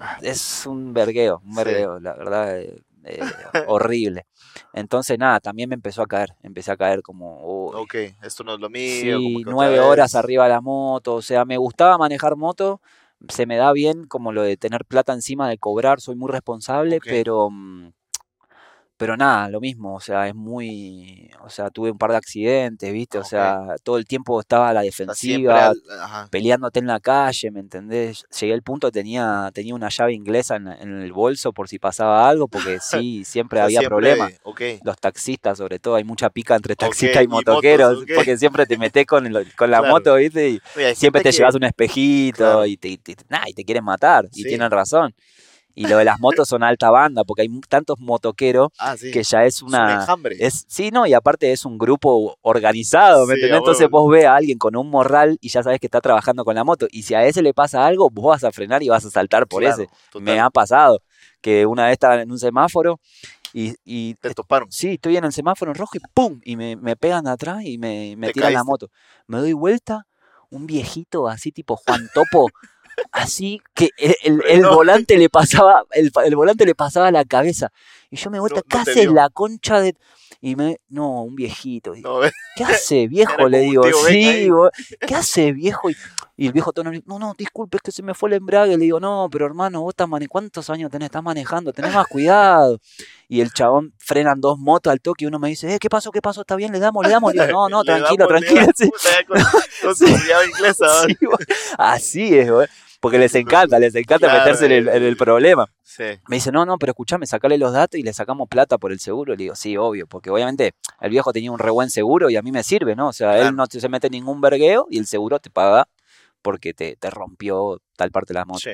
[0.00, 0.18] Ah.
[0.22, 1.64] Es un vergueo, un Sí.
[1.64, 3.20] vergueo, la verdad, eh, eh,
[3.66, 4.26] horrible.
[4.72, 7.94] Entonces, nada, también me empezó a caer, empecé a caer como, uy, Ok.
[8.22, 8.80] Esto no es lo mío.
[8.82, 12.80] Sí, nueve horas arriba de la moto, o sea, me gustaba manejar moto,
[13.28, 17.00] se me da bien como lo de tener plata encima de cobrar, soy muy responsable,
[17.00, 17.92] pero mm,
[19.02, 22.92] pero nada, lo mismo, o sea, es muy, o sea, tuve un par de accidentes,
[22.92, 23.18] ¿viste?
[23.18, 25.82] O sea, todo el tiempo estaba a la defensiva, al-
[26.30, 28.24] peleándote en la calle, ¿me entendés?
[28.40, 32.28] Llegué al punto tenía, tenía una llave inglesa en, en el bolso por si pasaba
[32.28, 34.32] algo, porque sí, siempre O sea, había siempre- problemas
[34.84, 38.66] los taxistas sobre todo, hay mucha pica entre taxistas y y motos, motoqueros, porque siempre
[38.66, 39.94] te metes con, el- con la Claro.
[39.94, 40.48] moto, ¿viste?
[40.50, 42.66] Y Oye, siempre te que- llevas un espejito Claro.
[42.66, 45.12] y te, te- nah, y te quieren matar, y tienen razón.
[45.74, 49.10] Y lo de las motos son alta banda, porque hay tantos motoqueros Ah, sí.
[49.10, 49.94] que ya es Es un una...
[49.94, 50.36] enjambre.
[50.38, 53.58] Es, sí, no, y aparte es un grupo organizado, ¿me Sí, entendés?
[53.58, 56.54] Entonces vos ves a alguien con un morral y ya sabes que está trabajando con
[56.54, 56.86] la moto.
[56.90, 59.46] Y si a ese le pasa algo, vos vas a frenar y vas a saltar
[59.46, 59.90] por Claro, ese.
[60.10, 60.22] total.
[60.22, 61.00] Me ha pasado
[61.40, 63.00] que una vez estaba en un semáforo
[63.54, 64.70] y, y Te toparon.
[64.70, 66.40] Sí, estoy en el semáforo en rojo y ¡pum!
[66.44, 68.88] Y me, me pegan de atrás y me, me tiran la moto.
[69.26, 70.06] Me doy vuelta,
[70.50, 72.48] un viejito así tipo Juan Topo,
[73.12, 77.72] así que el, el- el volante le pasaba, el, el volante le pasaba la cabeza.
[78.12, 79.14] Y yo me vuelta, No, no ¿qué haces vio.
[79.14, 79.96] la concha de...?
[80.42, 80.78] Y me...
[80.90, 81.94] No, un viejito.
[81.96, 82.20] No,
[82.56, 83.48] ¿Qué hace, viejo?
[83.48, 84.50] Le digo, tío sí,
[85.06, 85.88] ¿qué hace, viejo?
[85.88, 85.96] Y,
[86.36, 88.76] y el viejo nervioso, no, no, disculpe, es que se me fue el embrague.
[88.76, 91.06] Le digo, no, pero hermano, vos estás mane ¿cuántos años tenés?
[91.06, 92.78] Estás manejando, tenés más cuidado.
[93.28, 96.10] Y el chabón frenan dos motos al toque y uno me dice, eh, ¿qué pasó?
[96.10, 96.42] ¿Qué pasó?
[96.42, 96.70] ¿Está bien?
[96.72, 97.04] ¿Le damos?
[97.06, 97.34] ¿Le damos?
[97.34, 98.60] Le digo, no, no, tranquilo, damos, tranquilo.
[98.60, 98.86] damos, sí.
[98.90, 99.42] puta, ya Con,
[99.82, 100.86] con su llave inglesa.
[100.86, 101.06] ¿va?
[101.06, 101.38] Sí, bo-
[101.78, 102.64] Así es, bo-
[103.02, 105.66] porque les encanta, les encanta Claro, meterse en el, en el eh, problema.
[105.82, 106.04] Sí.
[106.28, 109.00] Me dice, no, no, pero escuchame, sacale los datos y le sacamos plata por el
[109.00, 109.32] seguro.
[109.32, 112.42] Le digo, sí, obvio, porque obviamente el viejo tenía un re buen seguro y a
[112.42, 113.08] mí me sirve, ¿no?
[113.08, 113.48] O sea, Claro.
[113.48, 115.88] él no se mete en ningún vergueo y el seguro te paga
[116.42, 118.60] porque te, te rompió tal parte de la moto.
[118.60, 118.70] Sí.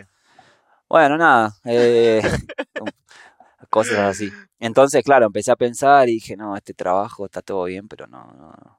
[0.90, 2.20] Bueno, nada, eh,
[3.70, 4.30] cosas así.
[4.60, 8.30] Entonces, claro, empecé a pensar y dije, no, este trabajo está todo bien, pero no,
[8.38, 8.77] no.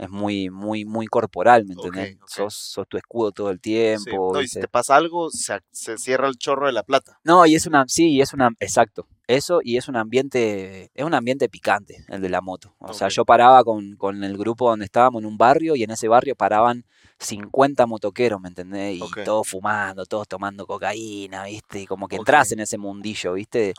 [0.00, 2.16] Es muy, muy, muy corporal, ¿me entendés?
[2.26, 3.62] Sos, sos tu escudo todo el Sí.
[3.62, 4.32] tiempo.
[4.32, 7.20] No, y si te pasa algo, se, se cierra el chorro de la plata.
[7.22, 11.04] No, y es una, sí, y es una, exacto, eso, y es un ambiente, es
[11.04, 12.74] un ambiente picante, el de la moto.
[12.78, 15.90] O sea, yo paraba con, con el grupo donde estábamos en un barrio, y en
[15.90, 16.84] ese barrio paraban
[17.18, 18.96] 50 motoqueros, ¿me entendés?
[18.96, 21.82] Y todos fumando, todos tomando cocaína, ¿viste?
[21.82, 23.74] Y como que entras en ese mundillo, ¿viste?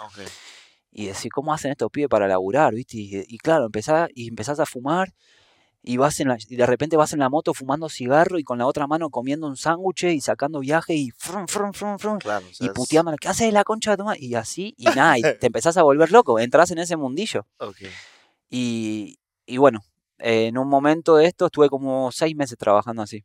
[0.91, 2.97] Y decís, ¿cómo hacen estos pibes para laburar, ¿viste?
[2.97, 5.11] Y, y claro, empezás, y empezás a fumar,
[5.83, 8.57] y vas en la, y de repente vas en la moto fumando cigarro y con
[8.59, 12.45] la otra mano comiendo un sándwich y sacando viaje y frum, frum, frum, frum, Claro.
[12.59, 14.19] y puteando, ¿qué haces la concha de tu madre?
[14.21, 17.45] Y así, y nada, y te empezás a volver loco, entras en ese mundillo.
[18.49, 19.79] Y, y bueno,
[20.19, 23.23] eh, en un momento de esto estuve como seis meses trabajando así.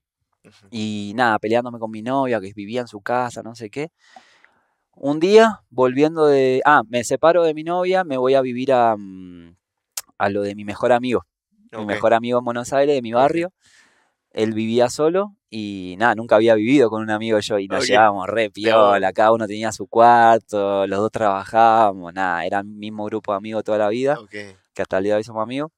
[0.70, 3.90] Y nada, peleándome con mi novia, que vivía en su casa, no sé qué.
[4.94, 6.62] Un día, volviendo de...
[6.64, 9.56] Ah, me separo de mi novia, me voy a vivir a, mm,
[10.18, 11.26] a lo de mi mejor amigo.
[11.72, 13.52] Mi mejor amigo en Buenos Aires, de mi barrio.
[14.32, 17.88] Él vivía solo y nada, nunca había vivido con un amigo yo y nos Ok.
[17.88, 23.04] llevábamos re piola, cada uno tenía su cuarto, los dos trabajábamos, nada, era el mismo
[23.06, 24.30] grupo de amigos toda la vida, Ok.
[24.30, 25.70] que hasta el día de hoy somos amigos.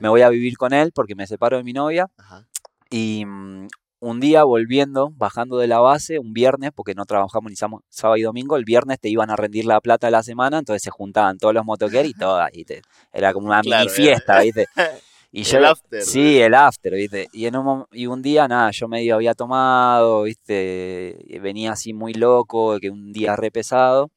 [0.00, 2.46] Me voy a vivir con él porque me separo de mi novia Ajá.
[2.90, 3.68] y mm,
[4.00, 8.22] un día volviendo, bajando de la base, un viernes, porque no trabajamos ni sábado y
[8.22, 11.38] domingo, el viernes te iban a rendir la plata de la semana, entonces se juntaban
[11.38, 12.82] todos los motoqueros y todas, y te-
[13.12, 14.66] era como una Claro, mini fiesta, ¿viste?
[15.34, 16.02] Y yo, El after.
[16.02, 17.28] Sí, el after, ¿viste?
[17.32, 21.16] Y, en un, y un día, nada, yo medio había tomado, ¿viste?
[21.40, 24.10] Venía así muy loco, que un día re pesado.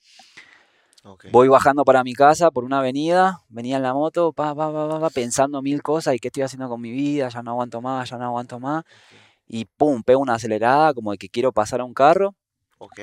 [1.32, 4.90] Voy bajando para mi casa por una avenida, venía en la moto, pa, pa, pa,
[4.90, 7.80] pa, pa, pensando mil cosas y qué estoy haciendo con mi vida, ya no aguanto
[7.80, 8.84] más, ya no aguanto más.
[9.48, 12.36] Y pum, pego una acelerada como de que quiero pasar a un carro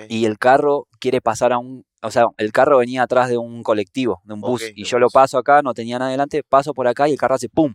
[0.08, 3.62] y el carro quiere pasar a un, o sea, el carro venía atrás de un
[3.62, 6.88] colectivo, de un bus, y yo lo paso acá, no tenía nada adelante, paso por
[6.88, 7.72] acá y el carro hace pum,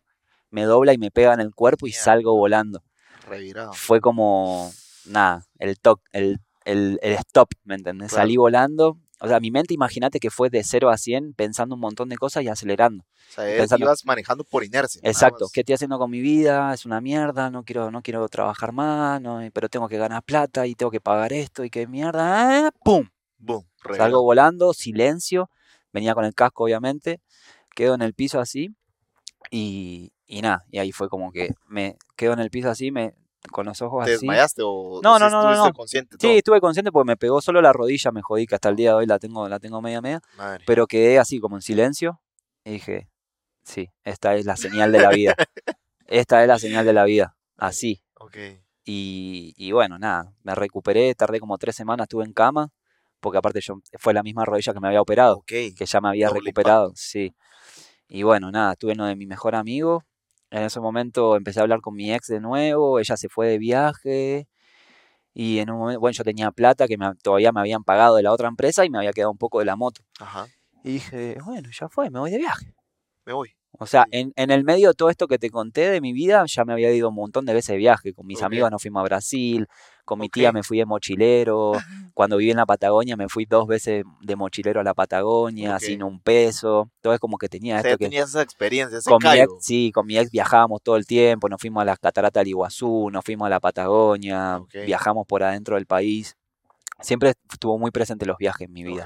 [0.49, 2.83] me dobla y me pega en el cuerpo y salgo volando.
[3.27, 3.73] Revirado.
[3.73, 4.71] Fue como,
[5.05, 8.09] nada, el toc, el, el, el stop, ¿me entendés?
[8.09, 8.23] Claro.
[8.23, 8.97] Salí volando.
[9.19, 12.17] O sea, mi mente, imagínate que fue de 0 a 100 pensando un montón de
[12.17, 13.03] cosas y acelerando.
[13.03, 15.01] O sea, pensando- ibas manejando por inercia.
[15.03, 15.47] Exacto.
[15.51, 16.71] ¿qué estoy haciendo con mi vida?
[16.73, 20.67] Es una mierda, no quiero, no quiero trabajar más, no, pero tengo que ganar plata
[20.67, 22.67] y tengo que pagar esto y qué mierda.
[22.67, 22.71] ¡ah!
[22.83, 23.09] ¡Pum!
[23.39, 23.65] Boom.
[23.95, 25.49] Salgo volando, silencio,
[25.91, 27.21] venía con el casco obviamente,
[27.75, 28.75] quedo en el piso así
[29.49, 33.13] y, y nada, y ahí fue como que me quedo en el piso así, me,
[33.51, 34.21] con los ojos ¿Te así.
[34.25, 35.73] desmayaste o No, no, no, no, estuviste no.
[35.73, 36.17] consciente?
[36.19, 38.89] Sí, estuve consciente porque me pegó solo la rodilla, me jodí que hasta el día
[38.91, 40.63] de hoy la tengo, la tengo media media, Madre.
[40.67, 42.19] pero quedé así como en silencio
[42.63, 43.07] y dije,
[43.63, 45.35] sí, esta es la señal de la vida.
[46.07, 48.01] Esta es la señal de la vida, así.
[48.19, 48.37] Ok.
[48.85, 52.71] Y, y bueno, nada, me recuperé, tardé como tres semanas, estuve en cama,
[53.19, 56.27] porque aparte yo fue la misma rodilla que me había operado, que ya me había
[56.27, 57.35] Doble recuperado, sí.
[58.09, 60.03] Y bueno, nada, estuve en uno de mi mejor amigo.
[60.49, 63.57] En ese momento empecé a hablar con mi ex de nuevo, ella se fue de
[63.57, 64.47] viaje.
[65.33, 68.23] Y en un momento, bueno, yo tenía plata que me- todavía me habían pagado de
[68.23, 70.01] la otra empresa y me había quedado un poco de la moto.
[70.19, 70.47] Ajá.
[70.83, 72.73] Y dije, bueno, ya fue, me voy de viaje.
[73.25, 73.51] Me voy.
[73.79, 74.19] O sea, Sí.
[74.19, 76.73] en, en el medio de todo esto que te conté de mi vida, ya me
[76.73, 78.13] había ido un montón de veces de viaje.
[78.13, 79.67] Con mis amigos nos fuimos a Brasil,
[80.07, 81.73] con mi tía me fui de mochilero.
[82.15, 86.01] Cuando viví en la Patagonia me fui dos veces de mochilero a la Patagonia, sin
[86.01, 86.89] un peso.
[87.01, 88.05] Todo es como que tenía O sea, esto que...
[88.05, 91.49] tenías esa experiencia, ese Con mi, ex, sí, con mi ex viajábamos todo el tiempo,
[91.49, 95.75] nos fuimos a las cataratas del Iguazú, nos fuimos a la Patagonia, viajamos por adentro
[95.75, 96.37] del país.
[97.01, 99.05] siempre estuvo muy presente los viajes en mi vida.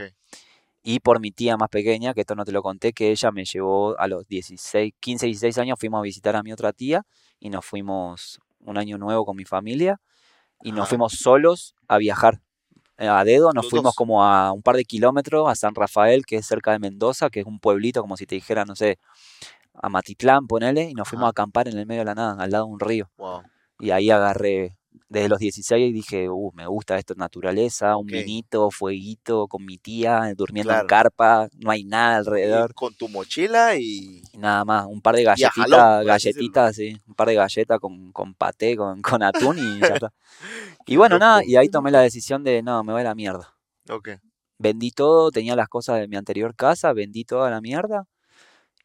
[0.84, 3.43] Y por mi tía más pequeña, que esto no te lo conté, que ella me
[3.43, 7.04] llevó a los 16, 15, 16 años, fuimos a visitar a mi otra tía
[7.39, 9.99] y nos fuimos un año nuevo con mi familia
[10.64, 10.89] y nos Ajá.
[10.89, 12.41] fuimos solos a viajar.
[12.97, 13.95] Eh, A dedo nos Los fuimos dos.
[13.95, 17.39] como a un par de kilómetros a San Rafael, que es cerca de Mendoza, que
[17.39, 18.99] es un pueblito, como si te dijera, no sé,
[19.74, 21.30] a Matitlán, ponele, y nos fuimos Ajá.
[21.30, 23.09] a acampar en el medio de la nada, al lado de un río.
[23.18, 23.41] Wow.
[23.80, 24.78] Y ahí agarré,
[25.10, 28.12] desde los 16 dije, uh, me gusta esto, naturaleza, un Ok.
[28.12, 32.74] vinito, fueguito, con mi tía, durmiendo en carpa, no hay nada Y alrededor.
[32.74, 34.22] con tu mochila y.
[34.34, 38.12] Y nada más, un par de galletitas, jalón, galletitas, sí, un par de galletas con,
[38.12, 40.14] con paté, con, con atún y ya está.
[40.88, 43.54] Y bueno, nada, y ahí tomé la decisión de, no, me voy a la mierda.
[43.89, 44.10] Ok.
[44.58, 48.06] Vendí todo, tenía las cosas de mi anterior casa, vendí toda la mierda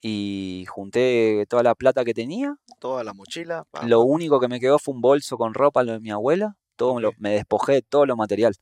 [0.08, 2.56] y junté toda la plata que tenía.
[2.78, 3.64] Toda la mochila.
[3.70, 6.56] pa, Lo único que me quedó fue un bolso con ropa, lo de mi abuela.
[6.76, 8.54] Todo lo- me despojé de todo lo material.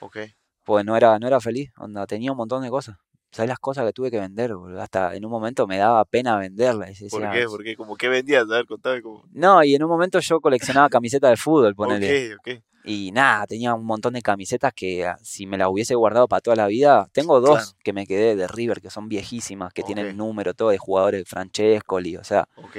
[0.00, 0.18] Ok.
[0.64, 2.96] Pues no era, no era feliz, onda, tenía un montón de cosas.
[3.30, 4.54] ¿Sabes las cosas que tuve que vender?
[4.54, 4.80] boludo?
[4.80, 6.98] Hasta en un momento me daba pena venderlas.
[7.00, 7.46] y ¿Por decía, qué?
[7.46, 7.76] ¿Por qué?
[7.76, 8.44] ¿Cómo qué vendías?
[8.44, 9.24] A ver, contame cómo.
[9.32, 12.34] No, y en un momento yo coleccionaba camisetas de fútbol, ponele.
[12.36, 12.62] Ok, ok.
[12.86, 16.40] Y nada, tenía un montón de camisetas que ah, si me las hubiese guardado para
[16.40, 17.78] toda la vida, tengo dos Claro.
[17.82, 19.86] que me quedé de River, que son viejísimas, que Ok.
[19.86, 22.76] tienen número todo de jugadores, Francescoli, o sea, Ok.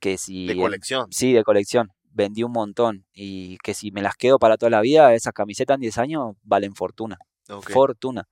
[0.00, 0.46] que si...
[0.46, 1.06] De colección.
[1.12, 1.90] Sí, de colección.
[2.12, 3.04] Vendí un montón.
[3.12, 6.36] Y que si me las quedo para toda la vida, esas camisetas en 10 años
[6.42, 7.18] valen fortuna.
[7.50, 7.70] Ok.
[7.70, 8.26] Fortuna.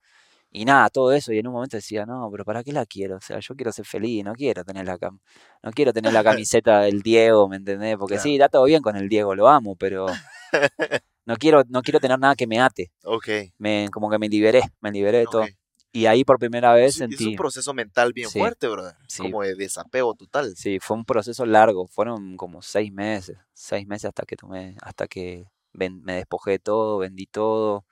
[0.51, 1.31] Y nada, todo eso.
[1.35, 3.17] Y en un momento decía, no, pero ¿para qué la quiero?
[3.19, 5.21] O sea, yo quiero ser feliz, no quiero tener la cam
[5.63, 7.99] no quiero tener la camiseta del Diego, ¿me entendés?
[7.99, 10.07] Porque sí, da todo bien con el Diego, lo amo, pero
[11.29, 12.91] no quiero, no quiero tener nada que me ate.
[13.05, 13.29] Ok.
[13.59, 15.47] Me, como que me liberé, me liberé de todo.
[15.93, 17.27] Y ahí por primera vez Es, es sentí.
[17.29, 18.39] un proceso mental bien Sí.
[18.39, 18.95] fuerte, brother.
[19.09, 19.23] Sí.
[19.23, 20.55] Como de desapego total.
[20.57, 25.07] Sí, fue un proceso largo, fueron como seis meses, seis meses hasta que tomé, hasta
[25.07, 27.85] que ven- me despojé de todo, vendí todo,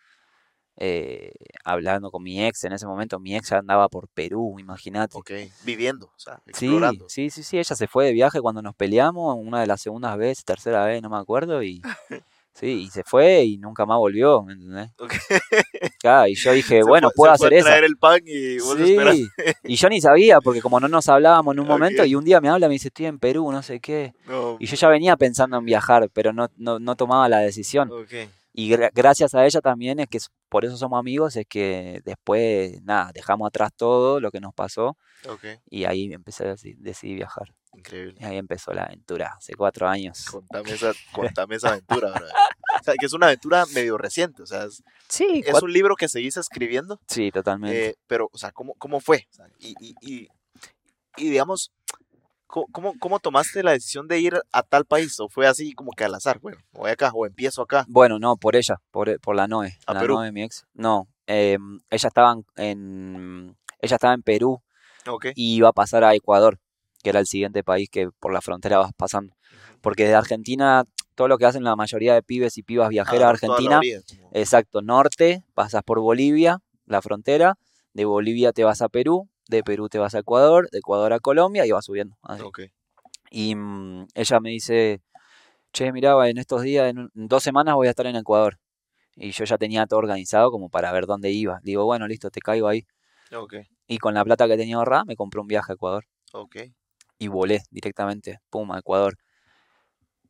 [0.78, 1.32] eh,
[1.64, 5.16] hablando con mi ex en ese momento, mi ex andaba por Perú, imagínate.
[5.16, 5.30] Ok.
[5.64, 7.08] Viviendo, o sea, Sí, explorando.
[7.08, 10.16] sí, sí, sí, ella se fue de viaje cuando nos peleamos, una de las segundas
[10.18, 11.80] veces, tercera vez, no me acuerdo, y
[12.58, 14.90] sí, y se fue y nunca más volvió, ¿me entendés?
[14.98, 15.12] Ok.
[16.00, 17.66] Claro, y yo dije, Se bueno, fue- puedo se fue hacer a eso.
[17.68, 19.16] traer el pan y vos Sí, esperás.
[19.64, 22.40] y yo ni sabía, porque como no nos hablábamos en un momento, y un día
[22.40, 24.14] me habla, me dice, estoy en Perú, no sé qué.
[24.28, 24.56] No.
[24.60, 27.90] Y yo ya venía pensando en viajar, pero no, no, no tomaba la decisión.
[27.90, 28.12] Ok.
[28.58, 32.82] Y gra- gracias a ella también es que por eso somos amigos, es que después,
[32.82, 34.96] nada, dejamos atrás todo lo que nos pasó
[35.28, 35.44] Ok.
[35.68, 37.52] y ahí empecé decidí viajar.
[37.74, 38.14] Increíble.
[38.18, 40.24] Y ahí empezó la aventura, hace cuatro años.
[40.24, 42.32] Contame esa, contame esa aventura, brother.
[42.80, 44.42] O sea, que es una aventura medio reciente.
[44.42, 46.98] O sea, es, Sí, es un libro que seguís escribiendo.
[47.08, 47.88] sí, totalmente.
[47.90, 49.26] eh, pero, o sea, ¿cómo, cómo fue?
[49.30, 50.28] O sea, y, y, y,
[51.18, 51.72] y digamos,
[52.46, 55.18] ¿cómo, cómo, tomaste la decisión de ir a tal país?
[55.20, 56.38] ¿O fue así como que al azar?
[56.40, 57.84] Bueno, voy acá o empiezo acá.
[57.88, 59.76] Bueno, no, por ella, por, por la Noe.
[59.86, 60.14] ¿A la Perú?
[60.14, 60.66] Noe, mi ex.
[60.74, 64.62] No, em, ella estaba en, ella estaba en Perú
[65.34, 66.58] y iba a pasar a Ecuador,
[67.02, 69.36] que era el siguiente país que por la frontera vas pasando.
[69.80, 70.84] Porque desde Argentina,
[71.14, 73.76] todo lo que hacen la mayoría de pibes y pibas viajeras a Ah, toda la
[73.78, 77.58] Argentina, exacto, norte, pasas por Bolivia, la frontera,
[77.92, 81.20] de Bolivia te vas a Perú, de Perú te vas a Ecuador, de Ecuador a
[81.20, 82.16] Colombia y vas subiendo.
[82.22, 82.42] así.
[83.30, 85.00] Y mm, ella me dice,
[85.72, 88.58] che, mirá, en estos días, en dos semanas voy a estar en Ecuador.
[89.14, 91.60] Y yo ya tenía todo organizado como para ver dónde iba.
[91.62, 92.86] Digo, bueno, listo, te caigo ahí.
[93.86, 96.04] Y con la plata que tenía ahorrada, me compré un viaje a Ecuador.
[97.18, 99.16] Y volé directamente, pum, a Ecuador.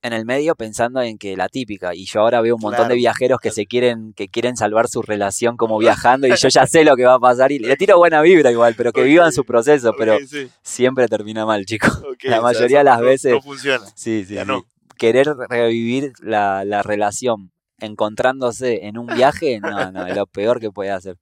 [0.07, 2.91] En el medio pensando en que la típica, y yo ahora veo un montón Claro,
[2.91, 3.55] de viajeros que claro.
[3.57, 7.05] se quieren, que quieren salvar su relación como viajando, y yo ya sé lo que
[7.05, 10.17] va a pasar, y le tiro buena vibra igual, pero que vivan su proceso, pero
[10.27, 11.91] sí, siempre termina mal, chicos.
[11.99, 13.85] ok, la o sea, mayoría de las no- veces- No funciona.
[13.97, 14.49] Sí, sí, Ya sí.
[14.49, 14.65] no.
[14.97, 17.51] Querer revivir la, la relación
[17.81, 21.17] encontrándose en un viaje, no, no, es lo peor que puede hacer.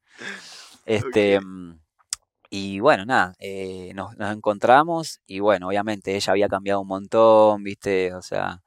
[0.86, 1.40] Este,
[2.50, 7.64] y bueno, nada, eh, nos, nos encontramos y bueno, obviamente ella había cambiado un montón,
[7.64, 8.60] viste, o sea,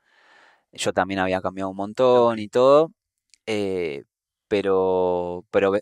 [0.73, 2.91] yo también había cambiado un montón y todo,
[3.47, 4.05] eh,
[4.49, 5.73] pero, pero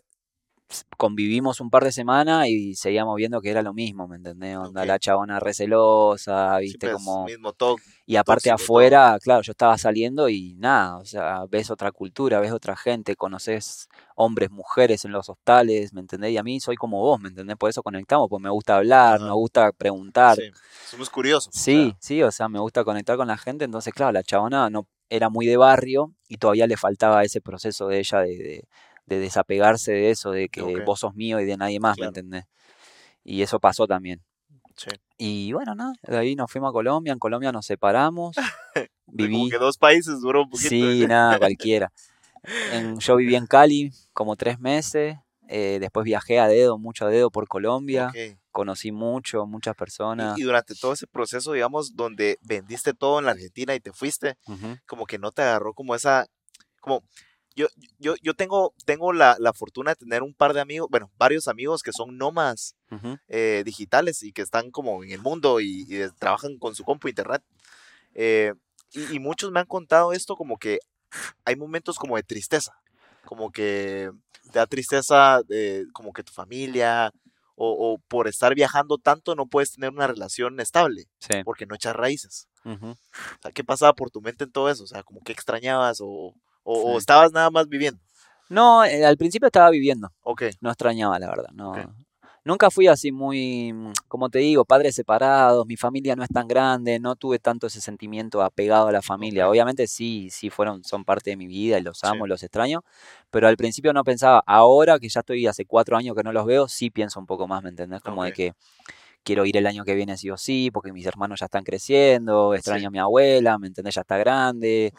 [0.96, 4.56] convivimos un par de semanas y seguíamos viendo que era lo mismo, ¿me entendés?
[4.56, 7.24] Onda, la chabona recelosa, viste, pues, como...
[7.24, 7.76] mismo todo.
[8.08, 8.54] Y aparte todo.
[8.54, 13.16] afuera, claro, yo estaba saliendo y nada, o sea, ves otra cultura, ves otra gente,
[13.16, 16.30] conoces hombres, mujeres en los hostales, ¿me entendés?
[16.32, 17.56] Y a mí soy como vos, ¿me entendés?
[17.56, 19.34] Por eso conectamos, porque me gusta hablar, me Ajá.
[19.34, 20.36] gusta preguntar.
[20.36, 20.50] Sí,
[20.88, 21.52] somos curiosos.
[21.52, 24.86] Sí, sí, o sea, me gusta conectar con la gente, entonces, claro, la chabona no
[25.08, 28.68] era muy de barrio y todavía le faltaba ese proceso de ella de, de-
[29.06, 32.10] de desapegarse de eso, de que vos sos mío y de nadie más, Claro.
[32.12, 32.44] ¿me entendés?
[33.24, 34.22] Y eso pasó también.
[34.76, 34.90] sí.
[35.18, 38.36] Y bueno, nada, de ahí nos fuimos a Colombia, en Colombia nos separamos,
[39.06, 39.50] Como viví...
[39.50, 40.68] que dos países duró un poquito.
[40.68, 41.90] Sí, nada, cualquiera.
[42.72, 45.16] En- yo viví en Cali como tres meses.
[45.48, 48.12] eh, después viajé a dedo, mucho a dedo por Colombia.
[48.50, 50.36] Conocí mucho, muchas personas.
[50.36, 53.92] Y, y durante todo ese proceso, digamos, donde vendiste todo en la Argentina y te
[53.92, 54.36] fuiste,
[54.86, 56.26] como que no te agarró como esa,
[56.80, 57.02] como,
[57.56, 61.10] yo, yo, yo tengo, tengo la, la fortuna de tener un par de amigos, bueno,
[61.16, 63.18] varios amigos que son ujú.
[63.28, 65.86] eh, digitales y que están como en el mundo y,
[66.18, 67.42] trabajan con su compu internet.
[68.14, 68.52] Eh,
[68.92, 70.78] y, y muchos me han contado esto como que
[71.44, 72.78] hay momentos como de tristeza,
[73.24, 74.10] como que
[74.52, 77.10] te da tristeza eh, como que tu familia
[77.54, 81.42] o, o por estar viajando tanto no puedes tener una relación estable Sí.
[81.42, 82.48] porque no echas raíces.
[82.64, 82.90] ujú.
[82.90, 84.84] O sea, ¿qué pasaba por tu mente en todo eso?
[84.84, 86.34] O sea, como que extrañabas o,
[86.66, 86.98] o- o Sí.
[86.98, 88.00] estabas nada más viviendo.
[88.48, 90.08] No, eh, al principio estaba viviendo.
[90.22, 91.48] Ok, No extrañaba, la verdad.
[91.52, 91.74] No.
[92.44, 93.74] Nunca fui así muy,
[94.06, 97.80] como te digo, padres separados, mi familia no es tan grande, no tuve tanto ese
[97.80, 99.48] sentimiento apegado a la familia.
[99.50, 102.06] Obviamente sí, sí fueron, son parte de mi vida y los Sí.
[102.06, 102.84] amo, los extraño,
[103.32, 104.44] pero al principio no pensaba.
[104.46, 107.48] Ahora que ya estoy hace cuatro años que no los veo, sí pienso un poco
[107.48, 108.00] más, ¿me entendés?
[108.00, 108.52] Como de que
[109.26, 112.54] quiero ir el año que viene sí o sí, porque mis hermanos ya están creciendo,
[112.54, 112.86] extraño Sí.
[112.86, 113.96] a mi abuela, ¿me entendés?
[113.96, 114.92] Ya está grande,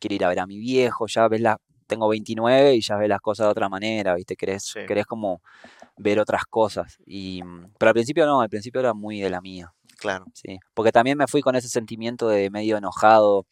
[0.00, 1.56] quiero ir a ver a mi viejo, ya ves la,
[1.86, 4.34] tengo 29 y ya ves las cosas de otra manera, ¿viste?
[4.34, 4.80] Querés, Sí.
[4.86, 5.40] querés como
[5.96, 6.98] ver otras cosas.
[7.06, 7.40] Y,
[7.78, 10.24] pero al principio no, al principio era muy de la mía, Claro.
[10.34, 10.58] sí.
[10.74, 13.46] Porque también me fui con ese sentimiento de medio enojado,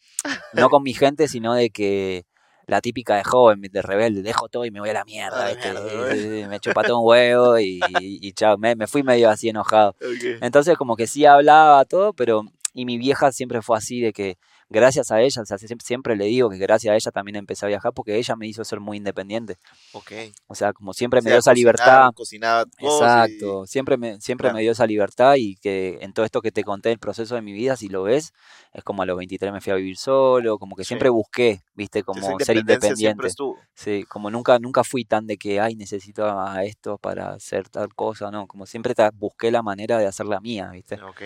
[0.53, 2.25] no con mi gente, sino de que
[2.67, 5.43] la típica de joven, de rebelde, dejo todo y me voy a la mierda, A
[5.45, 5.71] la ¿viste?
[5.71, 6.19] mierda, güey.
[6.21, 9.49] Sí, sí, me chupa todo un huevo y, y chao, me, me fui medio así
[9.49, 9.95] enojado.
[10.41, 12.43] Entonces como que sí hablaba todo, pero
[12.73, 14.37] y mi vieja siempre fue así de que
[14.69, 17.65] gracias a ella, o sea, siempre, siempre le digo que gracias a ella también empecé
[17.65, 19.57] a viajar porque ella me hizo ser muy independiente.
[19.93, 20.11] Ok.
[20.47, 22.11] O sea, como siempre O me dio esa libertad.
[22.13, 24.55] Cocinaba y- Exacto, siempre me siempre Claro.
[24.55, 27.41] me dio esa libertad y que en todo esto que te conté el proceso de
[27.41, 28.33] mi vida, si lo ves,
[28.73, 30.87] es como a los 23 me fui a vivir solo, como que Sí.
[30.89, 33.29] siempre busqué, viste, como ser independiente.
[33.73, 37.93] Sí, como nunca, nunca fui tan de que, ay, necesito a esto para hacer tal
[37.93, 40.95] cosa, no, como siempre busqué la manera de hacer la mía, ¿viste?
[40.95, 41.21] Ok.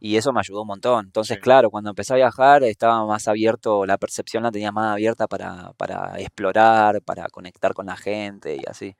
[0.00, 1.06] Y eso me ayudó un montón.
[1.06, 1.40] Entonces, Sí.
[1.42, 5.72] claro, cuando empecé a viajar estaba más abierto, la percepción la tenía más abierta para,
[5.76, 8.96] para explorar, para conectar con la gente y así.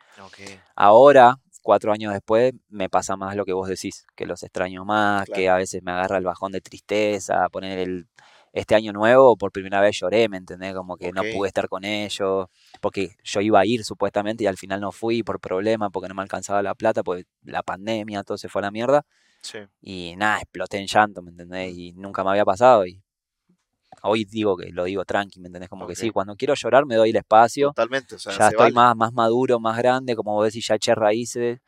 [0.76, 5.26] Ahora, cuatro años después, me pasa más lo que vos decís, que los extraño más,
[5.26, 8.06] que a veces me agarra el bajón de tristeza, poner el...
[8.52, 10.74] Este año nuevo, por primera vez lloré, ¿me entendés?
[10.74, 12.46] Como que no pude estar con ellos,
[12.80, 16.16] porque yo iba a ir supuestamente y al final no fui por problema, porque no
[16.16, 19.04] me alcanzaba la plata, porque la pandemia, todo se fue a la mierda.
[19.42, 19.58] Sí.
[19.80, 21.76] Y nada, exploté en llanto, ¿me entendés?
[21.76, 22.86] Y nunca me había pasado.
[22.86, 23.02] Y
[24.02, 25.68] hoy digo que lo digo tranqui, ¿me entendés?
[25.68, 27.68] Como que sí, cuando quiero llorar me doy el espacio.
[27.68, 28.14] Totalmente.
[28.14, 28.74] O sea, ya se estoy vale.
[28.74, 31.60] más, más maduro, más grande, como vos decís, ya eché raíces.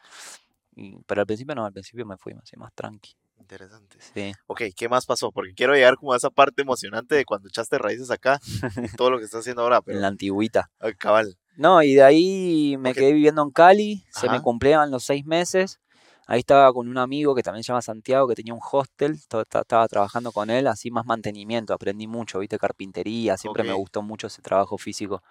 [0.74, 3.14] Y- pero al principio no, al principio me fui así más tranqui.
[3.38, 3.98] Interesante.
[4.14, 4.32] Sí.
[4.46, 5.32] Ok, ¿qué más pasó?
[5.32, 8.40] Porque quiero llegar como a esa parte emocionante de cuando echaste raíces acá,
[8.96, 10.70] todo lo que estás haciendo ahora, pero En la antigüita.
[10.80, 11.36] ah, cabal.
[11.56, 15.80] No, y de ahí me quedé viviendo en Cali, se me cumplían los seis meses.
[16.26, 19.88] Ahí estaba con un amigo que también se llama Santiago, que tenía un hostel, estaba
[19.88, 23.80] trabajando con él, así más mantenimiento, aprendí mucho, viste, carpintería, siempre me Ok.
[23.80, 25.22] gustó mucho ese trabajo físico.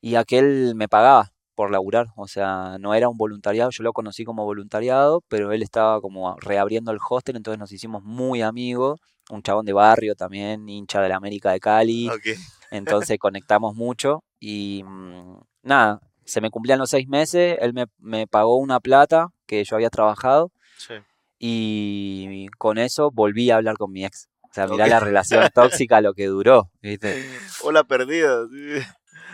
[0.00, 4.24] Y aquel me pagaba por laburar, o sea, no era un voluntariado, yo lo conocí
[4.24, 9.00] como voluntariado, pero él estaba como reabriendo el hostel, entonces nos hicimos muy amigos,
[9.30, 12.36] un chabón de barrio también, hincha de la América de Cali, Ok.
[12.70, 18.26] entonces conectamos mucho y mm, nada, se me cumplían los seis meses, él me, me
[18.26, 20.94] pagó una plata que yo había trabajado Sí.
[21.38, 24.28] y con eso volví a hablar con mi ex.
[24.42, 27.24] O sea, mirá la relación tóxica lo que duró, ¿viste?
[27.62, 28.46] Hola, perdida.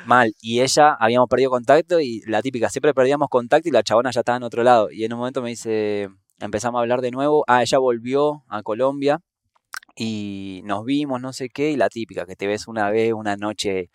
[0.07, 0.33] Mal.
[0.41, 4.21] Y ella, habíamos perdido contacto y la típica, siempre perdíamos contacto y la chabona ya
[4.21, 4.91] estaba en otro lado.
[4.91, 7.45] Y en un momento me dice, empezamos a hablar de nuevo.
[7.47, 9.21] Ah, ella volvió a Colombia
[9.95, 13.37] y nos vimos, no sé qué, y la típica, que te ves una vez, una
[13.37, 13.91] noche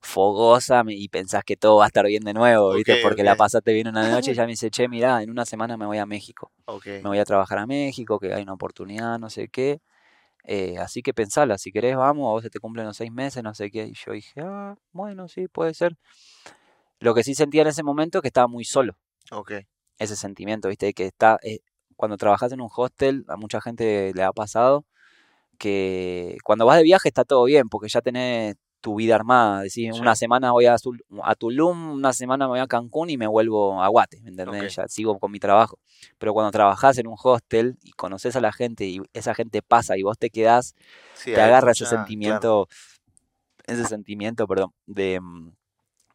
[0.00, 2.96] fogosa y pensás que todo va a estar bien de nuevo, ¿viste?
[3.02, 5.76] Porque la pasaste bien una noche y ella me dice, che, mirá, en una semana
[5.76, 6.50] me voy a México.
[6.66, 6.86] Ok.
[6.86, 9.80] Me voy a trabajar a México, que hay una oportunidad, no sé qué.
[10.44, 13.42] Eh, así que pensala, si querés vamos, a vos se te cumplen los seis meses,
[13.42, 13.86] no sé qué.
[13.86, 15.96] Y yo dije, ah, bueno, sí, puede ser.
[16.98, 18.96] Lo que sí sentía en ese momento es que estaba muy solo,
[19.30, 19.52] Ok.
[19.98, 20.92] ese sentimiento, ¿viste?
[20.94, 21.60] Que está, eh,
[21.96, 24.84] cuando trabajas en un hostel, a mucha gente le ha pasado
[25.58, 29.62] que cuando vas de viaje está todo bien, porque ya tenés tu vida armada.
[29.62, 30.00] Decís, Sí.
[30.00, 30.74] una semana voy a,
[31.22, 34.74] a Tulum, una semana me voy a Cancún y me vuelvo a Guate, ¿me entendés?
[34.76, 35.78] Ya sigo con mi trabajo.
[36.18, 39.96] Pero cuando trabajás en un hostel y conoces a la gente y esa gente pasa
[39.96, 40.74] y vos te quedás,
[41.14, 41.96] Sí, te agarra ese claro.
[41.98, 42.68] sentimiento,
[43.66, 45.52] ese sentimiento, perdón, de, mm,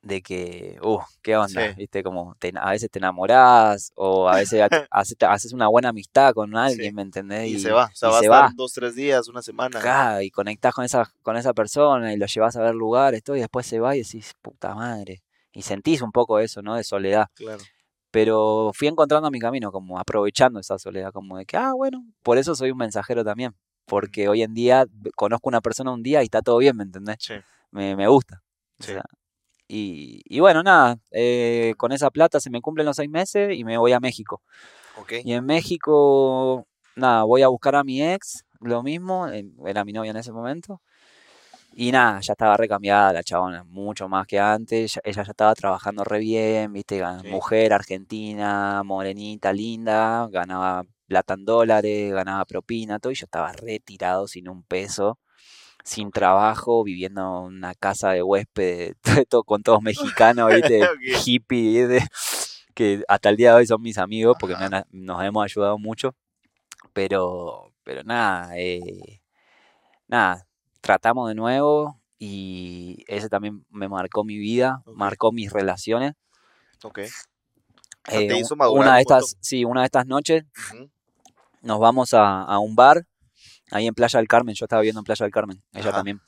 [0.07, 1.67] de que, uh, ¿qué onda?
[1.69, 1.75] Sí.
[1.77, 2.01] ¿Viste?
[2.03, 6.33] Como te- a veces te enamorás o a veces ha- haces, haces una buena amistad
[6.33, 6.95] con alguien, Sí.
[6.95, 7.49] ¿me entendés?
[7.49, 8.51] Y, se va, o sea, y va a se va.
[8.55, 9.79] dos, tres días, una semana.
[9.79, 13.35] Claro, y conectás con esa, con esa persona y lo llevas a ver lugares, todo,
[13.35, 15.21] y después se va y decís, puta madre.
[15.51, 16.75] Y sentís un poco eso, ¿no?
[16.75, 17.27] De soledad.
[17.35, 17.63] Claro.
[18.11, 22.37] Pero fui encontrando mi camino, como aprovechando esa soledad, como de que, ah, bueno, por
[22.37, 23.53] eso soy un mensajero también.
[23.85, 24.85] Porque hoy en día
[25.15, 27.17] conozco una persona un día y está todo bien, ¿me entendés?
[27.19, 27.33] Sí.
[27.71, 28.41] Me, me gusta.
[28.79, 28.91] O Sí.
[28.93, 29.03] sea,
[29.67, 33.63] y, y bueno, nada, eh, con esa plata se me cumplen los seis meses y
[33.63, 34.41] me voy a México.
[34.99, 35.13] Ok.
[35.23, 36.65] Y en México,
[36.95, 39.27] nada, voy a buscar a mi ex, lo mismo,
[39.65, 40.81] era mi novia en ese momento.
[41.79, 44.99] Y nada, ya estaba recambiada la chabona, mucho más que antes.
[45.03, 47.27] ella ya estaba trabajando re bien, viste, Sí.
[47.27, 53.11] mujer argentina, morenita, linda, ganaba plata en dólares, ganaba propina, todo.
[53.11, 55.19] Y yo estaba retirado sin un peso,
[55.87, 58.95] sin trabajo, viviendo en una casa de huésped,
[59.29, 61.25] todo, con todos mexicanos, viste, Ok.
[61.25, 62.07] hippie, ¿viste?
[62.75, 64.77] que hasta el día de hoy son mis amigos porque me Ajá.
[64.79, 66.13] han- nos hemos ayudado mucho.
[66.93, 69.21] Pero, pero nada, eh,
[70.07, 70.45] nada,
[70.81, 76.13] tratamos de nuevo y ese también me marcó mi vida, marcó mis relaciones.
[76.83, 76.99] Ok.
[78.09, 80.43] Eh, una un de estas, sí, una de estas noches
[81.61, 83.05] nos vamos a, a un bar
[83.71, 84.55] ahí en Playa del Carmen.
[84.55, 85.97] Yo estaba viviendo en Playa del Carmen, ella Ajá.
[85.97, 86.21] también.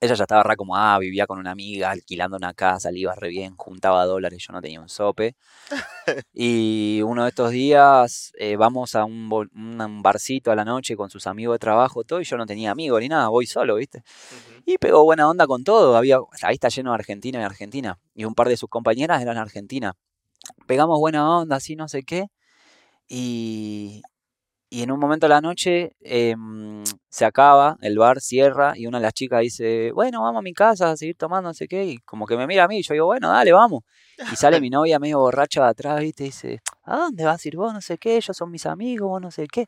[0.00, 3.14] Ella ya estaba re como, ah, vivía con una amiga, alquilando una casa, le iba
[3.14, 5.36] re bien, juntaba dólares, yo no tenía un sope.
[6.34, 9.28] Y uno de estos días eh, vamos a un,
[10.02, 13.00] barcito a la noche con sus amigos de trabajo, todo, y yo no tenía amigos
[13.00, 13.98] ni nada, voy solo, ¿viste?
[13.98, 14.62] Ujú.
[14.66, 15.96] Y pegó buena onda con todo.
[15.96, 17.98] Había, ahí está lleno de argentinos y argentina.
[18.14, 19.94] Y un par de sus compañeras eran argentinas.
[20.66, 22.26] Pegamos buena onda, así no sé qué.
[23.08, 24.02] Y,
[24.74, 28.96] y en un momento de la noche em, se acaba, el bar cierra y una
[28.98, 31.84] de las chicas dice, bueno, vamos a mi casa a seguir tomando, no sé qué.
[31.84, 33.82] Y como que me mira a mí, yo digo, bueno, dale, vamos.
[34.32, 36.22] Y sale mi novia medio borracha de atrás, ¿viste?
[36.24, 37.74] Y dice, ¿a dónde vas a ir vos?
[37.74, 39.66] No sé qué, ellos son mis amigos, vos no sé qué.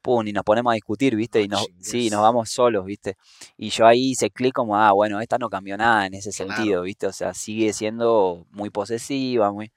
[0.00, 1.40] Pum, y nos ponemos a discutir, ¿viste?
[1.42, 2.12] Y No nos, sí, chingues.
[2.12, 3.16] nos vamos solos, ¿viste?
[3.56, 6.52] Y yo ahí hice clic como, ah, bueno, esta no cambió nada en ese Claro.
[6.54, 7.08] sentido, ¿viste?
[7.08, 9.72] O sea, sigue siendo muy posesiva, muy...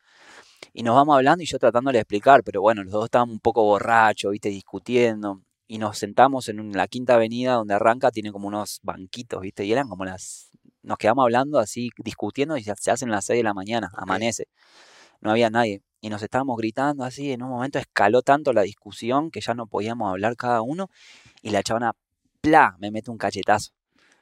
[0.80, 3.42] Y nos vamos hablando y yo tratándole de explicar, pero bueno, los dos estábamos un
[3.42, 4.48] poco borrachos, ¿viste?
[4.48, 5.42] Discutiendo.
[5.68, 9.66] Y nos sentamos en la quinta avenida donde arranca, tiene como unos banquitos, ¿viste?
[9.66, 10.52] Y eran como las...
[10.82, 14.46] Nos quedamos hablando así, discutiendo y se hacen las 6 de la mañana, amanece.
[15.20, 15.82] No había nadie.
[16.00, 19.68] Y nos estábamos gritando así, en un momento escaló tanto la discusión que ya no
[19.68, 20.88] podíamos hablar cada uno.
[21.42, 21.92] Y la chabona,
[22.40, 22.78] ¡pla!
[22.80, 23.72] me mete un cachetazo.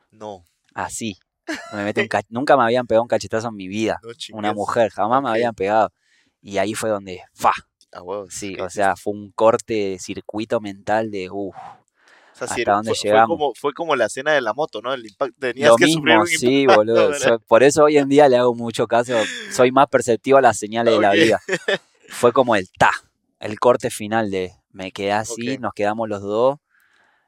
[0.09, 0.43] No,
[0.73, 1.17] Así.
[1.75, 3.99] Me mete un ca- Nunca me habían pegado un cachetazo en mi vida.
[4.01, 5.91] no Una mujer, jamás me habían pegado.
[6.41, 7.51] Y ahí fue donde, ¡fa!
[7.91, 8.33] A huevos.
[8.33, 12.61] Sí, ¿qué o sea, fue un corte de circuito mental de, uff, O sea, sí,
[12.61, 13.37] hasta dónde fue, fue llegamos.
[13.37, 14.93] como, fue como la escena de la moto, ¿no?
[14.93, 15.35] El impacto.
[15.39, 16.81] Tenías lo que sufrir mismo, un sí, impacto.
[16.81, 17.39] boludo.
[17.47, 19.13] por eso hoy en día le hago mucho caso,
[19.51, 21.39] soy más perceptivo a las señales de la vida.
[22.09, 22.91] Fue como el ta,
[23.39, 26.59] el corte final de me quedé así, nos quedamos los dos.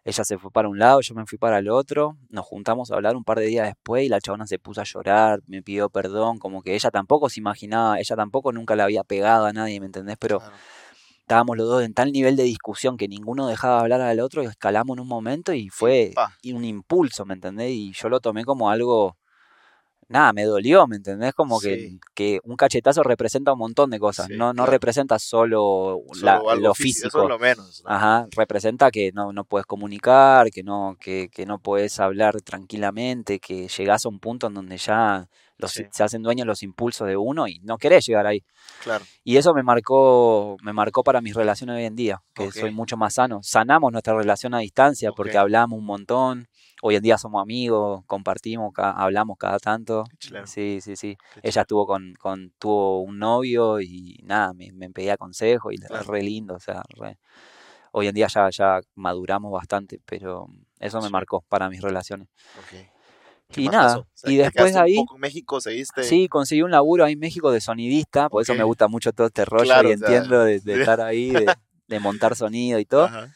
[0.10, 2.18] Ella se fue para un lado, yo me fui para el otro.
[2.30, 4.84] Nos juntamos a hablar un par de días después y la chabona se puso a
[4.84, 9.03] llorar, me pidió perdón, como que ella tampoco se imaginaba, ella tampoco nunca le había
[9.03, 10.18] pegado a nadie, ¿me entendés?
[10.20, 10.55] Pero Claro.
[11.20, 14.47] estábamos los dos en tal nivel de discusión que ninguno dejaba hablar al otro y
[14.47, 16.34] escalamos en un momento y fue pa.
[16.41, 17.70] y un impulso, ¿me entendés?
[17.72, 19.16] Y yo lo tomé como algo,
[20.10, 21.34] nada, me dolió, ¿me entendés?
[21.34, 21.99] Como que, Sí.
[22.14, 24.72] que un cachetazo representa un montón de cosas, Sí, no, no claro.
[24.72, 27.07] representa solo, la- lo físico, físico.
[27.07, 27.84] Eso es lo menos.
[27.86, 27.89] ¿no?
[27.91, 33.39] Ajá, representa que no, no puedes comunicar, que no, que, que no puedes hablar tranquilamente,
[33.39, 35.84] que llegás a un punto en donde ya los, Sí.
[35.91, 38.43] se hacen dueños los impulsos de uno y no querés llegar ahí.
[38.82, 39.03] Claro.
[39.26, 42.95] Y eso me marcó, me marcó para mis relaciones hoy en día, que soy mucho
[42.95, 43.39] más sano.
[43.43, 46.47] Sanamos nuestra relación a distancia porque hablamos un montón.
[46.82, 50.05] Hoy en día somos amigos, compartimos, ca- hablamos cada tanto.
[50.45, 51.17] Sí, sí, sí.
[51.34, 55.77] Qué Ella estuvo con, con, tuvo un novio y nada, me, me pedía consejos y
[55.77, 56.03] la- Claro.
[56.11, 57.17] re lindo, o sea, re-
[57.91, 60.47] hoy en día ya, ya maduramos bastante, pero
[60.80, 62.27] eso me marcó para mis relaciones.
[62.55, 62.65] Ok.
[63.51, 63.99] ¿Qué Y nada, pasó?
[64.01, 66.03] O sea, y después ahí, Un poco en México, seguiste.
[66.03, 69.27] sí, conseguí un laburo ahí en México de sonidista, por eso me gusta mucho todo
[69.27, 71.55] este rollo Claro, y sea, entiendo de, de estar ahí, de,
[71.87, 73.05] de montar sonido y todo.
[73.05, 73.29] Ajá.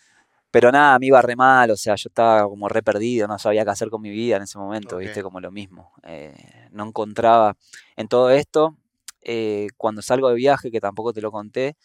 [0.53, 3.63] Pero nada, me iba re mal, o sea, yo estaba como re perdido, no sabía
[3.65, 5.01] qué hacer con mi vida en ese momento, Ok.
[5.01, 5.91] viste, como lo mismo.
[6.03, 6.35] Eh,
[6.69, 7.57] no encontraba
[7.95, 8.77] en todo esto,
[9.23, 11.75] eh, cuando salgo de viaje, que tampoco te lo conté,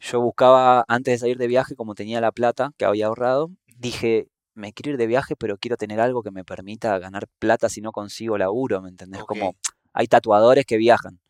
[0.00, 4.26] yo buscaba, antes de salir de viaje, como tenía la plata que había ahorrado, dije,
[4.54, 7.80] me quiero ir de viaje, pero quiero tener algo que me permita ganar plata si
[7.80, 9.22] no consigo laburo, ¿me entendés?
[9.22, 9.28] Ok.
[9.28, 9.54] Como
[9.92, 11.20] hay tatuadores que viajan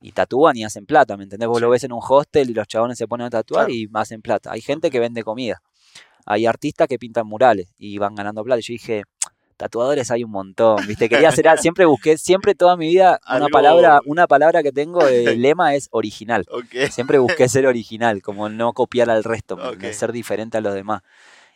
[0.00, 1.48] y tatúan y hacen plata, ¿me entendés?
[1.48, 3.74] Vos lo ves en un hostel y los chabones se ponen a tatuar Claro.
[3.74, 4.52] y hacen plata.
[4.52, 5.60] Hay gente que vende comida.
[6.30, 8.60] Hay artistas que pintan murales y van ganando plata.
[8.60, 9.02] Yo dije,
[9.56, 11.08] Tatuadores hay un montón, ¿viste?
[11.08, 15.04] Quería hacer, siempre busqué, siempre toda mi vida, una Algo- palabra, una palabra que tengo
[15.04, 16.46] de lema es original.
[16.90, 19.56] Siempre busqué ser original, como no copiar al resto,
[19.92, 21.02] ser diferente a los demás.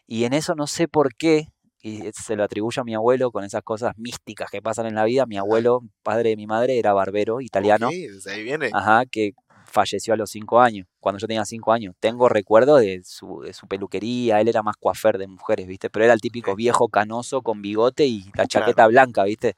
[0.07, 1.49] Y en eso no sé por qué,
[1.81, 5.05] y se lo atribuyo a mi abuelo con esas cosas místicas que pasan en la
[5.05, 5.27] vida.
[5.27, 8.71] Mi abuelo, padre de mi madre, era barbero italiano, Ok, desde ahí viene.
[8.73, 9.33] ajá, que
[9.65, 11.95] falleció a los cinco años, cuando yo tenía cinco años.
[12.01, 15.91] Tengo recuerdo de su, de su peluquería, él era más coafer de mujeres, ¿viste?
[15.91, 18.49] Pero era el típico viejo canoso con bigote y la Claro.
[18.49, 19.57] chaqueta blanca, ¿viste?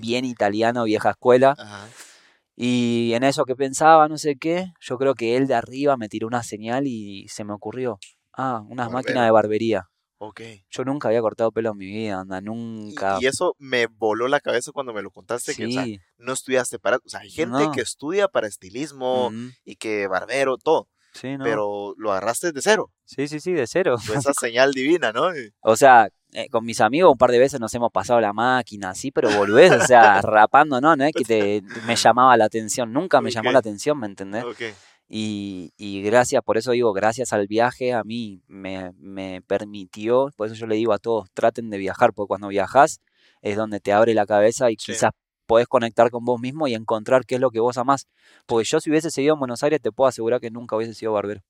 [0.00, 1.54] Bien italiano, vieja escuela.
[1.58, 1.88] Ajá.
[2.56, 6.08] Y en eso que pensaba, no sé qué, yo creo que él de arriba me
[6.08, 7.98] tiró una señal y se me ocurrió.
[8.32, 8.92] Ah, unas Barbero.
[8.92, 9.88] máquinas de barbería.
[10.18, 10.40] Ok.
[10.70, 13.18] Yo nunca había cortado pelo en mi vida, anda, nunca.
[13.20, 16.00] Y, eso me voló la cabeza cuando me lo contaste, que o sea, Sí.
[16.18, 16.96] no estudiaste para...
[16.98, 17.72] O sea, hay gente No.
[17.72, 19.32] que estudia para estilismo
[19.64, 21.44] y que barbero, todo, Sí, no.
[21.44, 22.90] pero lo agarraste de cero.
[23.04, 23.96] Sí, sí, sí, de cero.
[23.98, 25.28] Fue esa señal divina, ¿no?
[25.60, 28.90] O sea, eh, con mis amigos un par de veces nos hemos pasado la máquina,
[28.90, 32.92] así, pero boludez, o sea, rapando, no, no es que te, me llamaba la atención,
[32.92, 34.42] nunca me llamó la atención, ¿me entendés?
[34.44, 34.62] Ok.
[35.08, 40.46] Y, y gracias, por eso digo, gracias al viaje a mí me, me permitió, por
[40.46, 43.00] eso yo le digo a todos, traten de viajar, porque cuando viajas
[43.42, 44.92] es donde te abre la cabeza y Sí.
[44.92, 45.10] quizás
[45.46, 48.06] podés conectar con vos mismo y encontrar qué es lo que vos amás.
[48.46, 51.12] Porque yo si hubiese seguido en Buenos Aires te puedo asegurar que nunca hubiese sido
[51.12, 51.42] barbero.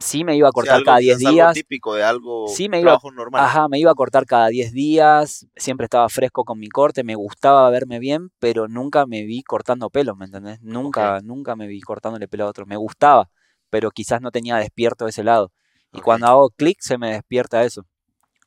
[0.00, 1.54] Sí me iba a cortar algo- cada 10 es algo días.
[1.54, 3.44] típico de algo Sí, me iba- trabajo normal.
[3.44, 7.14] Ajá, me iba a cortar cada 10 días, siempre estaba fresco con mi corte, me
[7.14, 10.60] gustaba verme bien, pero nunca me vi cortando pelo, ¿me entendés?
[10.60, 12.66] Nunca, nunca me vi cortándole pelo a otro.
[12.66, 13.30] Me gustaba,
[13.70, 15.52] pero quizás no tenía despierto ese lado.
[15.92, 17.86] Y cuando hago clic se me despierta eso.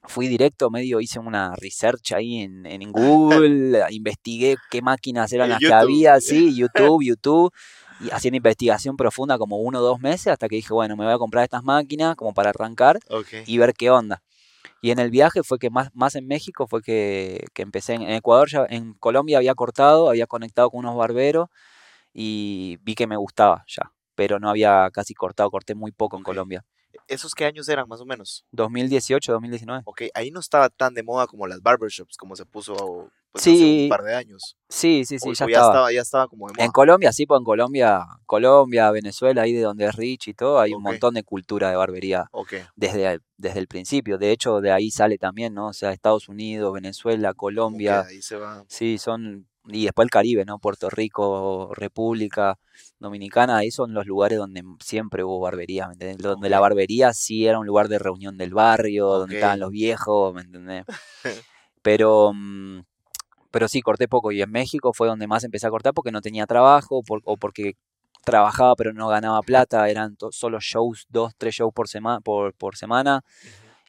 [0.05, 5.59] Fui directo, medio hice una research ahí en, en Google, investigué qué máquinas eran las
[5.59, 5.69] YouTube.
[5.69, 7.53] que había, sí, YouTube, YouTube,
[8.01, 11.13] y haciendo investigación profunda como uno o dos meses hasta que dije, bueno, me voy
[11.13, 12.99] a comprar estas máquinas como para arrancar
[13.45, 14.21] y ver qué onda.
[14.81, 18.01] Y en el viaje fue que más, más en México fue que, que empecé en,
[18.01, 21.47] en Ecuador, ya en Colombia había cortado, había conectado con unos barberos
[22.13, 26.23] y vi que me gustaba ya, pero no había casi cortado, corté muy poco en.
[26.23, 26.65] Colombia.
[27.07, 28.45] ¿Esos qué años eran más o menos?
[28.51, 29.83] 2018, 2019.
[29.85, 33.83] Ok, ahí no estaba tan de moda como las barbershops, como se puso pues, hace
[33.83, 34.57] un par de años.
[34.69, 35.91] Sí, sí, sí, o, ya o estaba.
[35.91, 36.65] ya estaba como de moda.
[36.65, 40.59] En Colombia, sí, pues en Colombia, Colombia, Venezuela, ahí de donde es Rich y todo,
[40.59, 44.17] hay un montón de cultura de barbería Ok, desde, desde el principio.
[44.17, 45.67] De hecho, de ahí sale también, ¿no?
[45.67, 48.05] O sea, Estados Unidos, Venezuela, Colombia.
[48.07, 48.63] ahí se va.
[48.67, 49.47] Sí, son.
[49.67, 50.59] Y después el Caribe, ¿no?
[50.59, 52.57] Puerto Rico, República
[52.99, 56.17] Dominicana, ahí son los lugares donde siempre hubo barbería, ¿me entendés?
[56.17, 60.33] Donde la barbería sí era un lugar de reunión del barrio, donde estaban los viejos,
[60.33, 60.85] ¿me entendés?
[61.81, 62.31] Pero.
[62.33, 62.81] mm,
[63.51, 64.31] Pero sí, corté poco.
[64.31, 67.37] Y en México fue donde más empecé a cortar porque no tenía trabajo por- o
[67.37, 67.73] porque
[68.25, 69.87] trabajaba pero no ganaba plata.
[69.89, 73.21] Eran solo shows, dos, tres shows por, sema- por, por semana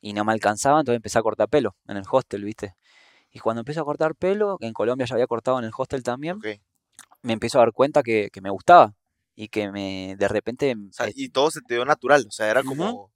[0.03, 2.75] y no me alcanzaba, entonces empecé a cortar pelo en el hostel, ¿viste?
[3.35, 6.05] Y cuando empecé a cortar pelo, que en Colombia ya había cortado en el hostel
[6.05, 6.39] también,
[7.23, 8.95] me empiezo a dar cuenta que, que me gustaba
[9.35, 12.31] y que me de repente O sea, eh, y todo se te dio natural, o
[12.31, 13.11] sea, era como...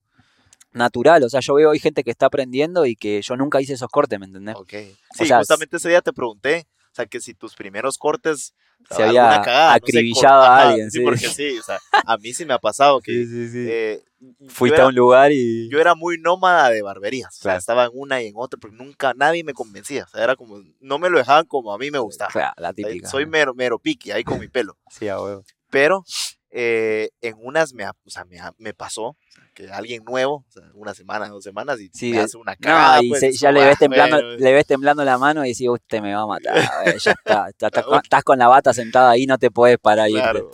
[0.72, 3.74] natural, o sea, yo veo hoy gente que está aprendiendo y que yo nunca hice
[3.74, 4.56] esos cortes, ¿me entendés?
[4.56, 4.72] Ok.
[5.14, 8.54] Sí, sea, justamente ese día te pregunté, o sea, que si tus primeros cortes...
[8.90, 11.04] Se había cagada, no sé, acribillado a alguien, Sí, sí.
[11.04, 13.12] porque sí, o sea, a mí sí me ha pasado que...
[13.12, 13.66] sí, sí.
[13.68, 14.07] eh, yo
[14.48, 15.68] Fuiste era- a un lugar y...
[15.70, 17.28] yo era muy nómada de barberías.
[17.28, 17.58] O sea, Claro.
[17.58, 20.04] estaba en una y en otra, pero nunca nadie me convencía.
[20.04, 22.28] O sea, era como, no me lo dejaban como a mí me gustaba.
[22.28, 23.08] O sea, la típica.
[23.08, 23.30] Soy ¿no?
[23.30, 24.76] mero, mero piqui ahí con mi pelo.
[24.90, 25.44] Sí, a huevo.
[25.70, 26.02] Pero
[26.50, 29.16] eh, en unas me, o sea, me, me pasó
[29.54, 32.58] que alguien nuevo, o sea, una semana, dos semanas, y Sí, me hace una No,
[32.60, 33.02] cagada.
[33.02, 34.36] y pues, se- ya le ves "Ah, temblando, bueno".
[34.36, 36.54] le ves temblando la mano y decís, usted me va a matar,
[37.04, 37.66] ya está, está-
[38.02, 40.44] estás, con, la bata sentada ahí, no te puedes parar y irte.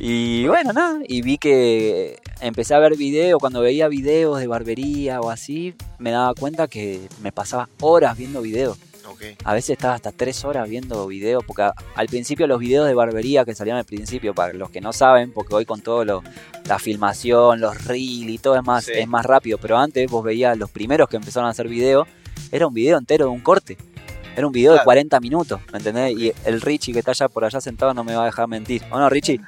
[0.00, 5.20] Y bueno, nada, y vi que empecé a ver videos, cuando veía videos de barbería
[5.20, 8.78] o así, me daba cuenta que me pasaba horas viendo videos.
[9.44, 12.94] A veces estaba hasta tres horas viendo videos, porque a- al principio los videos de
[12.94, 16.22] barbería que salían al principio, para los que no saben, porque hoy con todo lo,
[16.66, 18.92] la filmación, los reels y todo es más, Sí.
[18.94, 22.06] es más rápido, pero antes vos veías los primeros que empezaron a hacer video,
[22.52, 23.76] era un video entero de un corte.
[24.36, 24.84] Era un video de Claro.
[24.84, 26.16] 40 minutos, ¿me entendés?
[26.16, 28.82] Y el Richie que está allá por allá sentado no me va a dejar mentir.
[28.92, 29.40] ¿O no, Richie?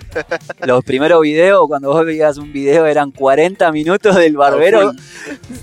[0.66, 4.96] Los primeros videos, cuando vos veías un video, eran 40 minutos del barbero, full.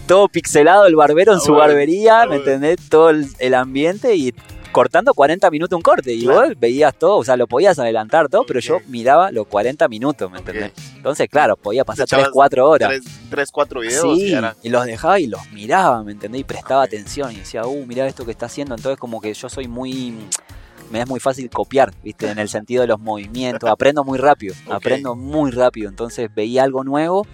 [0.08, 2.78] todo pixelado, el barbero en Ah, su bueno, barbería, ah, ¿me entendés?
[2.90, 4.34] Todo el, el ambiente y
[4.72, 6.14] cortando 40 minutos un corte.
[6.14, 6.48] Y Claro.
[6.50, 10.30] vos veías todo, o sea, lo podías adelantar todo, pero yo miraba los 40 minutos,
[10.32, 10.72] ¿me entendés?
[10.96, 12.90] Entonces, claro, podía pasar Te echabas 3, 4 horas.
[12.90, 14.34] Tres, tres, cuatro videos Sí,
[14.64, 16.42] y los dejaba y los miraba, ¿me entendés?
[16.42, 18.76] Y prestaba atención y decía, uh, mirá esto que está haciendo.
[18.76, 20.14] Entonces, como que yo soy muy.
[20.92, 22.30] Me es muy fácil copiar, ¿viste?
[22.30, 23.70] En el sentido de los movimientos.
[23.70, 25.90] Aprendo muy rápido, aprendo muy rápido.
[25.90, 27.26] Entonces, veía algo nuevo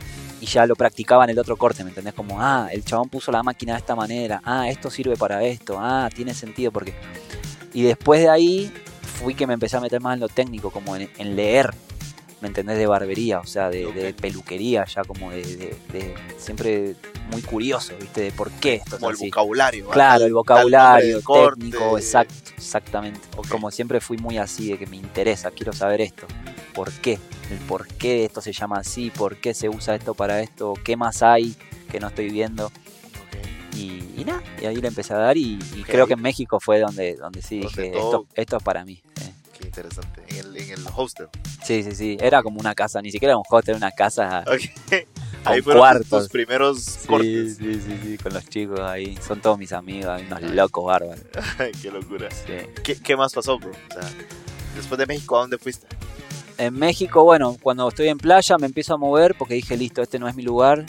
[0.42, 2.14] y ya lo practicaba en el otro corte, ¿me entendés?
[2.14, 5.78] Como, ah, el chabón puso la máquina de esta manera, ah, esto sirve para esto,
[5.80, 6.94] ah, tiene sentido porque...
[7.74, 8.72] Y después de ahí
[9.02, 11.74] fui que me empecé a meter más en lo técnico, como en, en leer,
[12.46, 12.78] ¿me entendés?
[12.78, 16.96] De barbería, o sea, de, de peluquería, ya como de, de, de, siempre
[17.32, 18.22] muy curioso, ¿viste?
[18.22, 19.90] De por qué esto Como el vocabulario.
[19.90, 22.06] Claro, el vocabulario del técnico, corte.
[22.06, 23.20] exacto, exactamente.
[23.36, 23.48] Ok.
[23.48, 26.28] Como siempre fui muy así, de que me interesa, quiero saber esto.
[26.76, 27.18] ¿Por qué?
[27.50, 30.96] El por qué esto se llama así, por qué se usa esto para esto, qué
[30.96, 31.56] más hay
[31.92, 32.72] que no estoy viendo.
[33.76, 36.60] Y, y nada, y ahí le empecé a dar y, creo ahí- que en México
[36.60, 39.02] fue donde, donde sí dije, todo- esto, esto es para mí.
[39.22, 39.32] eh.
[39.58, 40.22] Qué interesante.
[40.28, 41.28] En el, en el hostel.
[41.66, 44.62] Sí, sí, sí, era como una casa, ni siquiera un hostel, era una casa Ok.
[45.46, 46.24] Ahí fueron cuartos.
[46.24, 47.58] tus primeros Sí, cortes.
[47.58, 49.16] sí, sí, sí, con los chicos ahí.
[49.26, 51.20] Son todos mis amigos, hay unos locos bárbaros.
[51.82, 52.30] Qué locura.
[52.32, 52.54] Sí.
[52.84, 53.70] ¿Qué, qué más pasó, bro?
[53.72, 54.10] O sea,
[54.76, 55.86] después de México, ¿a dónde fuiste?
[56.58, 60.18] En México, bueno, cuando estoy en playa me empiezo a mover porque dije, listo, este
[60.18, 60.84] no es mi lugar.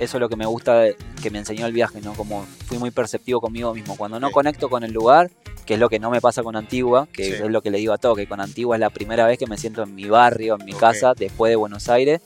[0.00, 0.84] Eso es lo que me gusta,
[1.22, 2.12] que me enseñó el viaje, ¿no?
[2.14, 3.96] Como fui muy perceptivo conmigo mismo.
[3.96, 5.30] Cuando no conecto con el lugar,
[5.66, 7.32] que es lo que no me pasa con Antigua, que Sí.
[7.32, 9.46] es lo que le digo a todo, que con Antigua es la primera vez que
[9.46, 12.22] me siento en mi barrio, en mi casa, después de Buenos Aires.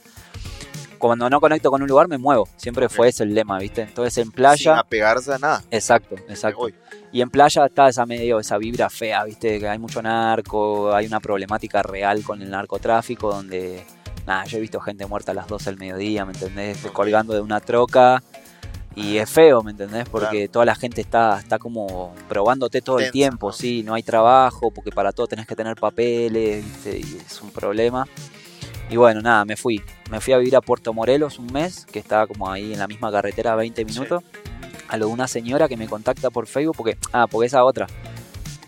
[0.98, 3.80] Cuando no conecto con un lugar me muevo, siempre fue ese el lema, ¿viste?
[3.82, 4.78] Entonces en Sin playa...
[4.78, 5.64] apegarse a nada.
[5.70, 6.66] Exacto, exacto.
[7.10, 11.06] Y en playa está esa medio, esa vibra fea, viste, que hay mucho narco, hay
[11.06, 13.82] una problemática real con el narcotráfico donde,
[14.26, 16.76] nada, yo he visto gente muerta a las 12 del mediodía, ¿me entendés?
[16.92, 18.22] Colgando de una troca.
[18.96, 20.08] Y es feo, ¿me entendés?
[20.08, 20.50] Porque Claro.
[20.50, 23.52] toda la gente está, está como probándote todo el tiempo, ¿no?
[23.52, 28.06] sí, no hay trabajo, porque para todo tenés que tener papeles, y es un problema.
[28.90, 29.80] Y bueno, nada, me fui.
[30.10, 32.88] Me fui a vivir a Puerto Morelos un mes, que estaba como ahí en la
[32.88, 34.24] misma carretera 20 minutos.
[34.88, 37.86] A lo de una señora que me contacta por Facebook, porque, ah, porque esa otra.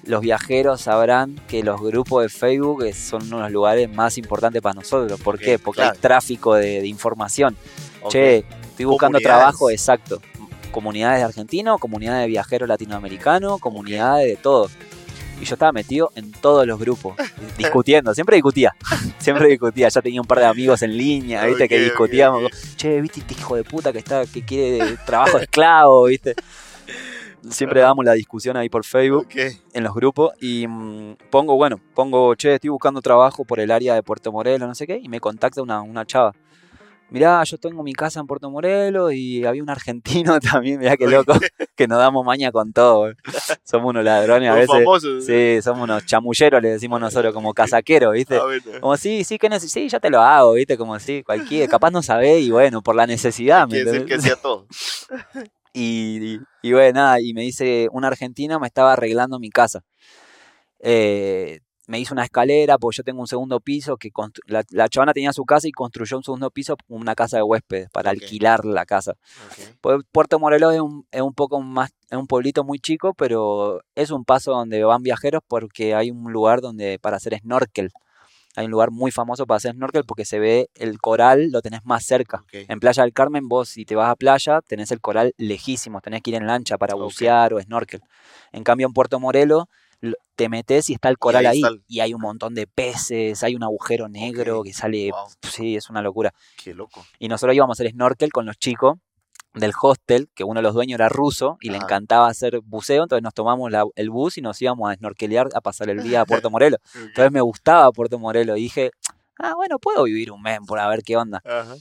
[0.04, 4.62] Los viajeros sabrán que los grupos de Facebook son uno de los lugares más importantes
[4.62, 5.20] para nosotros.
[5.20, 5.58] ¿Por qué?
[5.58, 5.92] Porque claro.
[5.94, 7.56] hay tráfico de, de información.
[8.08, 8.44] Che,
[8.82, 10.20] estoy buscando trabajo, exacto.
[10.70, 14.70] Comunidades de argentinos, comunidades de viajeros latinoamericanos, comunidades de todo.
[15.40, 17.16] Y yo estaba metido en todos los grupos,
[17.58, 18.74] discutiendo, siempre discutía,
[19.18, 19.88] siempre discutía.
[19.88, 22.44] Ya tenía un par de amigos en línea, viste, que discutíamos.
[22.76, 26.34] Che, viste este hijo de puta que está, que quiere trabajo esclavo, viste.
[27.50, 29.36] Siempre damos la discusión ahí por Facebook Ok.
[29.72, 33.94] en los grupos y mm, pongo, bueno, pongo, che, estoy buscando trabajo por el área
[33.94, 36.32] de Puerto Morelos, no sé qué, y me contacta una, una chava.
[37.12, 41.06] Mirá, yo tengo mi casa en Puerto Morelos y había un argentino también, mirá qué
[41.06, 41.34] loco,
[41.76, 43.10] que nos damos maña con todo.
[43.10, 43.14] eh.
[43.64, 44.68] Somos unos ladrones a veces.
[44.68, 45.24] famosos.
[45.24, 48.36] Sí, somos unos chamulleros, le decimos nosotros, como casaqueros, ¿viste?
[48.36, 48.78] Ah.
[48.80, 50.76] Como sí, sí, que sí, ya te lo hago, ¿viste?
[50.76, 54.14] Como sí, cualquiera, capaz no sabés y bueno, por la necesidad, ¿me Quiere decir que
[54.14, 54.66] hacía todo.
[55.74, 59.80] Y, y, y bueno, nada, y me dice, un argentino me estaba arreglando mi casa.
[60.80, 64.10] Eh, me hizo una escalera, porque yo tengo un segundo piso, que
[64.46, 67.90] la, la chavana tenía su casa y construyó un segundo piso, una casa de huéspedes,
[67.90, 69.12] para alquilar la casa.
[69.12, 69.76] Ok.
[69.82, 73.80] Pu- Puerto Morelos es un, es un poco más, es un pueblito muy chico, pero
[73.94, 77.90] es un paso donde van viajeros porque hay un lugar donde para hacer snorkel.
[78.54, 81.84] Hay un lugar muy famoso para hacer snorkel porque se ve el coral, lo tenés
[81.86, 82.44] más cerca.
[82.68, 86.20] En Playa del Carmen, vos si te vas a playa, tenés el coral lejísimo, tenés
[86.22, 88.02] que ir en lancha para bucear o snorkel.
[88.52, 89.68] En cambio, en Puerto Morelos, lo-
[90.34, 92.66] te metes y está el coral ahí ahí, está el- y hay un montón de
[92.66, 95.26] peces, hay un agujero negro que sale, Wow.
[95.42, 96.32] sí, es una locura.
[96.62, 97.04] Qué loco.
[97.18, 98.98] Y nosotros íbamos a hacer snorkel con los chicos
[99.54, 103.22] del hostel, que uno de los dueños era ruso y le encantaba hacer buceo, entonces
[103.22, 106.24] nos tomamos la- el bus y nos íbamos a snorkelear a pasar el día a
[106.24, 106.80] Puerto Morelos.
[106.94, 108.90] Entonces me gustaba Puerto Morelos y dije,
[109.38, 111.42] ah, bueno, puedo vivir un mes por a ver qué onda.
[111.44, 111.76] Ajá.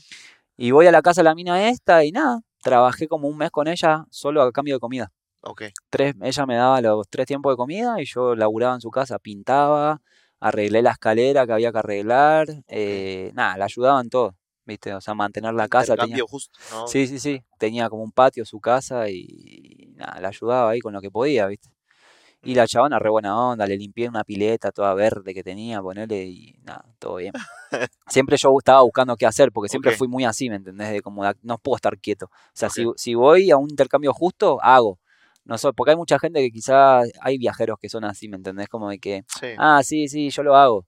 [0.57, 3.49] Y voy a la casa de la mina esta y nada, trabajé como un mes
[3.51, 5.11] con ella solo a cambio de comida.
[5.41, 5.63] Ok.
[5.89, 9.19] Tres, ella me daba los tres tiempos de comida y yo laburaba en su casa,
[9.19, 10.01] pintaba,
[10.39, 14.35] arreglé la escalera que había que arreglar, eh, nada, la ayudaba en todo,
[14.65, 14.93] ¿viste?
[14.93, 15.95] O sea, mantener la casa.
[15.95, 16.57] Tenía, justo.
[16.71, 16.87] ¿no?
[16.87, 20.93] sí, sí, sí, tenía como un patio su casa y nada, la ayudaba ahí con
[20.93, 21.69] lo que podía, ¿viste?
[22.43, 26.25] Y la chabona re buena onda, le limpié una pileta toda verde que tenía, ponele
[26.25, 27.33] y nada, todo bien.
[28.07, 30.91] Siempre yo estaba buscando qué hacer, porque siempre fui muy así, ¿me entendés?
[30.91, 32.25] De como no puedo estar quieto.
[32.25, 34.99] O sea, si, si voy a un intercambio justo, hago.
[35.51, 38.67] No porque hay mucha gente que quizás hay viajeros que son así, ¿me entendés?
[38.69, 39.47] Como de que, Sí.
[39.57, 40.85] ah, sí, sí, yo lo hago.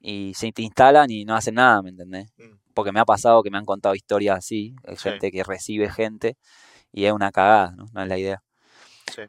[0.00, 2.30] Y se te instalan y no hacen nada, ¿me entendés?
[2.36, 2.56] Mm.
[2.74, 5.08] Porque me ha pasado que me han contado historias así, hay Sí.
[5.08, 6.36] gente que recibe gente
[6.92, 7.86] y es una cagada, ¿no?
[7.92, 8.42] No es la idea.
[9.14, 9.22] Sí.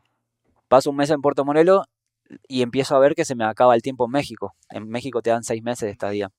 [0.68, 1.86] Paso un mes en Puerto Morelos
[2.48, 4.54] y empiezo a ver que se me acaba el tiempo en México.
[4.70, 6.30] En México te dan seis meses de estadía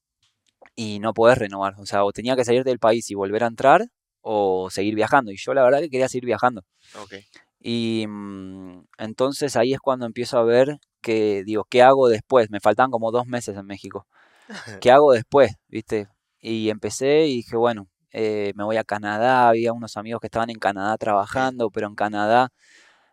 [0.76, 1.74] y no podés renovar.
[1.78, 3.86] O sea, o tenía que salir del país y volver a entrar
[4.20, 5.32] o seguir viajando.
[5.32, 6.62] Y yo la verdad que quería seguir viajando.
[7.02, 7.14] Ok.
[7.60, 12.50] Y mm, entonces ahí es cuando empiezo a ver que, digo, ¿qué hago después?
[12.50, 14.06] Me faltaban como dos meses en México.
[14.80, 15.52] ¿Qué hago después?
[15.68, 16.08] ¿Viste?
[16.40, 20.50] Y empecé y dije, bueno, eh, me voy a Canadá, había unos amigos que estaban
[20.50, 22.50] en Canadá trabajando, pero en Canadá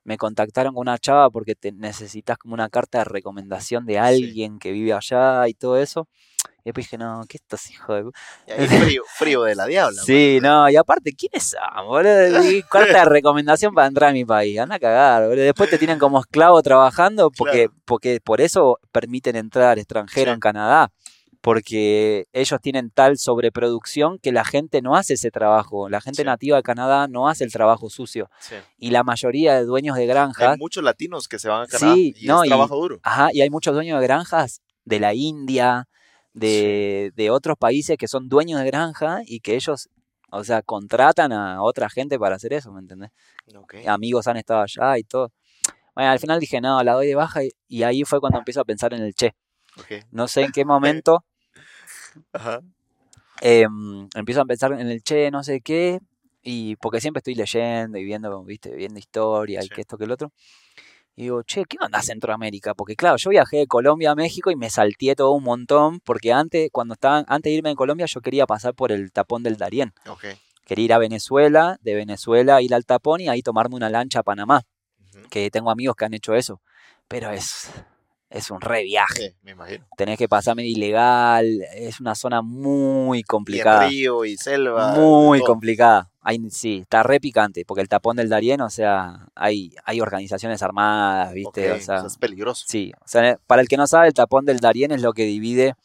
[0.04, 4.60] me contactaron con una chava porque te necesitas como una carta de recomendación de alguien
[4.60, 6.08] que vive allá y todo eso.
[6.60, 8.10] Y después dije, no, ¿qué estás, hijo de...?
[8.48, 10.02] Y ahí frío, frío de la diabla.
[10.06, 12.14] Sí, no, y aparte, ¿quiénes son, boludo?
[12.14, 12.64] De
[13.06, 15.44] recomendación para entrar a mi país, anda a cagar, boludo.
[15.44, 20.34] Después te tienen como esclavo trabajando porque, porque por eso permiten entrar extranjero Sí.
[20.36, 20.92] en Canadá.
[21.42, 25.90] Porque ellos tienen tal sobreproducción que la gente no hace ese trabajo.
[25.90, 26.26] La gente Sí.
[26.26, 28.32] nativa de Canadá no hace el trabajo sucio.
[28.40, 28.56] Sí.
[28.80, 31.94] Y la mayoría de dueños de granjas Hay muchos latinos que se van a Canadá
[31.94, 33.00] Sí, y no, es y- trabajo duro.
[33.04, 35.88] Ajá, y hay muchos dueños de granjas de la India,
[36.36, 39.90] de, de otros países que son dueños de granja y que ellos,
[40.32, 43.10] o sea, contratan a otra gente para hacer eso, ¿me entendés?
[43.88, 45.32] Amigos han estado allá y todo.
[45.96, 48.60] Bueno, al final dije, no, la doy de baja y, y ahí fue cuando empiezo
[48.60, 49.34] a pensar en el che.
[50.12, 51.24] No sé en qué momento
[52.34, 52.60] Ajá.
[53.42, 56.00] em, empiezo a pensar en el che, no sé qué,
[56.42, 60.12] y porque siempre estoy leyendo y viendo, viste, viendo historia y que esto, que el
[60.12, 60.34] otro.
[61.18, 62.74] Y digo, che, ¿qué onda Centroamérica?
[62.74, 66.34] Porque claro, yo viajé de Colombia a México y me salteé todo un montón, porque
[66.34, 69.56] antes, cuando estaba, antes de irme de Colombia, yo quería pasar por el tapón del
[69.56, 69.94] Darién.
[70.66, 74.24] Quería ir a Venezuela, de Venezuela ir al tapón y ahí tomarme una lancha a
[74.24, 74.64] Panamá,
[75.30, 76.60] que tengo amigos que han hecho eso.
[77.08, 77.70] Pero es,
[78.30, 79.30] es un re viaje.
[79.30, 79.86] Sí, me imagino.
[79.98, 83.86] Tenés que pasarme ilegal, es una zona muy Y complicada.
[83.86, 84.94] en río y selva.
[84.96, 85.48] Muy todo.
[85.48, 86.10] complicada.
[86.50, 91.32] Sí, está re picante, porque el tapón del Darién, o sea, hay, hay organizaciones armadas,
[91.34, 91.72] ¿viste?
[91.72, 92.66] O sea, es peligroso.
[92.68, 92.92] sí.
[93.00, 95.76] O sea, para el que no sabe, el tapón del Darién es lo que divide,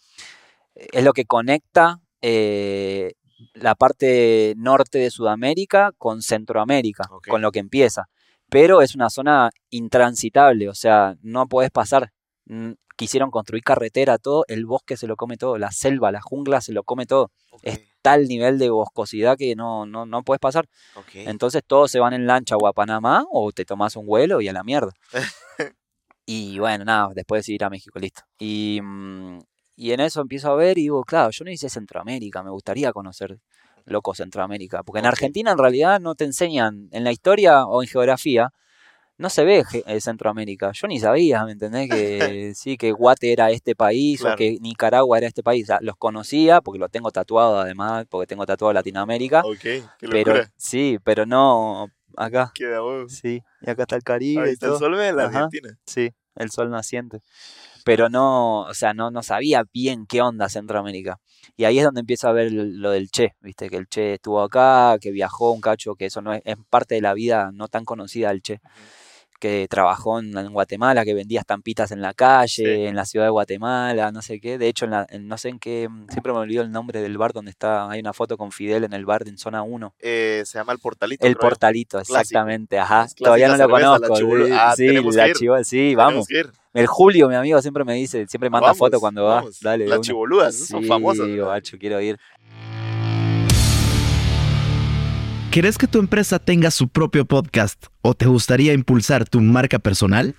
[0.75, 3.13] es lo que conecta eh,
[3.53, 8.09] la parte norte de Sudamérica con Centroamérica, con lo que empieza.
[8.49, 12.13] Pero es una zona intransitable, o sea, no podés pasar.
[12.51, 16.61] Mm, Quisieron construir carretera, todo, el bosque se lo come todo, la selva, la jungla
[16.61, 20.41] se lo come todo Ok, es tal nivel de boscosidad que no, no, no puedes
[20.41, 20.67] pasar.
[21.15, 24.49] Entonces todos se van en lancha o a Panamá o te tomas un vuelo y
[24.49, 24.91] a la mierda.
[26.27, 28.23] y bueno, nada, después de ir a México, listo.
[28.39, 29.39] Y, mm,
[29.77, 32.93] y en eso empiezo a ver y digo, claro, yo no hice Centroamérica, me gustaría
[32.93, 33.39] conocer
[33.85, 34.83] loco Centroamérica.
[34.83, 35.13] Porque en Ok.
[35.13, 38.51] Argentina en realidad no te enseñan, en la historia o en geografía,
[39.21, 40.73] no se ve eh, Centroamérica.
[40.73, 41.89] Yo ni sabía, ¿me entendés?
[41.91, 44.35] Que sí, que Guate era este país Claro.
[44.35, 45.65] o que Nicaragua era este país.
[45.65, 49.43] O sea, los conocía porque lo tengo tatuado además, porque tengo tatuado Latinoamérica.
[49.45, 50.53] Ok, qué pero locura.
[50.57, 52.51] sí, pero no acá.
[52.55, 53.09] Qué de huevo.
[53.09, 54.43] Sí, y acá está el Caribe.
[54.43, 55.45] Ahí y está el sol de la Ajá.
[55.45, 55.79] Argentina.
[55.87, 57.21] Sí, el sol naciente.
[57.85, 61.19] Pero no, o sea, no, no sabía bien qué onda Centroamérica.
[61.57, 64.43] Y ahí es donde empiezo a ver lo del Che, viste, que el Che estuvo
[64.43, 67.69] acá, que viajó un cacho, que eso no es, es parte de la vida no
[67.69, 68.61] tan conocida del Che.
[69.41, 72.65] Que trabajó en, en Guatemala, que vendía estampitas en la calle, Sí.
[72.67, 74.59] en la ciudad de Guatemala, no sé qué.
[74.59, 77.17] De hecho, en la- en no sé en qué, siempre me olvido el nombre del
[77.17, 79.95] bar donde está, hay una foto con Fidel en el bar en zona 1.
[79.99, 81.27] Eh, se llama el portalito.
[81.27, 83.07] El creo portalito, exactamente, ajá.
[83.17, 84.17] Todavía no lo cerveza, conozco.
[84.17, 86.27] sí, Ah, sí, la chivo- sí, vamos.
[86.73, 89.43] El Julio, mi amigo, siempre me dice, siempre manda Vamos, foto cuando va.
[89.61, 90.07] Dale, Las una.
[90.07, 91.27] chiboludas, son Sí, famosas.
[91.27, 92.17] digo, "Bacho, quiero ir.
[95.51, 100.37] ¿Querés que tu empresa tenga su propio podcast o te gustaría impulsar tu marca personal?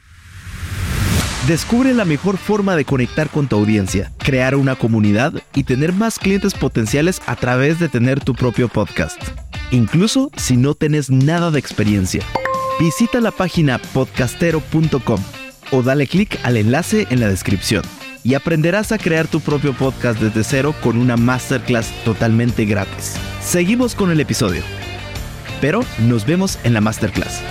[1.50, 6.18] Descubre la mejor forma de conectar con tu audiencia, crear una comunidad y tener más
[6.18, 9.22] clientes potenciales a través de tener tu propio podcast.
[9.72, 12.24] Incluso si no tenés nada de experiencia.
[12.80, 15.20] Visita la página podcastero.com
[15.72, 17.84] o dale clic al enlace en la descripción
[18.24, 23.18] y aprenderás a crear tu propio podcast desde cero con una masterclass totalmente gratis.
[23.42, 24.64] Seguimos con el episodio.
[25.62, 27.42] Pero nos vemos en la masterclass.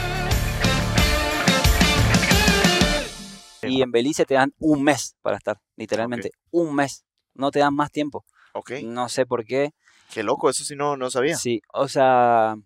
[3.63, 7.05] Y en Belice te dan un mes para estar, literalmente, un mes.
[7.35, 8.25] No te dan más tiempo.
[8.55, 9.71] Ok, No sé por qué.
[10.13, 11.37] qué loco, eso sí no, no sabía.
[11.37, 12.57] Sí, o sea,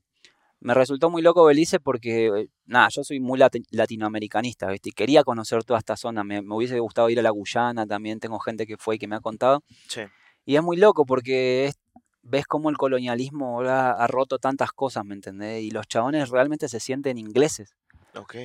[0.61, 4.89] me resultó muy loco Belice porque, eh, nada, yo soy muy lati- latinoamericanista, ¿viste?
[4.89, 6.25] Y quería conocer toda esta zona.
[6.25, 8.19] Me, me hubiese gustado ir a la Guyana también.
[8.19, 9.63] Tengo gente que fue y que me ha contado.
[9.89, 10.01] Sí.
[10.47, 11.75] Y es muy loco porque es-
[12.25, 15.63] ves cómo el colonialismo ahora ha roto tantas cosas, ¿me entendés?
[15.63, 17.75] Y los chabones realmente se sienten ingleses,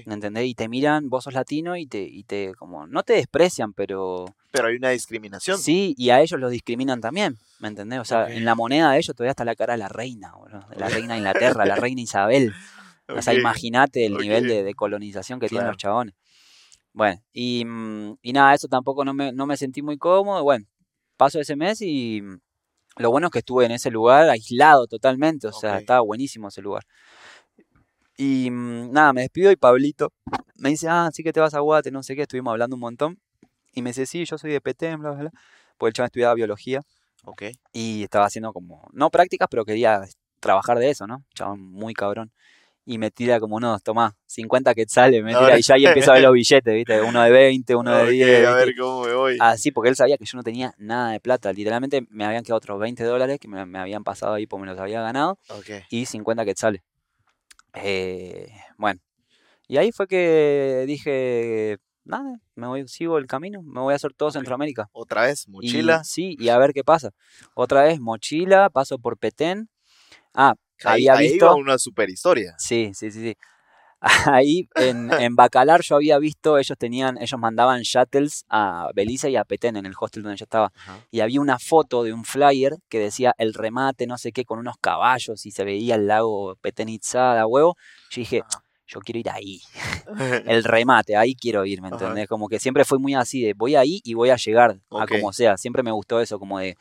[0.06, 0.46] ¿me entendés?
[0.46, 4.26] Y te miran, vos sos latino y te, y te como, no te desprecian, pero
[4.52, 5.58] pero hay una discriminación.
[5.58, 8.00] sí, y a ellos los discriminan también, ¿me entendés?
[8.00, 10.34] O sea, en la moneda de ellos todavía está la cara de la reina,
[10.70, 12.54] de la reina de Inglaterra, la reina Isabel.
[13.12, 16.14] O sea, imagínate el nivel de, de colonización que tienen los chabones.
[16.94, 20.44] Bueno, y, mm, y nada, eso tampoco no me, no me sentí muy cómodo.
[20.44, 20.68] Bueno,
[21.18, 22.40] paso ese mes y mm,
[23.00, 25.80] lo bueno es que estuve en ese lugar aislado totalmente, o sea, Ok.
[25.80, 26.84] estaba buenísimo ese lugar.
[28.18, 30.12] Y mm, nada, me despido y Pablito
[30.58, 32.82] me dice, ah, sí que te vas a Guate, no sé qué, estuvimos hablando un
[32.82, 33.20] montón.
[33.74, 35.32] Y me dice, sí, yo soy de Petén, bla, bla, bla.
[35.78, 36.82] Porque el chaval estudiaba biología.
[37.24, 37.44] Ok.
[37.72, 40.02] Y estaba haciendo como, no prácticas, pero quería
[40.42, 41.24] trabajar de eso, ¿no?
[41.34, 42.34] Chabón muy cabrón.
[42.92, 46.16] Y me tira como, no, tomá, 50 quetzales, me tira, y ya ahí empiezo a
[46.16, 47.00] ver los billetes, ¿viste?
[47.04, 48.48] Uno de 20, uno de Ok, 10.
[48.48, 49.38] a ver cómo me voy.
[49.40, 51.54] Así, porque él sabía que yo no tenía nada de plata.
[51.54, 54.72] Literalmente me habían quedado otros 20 dólares que me, me habían pasado ahí porque me
[54.72, 55.38] los había ganado
[55.92, 56.82] y 50 quetzales.
[57.76, 58.50] Eh,
[58.80, 59.00] bueno,
[59.68, 64.14] y ahí fue que dije, nada, me voy, sigo el camino, me voy a hacer
[64.16, 64.32] todo.
[64.32, 64.90] Centroamérica.
[64.94, 66.04] Otra vez, Y- mochila.
[66.04, 67.12] sí, y a ver qué pasa.
[67.54, 69.70] Otra vez, mochila, paso por Petén.
[70.34, 71.46] Ah, Ahí, había ahí visto.
[71.46, 72.56] iba una super historia.
[72.58, 73.38] Sí, sí, sí, sí.
[74.32, 79.36] Ahí en, en Bacalar yo había visto, ellos tenían, ellos mandaban shuttles a Belice y
[79.36, 80.72] a Petén en el hostel donde yo estaba.
[81.12, 84.60] Y había una foto de un flyer que decía el remate, no sé qué, con
[84.60, 87.76] unos caballos y se veía el lago Petén Itzá, a huevo.
[88.10, 88.64] Yo dije, Ajá.
[88.88, 89.60] yo quiero ir ahí.
[90.48, 92.28] El remate, ahí quiero ir, ¿me entendés?
[92.28, 95.34] Como que siempre fui muy así de voy ahí y voy a llegar a como
[95.34, 95.58] sea.
[95.58, 96.78] Siempre me gustó eso, como de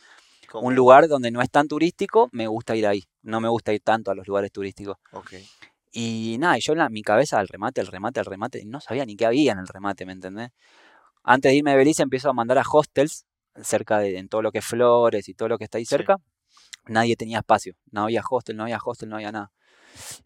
[0.54, 3.04] un lugar donde no es tan turístico, me gusta ir ahí.
[3.28, 4.96] No me gusta ir tanto a los lugares turísticos.
[5.92, 8.80] Y nada, y yo en la- mi cabeza al remate, al remate, al remate, no
[8.80, 10.50] sabía ni qué había en el remate, ¿me entendés?
[11.22, 13.26] Antes de irme de Belice empiezo a mandar a hostels
[13.62, 15.90] cerca de en todo lo que es Flores y todo lo que está ahí Sí.
[15.90, 16.16] cerca.
[16.86, 19.50] Nadie tenía espacio, no había hostel, no había hostel, no había nada.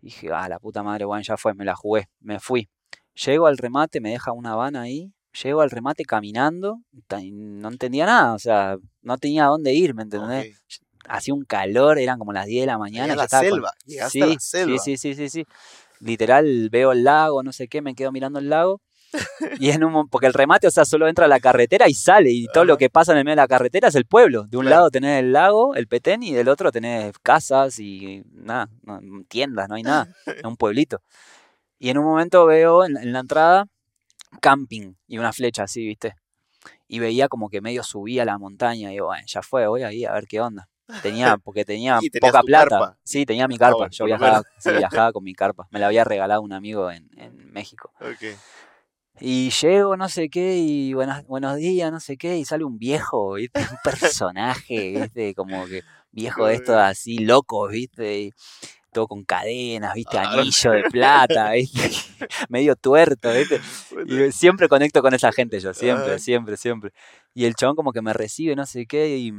[0.01, 2.69] Y dije, ah, la puta madre, bueno, ya fue, me la jugué, me fui.
[3.15, 5.13] Llego al remate, me deja una van ahí,
[5.43, 6.81] llego al remate caminando,
[7.33, 10.63] no entendía nada, o sea, no tenía dónde ir, ¿me entendés?
[11.15, 13.15] Hacía un calor, eran como las 10 de la mañana.
[13.15, 13.73] La con- selva.
[13.85, 14.79] Llegaste sí, a la selva.
[14.79, 15.47] Sí, sí, sí, sí, sí.
[16.01, 18.81] Literal, veo el lago, no sé qué, me quedo mirando el lago.
[19.61, 22.31] Y en un porque el remate, o sea, solo entra a la carretera y sale.
[22.31, 24.45] Y todo lo que pasa en el medio de la carretera es el pueblo.
[24.45, 24.77] De un Claro.
[24.77, 28.69] lado tenés el lago, el Petén, y del otro tenés casas y nada,
[29.29, 30.09] tiendas, no hay nada.
[30.27, 31.03] Es un pueblito.
[31.79, 33.67] Y en un momento veo en, en la entrada
[34.41, 36.15] camping y una flecha así, ¿viste?
[36.89, 38.89] Y veía como que medio subía la montaña.
[38.91, 40.69] Y digo, bueno, ya fue, voy ahí a ver qué onda.
[41.03, 42.69] Tenía, porque tenía poca plata.
[42.69, 42.99] carpa.
[43.03, 43.89] Sí, tenía mi carpa.
[43.91, 45.69] Yo viajaba, sí, viajaba con mi carpa.
[45.71, 47.93] Me la había regalado un amigo en, en México.
[49.21, 52.79] Y llego, no sé qué, y buenas, buenos días, no sé qué, y sale un
[52.79, 53.61] viejo, ¿viste?
[53.61, 55.35] Un personaje, ¿viste?
[55.35, 58.21] Como que viejo de estos así, locos, ¿viste?
[58.21, 58.33] Y
[58.93, 60.19] todo con cadenas, ¿viste?
[60.19, 60.33] Ah.
[60.33, 61.91] Anillo de plata, ¿viste?
[62.49, 63.61] Medio tuerto, ¿viste?
[64.07, 66.19] Y siempre conecto con esa gente yo, siempre, Ajá.
[66.19, 66.93] siempre, siempre.
[67.35, 69.33] Y el chabón como que me recibe, no sé qué, y,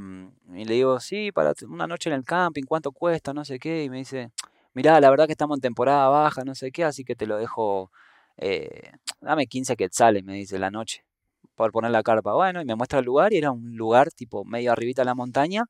[0.54, 3.34] y le digo, sí, para una noche en el camping, ¿cuánto cuesta?
[3.34, 3.84] No sé qué.
[3.84, 4.32] Y me dice,
[4.74, 7.38] mirá, la verdad que estamos en temporada baja, no sé qué, así que te lo
[7.38, 7.92] dejo,
[8.38, 11.06] eh, dame 15 quetzales, me dice, la noche,
[11.56, 12.34] por poner la carpa.
[12.34, 15.16] Bueno, y me muestra el lugar y era un lugar tipo medio arribita de la
[15.16, 15.66] montaña,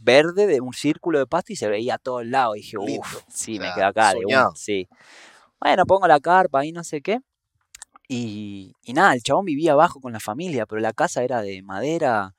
[0.00, 2.56] verde, de un círculo de pasto y se veía a todos lados.
[2.56, 4.52] Y dije, uff, sí, o me sea, quedo acá soñado.
[4.54, 4.88] sí.
[5.60, 7.18] Bueno, pongo la carpa ahí, no sé qué.
[8.08, 11.60] Y, y nada, el chabón vivía abajo con la familia, pero la casa era de
[11.62, 12.34] madera,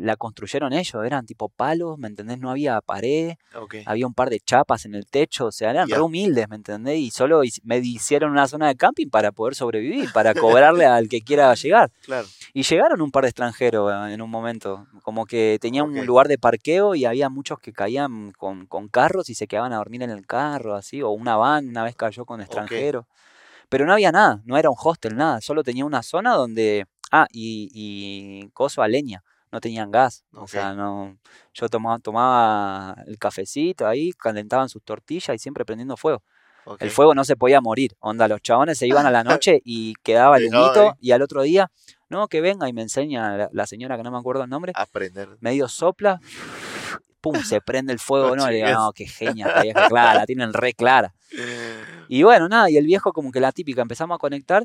[0.00, 2.38] la construyeron ellos, eran tipo palos, ¿me entendés?
[2.38, 3.34] No había pared,
[3.86, 5.96] había un par de chapas en el techo, o sea, eran Ya.
[5.96, 6.98] re humildes, ¿me entendés?
[6.98, 11.20] Y solo me hicieron una zona de camping para poder sobrevivir, para cobrarle al que
[11.20, 11.90] quiera llegar.
[12.04, 12.26] Claro.
[12.54, 15.90] Y llegaron un par de extranjeros eh, en un momento, como que tenía Ok.
[15.90, 19.72] un lugar de parqueo y había muchos que caían con, con carros y se quedaban
[19.74, 23.04] a dormir en el carro, así, o una van, una vez cayó con extranjeros.
[23.68, 27.26] Pero no había nada, no era un hostel, nada, solo tenía una zona donde, ah,
[27.32, 31.16] y, y coso a leña, no tenían gas, o sea, no,
[31.54, 36.22] yo tomaba, tomaba el cafecito ahí, calentaban sus tortillas y siempre prendiendo fuego.
[36.80, 37.96] El fuego no se podía morir.
[38.00, 41.42] Onda, los chabones se iban a la noche y quedaba el humito y al otro
[41.42, 41.70] día,
[42.08, 44.72] no, que venga y me enseña la, la señora que no me acuerdo el nombre,
[44.74, 45.28] Aprender.
[45.40, 46.20] medio sopla,
[47.20, 48.50] pum, se prende el fuego, No ¿no?
[48.50, 51.14] Le digo, no, qué genia, esta vieja, clara, la tienen re clara.
[52.08, 54.64] Y bueno, nada, y el viejo como que la típica, empezamos a conectar.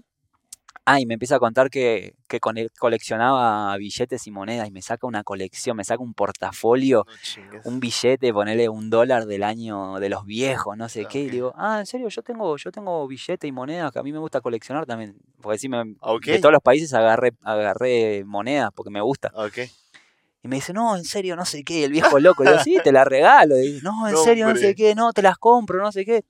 [0.86, 4.72] Ah, y me empieza a contar que, que con él coleccionaba billetes y monedas y
[4.72, 9.44] me saca una colección, me saca un portafolio No un billete, ponele un dólar del
[9.44, 11.20] año de los viejos, no sé Ah, qué.
[11.22, 14.12] Y digo, ah, en serio, yo tengo, yo tengo billete y monedas que a mí
[14.12, 15.16] me gusta coleccionar también.
[15.42, 16.26] Porque sí, me- Ok.
[16.26, 19.32] de todos los países agarré, agarré monedas porque me gusta.
[20.44, 21.84] Y me dice, no, en serio, no sé qué.
[21.86, 23.56] El viejo loco, le digo, sí, te las regalo.
[23.58, 26.04] Y dice, no, en No, serio, no sé qué, no, te las compro, no sé
[26.04, 26.24] qué.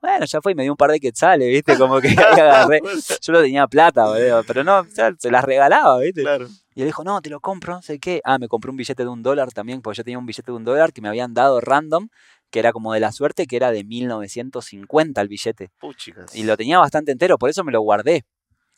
[0.00, 1.76] Bueno, ya fue y me dio un par de quetzales, ¿viste?
[1.76, 2.80] Como que agarré.
[3.22, 6.22] Yo no tenía plata, boludo, pero no, o sea, se las regalaba, ¿viste?
[6.22, 6.48] Claro.
[6.74, 8.20] Y él dijo, no, te lo compro, no sé qué.
[8.24, 10.56] Ah, me compré un billete de un dólar también, porque yo tenía un billete de
[10.56, 12.08] un dólar que me habían dado random,
[12.50, 15.70] que era como de la suerte, que era de 1950 el billete.
[15.80, 16.36] Puchicas.
[16.36, 18.24] Y lo tenía bastante entero, por eso me lo guardé.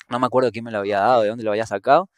[0.09, 2.09] No me acuerdo quién me lo había dado, de dónde lo había sacado.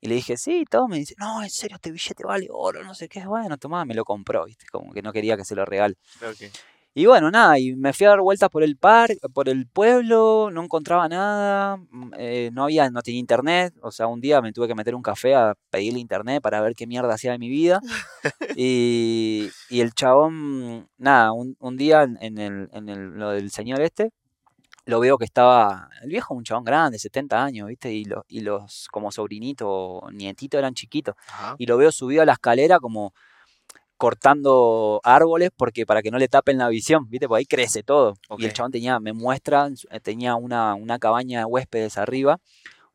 [0.00, 0.88] Y le dije, sí, todo.
[0.88, 3.24] Me dice, no, en serio, este billete vale oro, no sé qué.
[3.26, 4.66] Bueno, tomá, me lo compró, ¿viste?
[4.70, 5.96] Como que no quería que se lo regale.
[6.22, 6.50] Ok.
[6.92, 10.50] Y bueno, nada, y me fui a dar vueltas por el parque, por el pueblo,
[10.52, 14.52] no encontraba nada, mm, eh, no había, no tenía internet, o sea, un día me
[14.52, 17.48] tuve que meter un café a pedirle internet para ver qué mierda hacía de mi
[17.48, 17.80] vida.
[18.56, 23.52] y, y el chabón, nada, un, un día en, en el, en el, lo del
[23.52, 24.10] señor este,
[24.86, 27.92] lo veo que estaba, el viejo un chabón grande, 70 años, ¿viste?
[27.92, 31.14] Y, los y los como sobrinito, nietito eran chiquitos.
[31.28, 31.54] Ajá.
[31.58, 33.14] Y lo veo subido a la escalera como
[34.00, 37.28] cortando árboles porque para que no le tapen la visión, ¿viste?
[37.28, 38.14] Porque ahí crece todo.
[38.38, 42.38] Y el chabón tenía, me muestra, eh, tenía una, una cabaña de huéspedes arriba,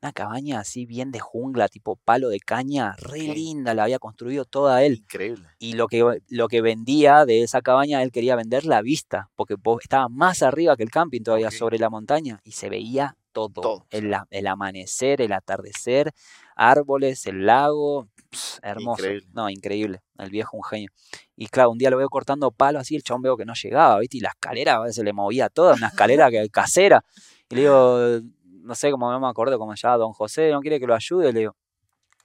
[0.02, 4.46] una cabaña así bien de jungla, tipo palo de caña, re linda, la había construido
[4.46, 4.94] toda él.
[5.04, 5.48] Increíble.
[5.58, 9.58] Y lo que, lo que vendía de esa cabaña, él quería vender la vista, porque
[9.58, 13.50] po- estaba más arriba que el camping todavía, sobre la montaña, y se veía todo.
[13.62, 16.14] Todo, El, el amanecer, el atardecer,
[16.56, 19.04] árboles, el lago, pss, hermoso.
[19.04, 19.28] Increíble.
[19.34, 20.02] No, increíble.
[20.18, 20.90] El viejo un genio.
[21.36, 24.00] Y claro, un día lo veo cortando palo así, el chabón veo que no llegaba,
[24.00, 24.18] ¿viste?
[24.18, 27.04] Y la escalera a veces le movía toda, una escalera que, casera.
[27.50, 28.22] Y le digo,
[28.66, 30.96] no sé cómo no me acuerdo cómo se llama, don José, ¿no quiere que lo
[30.96, 31.32] ayude?
[31.32, 31.56] Le digo,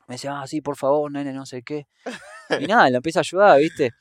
[0.07, 1.87] me dice, ah, sí, por favor, nene, no sé qué.
[2.59, 3.93] Y nada, lo empieza a ayudar, ¿viste?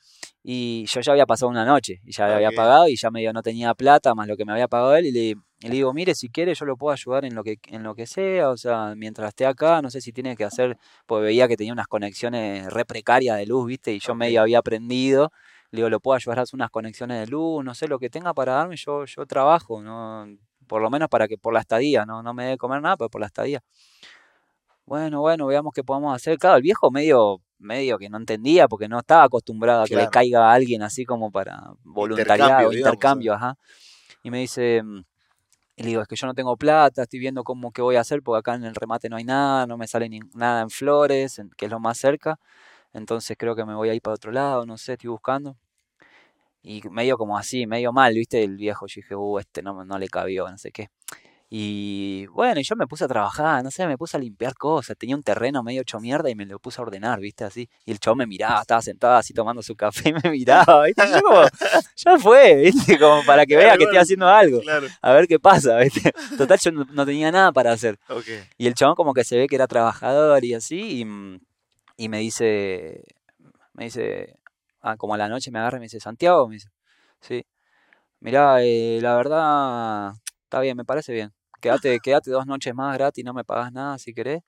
[0.42, 3.32] Y yo ya había pasado una noche y ya le había pagado y ya medio
[3.32, 5.20] no tenía plata más lo que me había pagado él y le,
[5.62, 7.94] y le digo, mire, si quiere yo lo puedo ayudar en lo que en lo
[7.94, 11.46] que sea, o sea, mientras esté acá, no sé si tiene que hacer, porque veía
[11.48, 13.92] que tenía unas conexiones re precarias de luz, ¿viste?
[13.92, 15.30] Y yo medio había aprendido.
[15.70, 18.10] Le digo, lo puedo ayudar a hacer unas conexiones de luz, no sé, lo que
[18.10, 20.26] tenga para darme, yo, yo trabajo, ¿no?
[20.66, 22.96] Por lo menos para que por la estadía, no, no me dé de comer nada,
[22.96, 23.62] pero por la estadía.
[24.86, 26.38] Bueno, bueno, veamos qué podemos hacer.
[26.38, 30.08] Claro, el viejo medio, medio que no entendía porque no estaba acostumbrado a que le
[30.10, 33.56] caiga a alguien así como para voluntariado, Intercambio, digamos, intercambio, ajá.
[34.22, 34.98] Y me dice, mm,
[35.76, 38.00] y le digo, es que yo no tengo plata, estoy viendo cómo qué voy a
[38.00, 40.70] hacer porque acá en el remate no hay nada, no me sale ni- nada en
[40.70, 42.38] Flores, en- que es lo más cerca.
[42.92, 45.56] Entonces creo que me voy a ir para otro lado, no sé, estoy buscando.
[46.62, 48.42] Y medio como así, medio mal, ¿viste?
[48.44, 50.88] El viejo, yo dije, uh, este no, no le cabió, no sé qué.
[51.52, 54.96] Y bueno, y yo me puse a trabajar, no sé, me puse a limpiar cosas.
[54.96, 57.42] Tenía un terreno medio hecho mierda y me lo puse a ordenar, ¿viste?
[57.42, 57.68] Así.
[57.84, 61.02] Y el chavo me miraba, estaba sentado así tomando su café y me miraba, ¿viste?
[61.08, 61.42] Y yo como,
[61.96, 62.96] ya fue, ¿viste?
[63.00, 64.60] Como para que vea Claro, que estoy haciendo algo.
[64.60, 64.86] Claro.
[65.02, 66.12] A ver qué pasa, ¿viste?
[66.38, 67.98] Total, yo no, no tenía nada para hacer.
[68.56, 72.20] Y el chabón como que se ve que era trabajador y así, y, y me
[72.20, 73.02] dice,
[73.72, 74.36] me dice,
[74.82, 76.68] ah, como a la noche me agarra y me dice, Santiago, me dice,
[77.20, 77.44] sí,
[78.20, 80.12] mirá, eh, la verdad,
[80.44, 81.32] está bien, me parece bien.
[81.60, 84.42] Quédate, quédate dos noches más gratis, no me pagas nada si querés.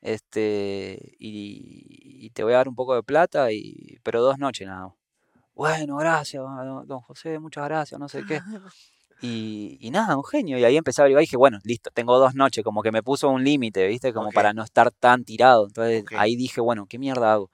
[0.00, 4.66] Este, y, y te voy a dar un poco de plata, y, pero dos noches
[4.66, 4.94] nada más.
[5.54, 8.40] Bueno, gracias, don don José, muchas gracias, no sé qué.
[9.22, 10.58] Y, y nada, un genio.
[10.58, 13.02] Y ahí empecé a averiguar y dije, bueno, listo, tengo dos noches, como que me
[13.02, 14.14] puso un límite, ¿viste?
[14.14, 15.66] Como para no estar tan tirado.
[15.66, 17.50] Entonces ahí dije, bueno, ¿qué mierda hago?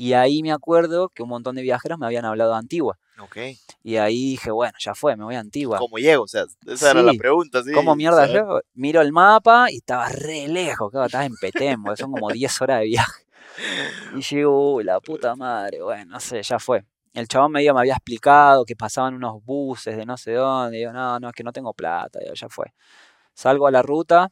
[0.00, 2.98] Y ahí me acuerdo que un montón de viajeros me habían hablado de Antigua.
[3.18, 3.36] Ok.
[3.82, 5.76] Y ahí dije, bueno, ya fue, me voy a Antigua.
[5.78, 6.22] ¿Cómo llego?
[6.24, 7.18] O sea, esa era la Sí.
[7.18, 7.72] pregunta, sí.
[7.74, 8.60] ¿Cómo mierda llego?
[8.72, 12.62] Miro el mapa y estaba re lejos, claro, estaba en Petén, porque son como 10
[12.62, 13.24] horas de viaje.
[14.16, 16.82] Y llego, uy, la puta madre, bueno, no sé, ya fue.
[17.12, 20.76] El chabón medio me había explicado que pasaban unos buses de no sé dónde.
[20.78, 22.72] Y digo, no, no, es que no tengo plata, digo, ya fue.
[23.34, 24.30] Salgo a la ruta,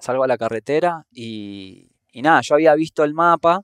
[0.00, 3.62] salgo a la carretera y, y nada, yo había visto el mapa,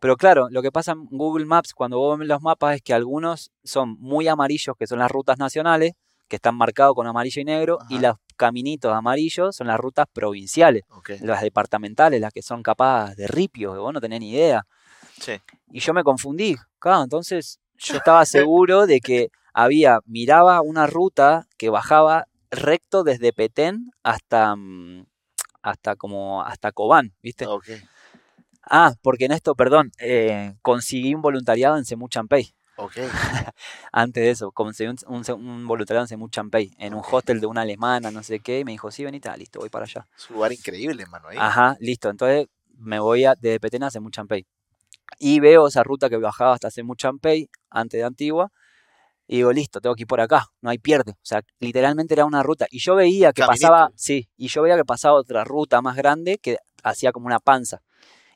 [0.00, 2.94] pero claro, lo que pasa en Google Maps cuando vos ves los mapas es que
[2.94, 5.92] algunos son muy amarillos, que son las rutas nacionales,
[6.28, 10.84] que están marcados con amarillo y negro, y los caminitos amarillos son las rutas provinciales,
[10.90, 11.10] Ok.
[11.22, 14.66] las departamentales, las que son capaz de ripio, que vos no tenés ni idea.
[15.20, 15.32] Sí.
[15.72, 21.46] Y yo me confundí, claro, entonces yo estaba seguro de que había, miraba una ruta
[21.56, 25.06] que bajaba recto desde Petén hasta, mm,
[25.62, 27.46] hasta como, hasta Cobán, ¿viste?
[27.46, 27.66] Ok.
[28.70, 32.54] Ah, porque en esto, perdón, eh, conseguí un voluntariado en Semu Champey.
[32.76, 32.92] Ok.
[33.92, 37.46] Antes de eso, conseguí un, un, un voluntariado en Semu Champey, en un hostel de
[37.46, 40.06] una alemana, no sé qué, y me dijo, sí, venite, ah, listo, voy para allá.
[40.16, 41.28] Es un lugar increíble, mano.
[41.28, 41.36] Ahí.
[41.40, 42.10] Ajá, listo.
[42.10, 42.46] Entonces
[42.76, 44.46] me voy a, desde Petén a Semu Champey.
[45.18, 48.52] Y veo esa ruta que bajaba hasta Semu Champey, antes de Antigua.
[49.26, 51.12] Y digo, listo, tengo que ir por acá, no hay pierde.
[51.12, 52.66] O sea, literalmente era una ruta.
[52.70, 53.68] Y yo veía que Caminito.
[53.68, 57.40] pasaba, sí, y yo veía que pasaba otra ruta más grande que hacía como una
[57.40, 57.82] panza.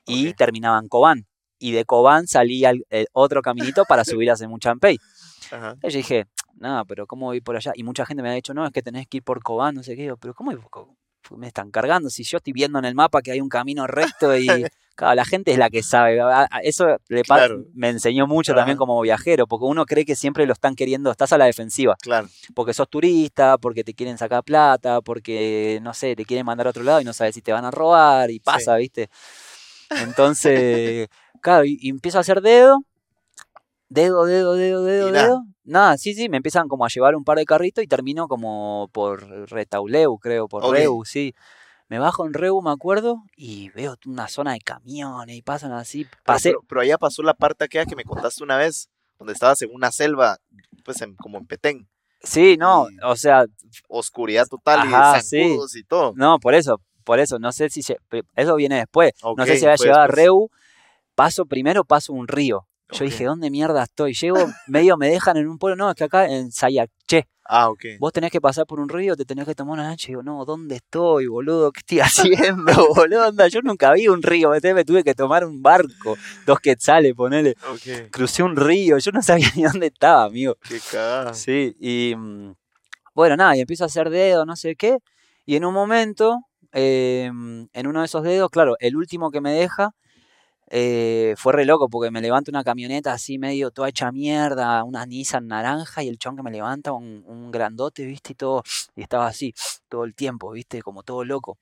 [0.05, 0.35] Y Ok.
[0.37, 1.25] terminaba en Cobán.
[1.59, 4.97] Y de Cobán salía el, el otro caminito para subir a Semu Champey.
[5.51, 5.71] Ajá.
[5.71, 6.25] Entonces yo dije,
[6.55, 7.71] nada, pero ¿cómo voy por allá?
[7.75, 9.83] Y mucha gente me ha dicho, no, es que tenés que ir por Cobán, no
[9.83, 10.13] sé qué.
[10.19, 10.51] Pero ¿cómo
[11.37, 12.09] me están cargando?
[12.09, 14.45] Si yo estoy viendo en el mapa que hay un camino recto y
[14.95, 16.19] claro, la gente es la que sabe.
[16.63, 17.63] Eso le Claro.
[17.73, 21.31] me enseñó mucho también como viajero, porque uno cree que siempre lo están queriendo, estás
[21.31, 22.27] a la defensiva, Claro.
[22.53, 26.71] porque sos turista, porque te quieren sacar plata, porque, no sé, te quieren mandar a
[26.71, 29.09] otro lado y no sabes si te van a robar y pasa, ¿viste?
[29.89, 31.07] Entonces,
[31.41, 32.79] claro, y, y empiezo a hacer dedo,
[33.89, 37.37] dedo, dedo, dedo, dedo, dedo, nada, sí, sí, me empiezan como a llevar un par
[37.37, 40.71] de carritos y termino como por Retauleu, creo, por Ok.
[40.73, 41.33] Reu, sí.
[41.89, 46.05] Me bajo en Reu, me acuerdo, y veo una zona de camiones y pasan así.
[46.05, 48.89] Pero, Pasé, pero- pero allá pasó la parte aquella que me contaste una vez,
[49.19, 50.37] donde estabas en una selva,
[50.83, 51.87] pues en- como en Petén.
[52.23, 53.45] sí, no, o sea,
[53.89, 56.13] Oscuridad total Ajá, y zancudos y todo.
[56.15, 59.13] no, por eso, por eso, no sé si, pe- eso viene después.
[59.37, 60.07] no sé si había llegado a.
[60.15, 60.49] Reu,
[61.15, 62.67] paso primero, paso un río.
[62.91, 64.13] Yo dije, ¿dónde mierda estoy?
[64.13, 67.27] Llego, medio me dejan en un pueblo, no, es que acá en Sayaché.
[67.45, 67.83] Ah, ok.
[67.99, 70.05] Vos tenés que pasar por un río, te tenés que tomar una lancha.
[70.07, 71.71] Y digo, no, ¿dónde estoy, boludo?
[71.71, 71.99] ¿Qué estoy
[72.51, 73.27] haciendo, boludo?
[73.29, 77.55] Onda, Yo nunca vi un río, me tuve que tomar un barco, dos quetzales, ponele.
[77.71, 78.11] Ok.
[78.11, 80.55] Crucé un río, yo no sabía ni dónde estaba, amigo.
[80.67, 81.33] Qué cagada.
[81.33, 82.53] Sí, y mm,
[83.15, 84.99] bueno, nada, y empiezo a hacer dedos, no sé qué.
[85.45, 86.37] Y en un momento,
[86.73, 89.95] eh, en uno de esos dedos, claro, el último que me deja,
[90.69, 95.05] eh, fue re loco porque me levanta una camioneta así medio toda hecha mierda, una
[95.05, 98.63] Nissan naranja y el chon que me levanta un, un grandote, viste, y todo,
[98.95, 99.53] y estaba así
[99.89, 101.59] todo el tiempo, viste, como todo loco.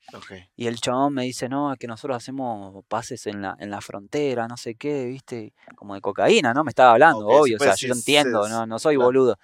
[0.56, 3.80] Y el chabón me dice, no, es que nosotros hacemos pases en la, en la
[3.80, 6.64] frontera, no sé qué, viste, como de cocaína, ¿no?
[6.64, 9.06] Me estaba hablando, Ok, sí, obvio, o sea, yo entiendo, es- no, no soy claro.
[9.08, 9.36] boludo.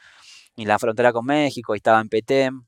[0.57, 2.67] Y la frontera con México, y estaba en Petén.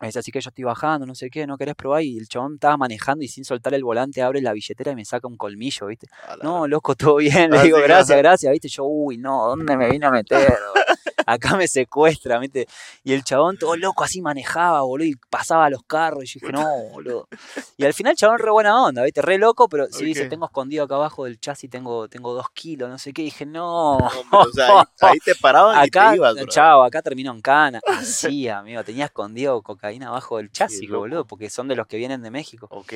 [0.00, 2.02] Así que yo estoy bajando, no sé qué, no querés probar.
[2.02, 5.04] Y el chabón estaba manejando y sin soltar el volante abre la billetera y me
[5.04, 6.06] saca un colmillo, ¿viste?
[6.42, 7.50] No, loco, todo bien.
[7.50, 8.68] Le Ah, digo, gracias, gracias, ¿viste?
[8.68, 10.52] Yo, uy, no, ¿dónde me vine a meter?
[11.32, 12.66] Acá me secuestra, ¿viste?
[13.04, 16.24] Y el chabón todo loco así manejaba, boludo, y pasaba a los carros.
[16.24, 17.28] Y yo dije, no, boludo.
[17.76, 19.22] Y al final el chabón re buena onda, ¿viste?
[19.22, 22.88] Re loco, pero sí dice, tengo escondido acá abajo del chasis, tengo, tengo dos kilos,
[22.90, 23.22] no sé qué.
[23.22, 23.96] Y dije, no.
[23.96, 26.46] O sea, ahí, ahí te paraban Acá, y te ibas, bro.
[26.46, 27.80] chao, acá terminó en cana.
[27.86, 31.00] Así, amigo, tenía escondido cocaína abajo del chasis, loco.
[31.00, 32.66] boludo, porque son de los que vienen de México.
[32.70, 32.92] Ok.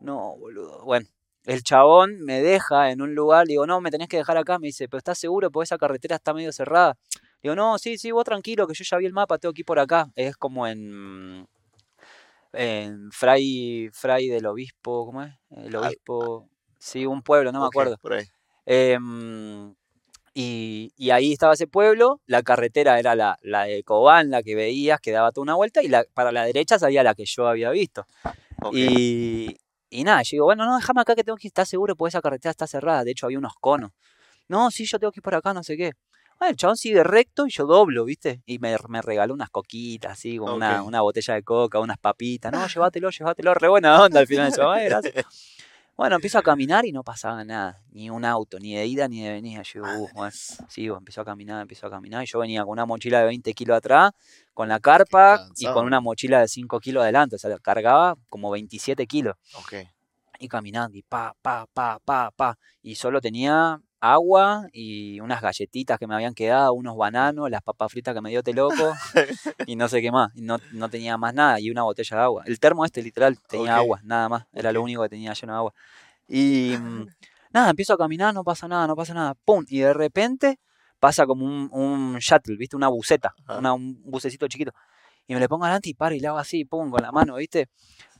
[0.00, 0.84] No, boludo.
[0.84, 1.06] Bueno,
[1.44, 4.58] el chabón me deja en un lugar, le digo, no, me tenés que dejar acá.
[4.58, 5.50] Me dice, pero ¿estás seguro?
[5.50, 6.96] Porque esa carretera está medio cerrada.
[7.42, 9.66] Digo, no, sí, sí, vos tranquilo, que yo ya vi el mapa, tengo que ir
[9.66, 10.10] por acá.
[10.14, 11.46] Es como en.
[12.52, 15.32] En Fray, Fray del Obispo, ¿cómo es?
[15.50, 16.48] El Al- Obispo.
[16.78, 17.96] Sí, un pueblo, no me acuerdo.
[17.98, 18.24] Por ahí.
[18.66, 19.74] Em,
[20.34, 24.54] y, y ahí estaba ese pueblo, la carretera era la, la de Cobán, la que
[24.54, 27.46] veías, que daba toda una vuelta, y la, para la derecha salía la que yo
[27.48, 28.06] había visto.
[28.72, 29.56] Y,
[29.90, 32.20] y nada, yo digo, bueno, no, déjame acá que tengo que estar seguro porque esa
[32.22, 33.04] carretera está cerrada.
[33.04, 33.92] De hecho, había unos conos.
[34.48, 35.92] No, sí, yo tengo que ir por acá, no sé qué.
[36.42, 38.42] Bueno, el chabón sigue recto y yo doblo, ¿viste?
[38.46, 42.50] Y me, me regaló unas coquitas, así, como una, una botella de coca, unas papitas.
[42.50, 44.48] No, llévatelo, llévatelo, re buena onda al final.
[44.48, 45.24] El chabón, "Ay, gracias.
[45.96, 49.22] Bueno, empiezo a caminar y no pasaba nada, ni un auto, ni de ida ni
[49.22, 49.62] de venida.
[49.62, 50.32] Yo digo, uh, bueno,
[50.68, 52.24] sigo, empezó a caminar, empezó a caminar.
[52.24, 54.10] Y yo venía con una mochila de 20 kilos atrás,
[54.52, 57.36] con la carpa y con una mochila de 5 kilos adelante.
[57.36, 59.36] O sea, cargaba como 27 kilos.
[59.54, 59.74] Ok.
[60.40, 62.58] Y caminando, y pa, pa, pa, pa, pa.
[62.82, 67.92] Y solo tenía agua y unas galletitas que me habían quedado, unos bananos, las papas
[67.92, 68.92] fritas que me dio este loco
[69.66, 70.32] y no sé qué más.
[70.34, 72.42] No, no tenía más nada y una botella de agua.
[72.46, 73.78] El termo este literal tenía Ok.
[73.78, 74.44] agua, nada más.
[74.52, 75.74] Era lo único que tenía lleno de agua.
[76.28, 77.06] Y mm,
[77.52, 79.34] nada, empiezo a caminar, no pasa nada, no pasa nada.
[79.44, 79.64] ¡Pum!
[79.68, 80.58] Y de repente
[80.98, 82.74] pasa como un, un shuttle, ¿viste?
[82.76, 84.72] Una buceta, una- un bucecito chiquito.
[85.28, 87.36] Y me le pongo adelante y paro y le hago así, pum, con la mano,
[87.36, 87.68] ¿viste?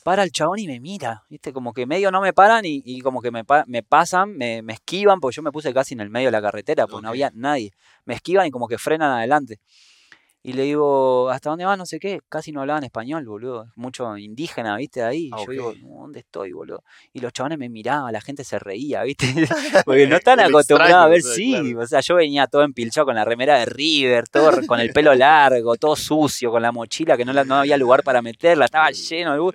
[0.05, 1.53] Para el chabón y me mira, ¿viste?
[1.53, 4.61] Como que medio no me paran y, y como que me, pa- me pasan, me,
[4.63, 7.09] me esquivan, porque yo me puse casi en el medio de la carretera, porque no
[7.11, 7.73] había nadie.
[8.05, 9.61] Me esquivan y como que frenan adelante.
[10.45, 11.79] Y le digo, ¿hasta dónde vas?
[11.79, 12.21] No sé qué.
[12.29, 13.67] Casi no hablaban español, boludo.
[13.77, 15.01] Mucho indígena, ¿viste?
[15.03, 15.27] Ahí.
[15.27, 15.77] Y Ah, yo digo, ok.
[15.81, 16.83] "No, ¿dónde estoy, boludo?
[17.13, 19.25] Y los chabones me miraban, la gente se reía, ¿viste?
[19.87, 21.51] Porque no están acostumbrados a ver, sí.
[21.53, 21.81] claro.
[21.81, 25.15] O sea, yo venía todo empilchado con la remera de River, todo con el pelo
[25.15, 28.91] largo, todo sucio, con la mochila que no, la- no había lugar para meterla, estaba
[28.91, 29.55] lleno de bus.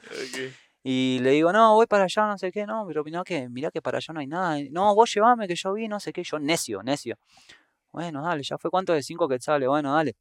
[0.84, 3.70] Y le digo, no, voy para allá, no sé qué, no, pero mirá que, mirá
[3.72, 4.58] que para allá no hay nada.
[4.72, 7.18] No, vos llevame que yo vi, no sé qué, yo necio, necio.
[7.92, 10.16] Bueno, dale, ya fue cuánto de cinco quetzales, bueno, dale.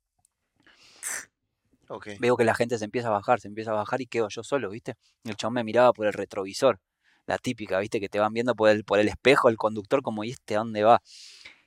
[2.18, 4.42] Veo que la gente se empieza a bajar, se empieza a bajar y quedo yo
[4.42, 4.94] solo, ¿viste?
[5.24, 6.78] El chabón me miraba por el retrovisor,
[7.26, 8.00] la típica, ¿viste?
[8.00, 10.58] Que te van viendo por el, por el espejo el conductor como, ¿y este a
[10.58, 11.02] dónde va?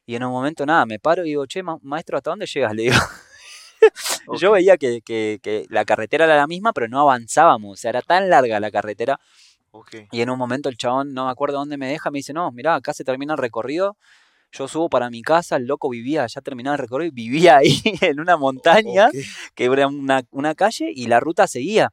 [0.05, 2.73] Y en un momento nada, me paro y digo, che, ma- maestro, ¿hasta dónde llegas?
[2.73, 2.95] Le digo.
[4.39, 7.89] Yo veía que, que, que la carretera era la misma, pero no avanzábamos, o sea,
[7.89, 9.19] era tan larga la carretera
[10.11, 12.51] y en un momento el chabón, no me acuerdo dónde me deja, me dice, no,
[12.51, 13.97] mirá, acá se termina el recorrido.
[14.51, 17.81] Yo subo para mi casa, el loco vivía, ya terminaba el recorrido, y vivía ahí
[18.01, 19.15] en una montaña, Ok.
[19.55, 21.89] que era una, una calle, y la ruta seguía.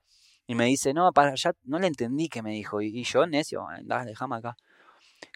[0.46, 2.80] Y me dice, no, para allá, no le entendí que me dijo.
[2.80, 4.56] Y, y yo, necio, andá, déjame acá.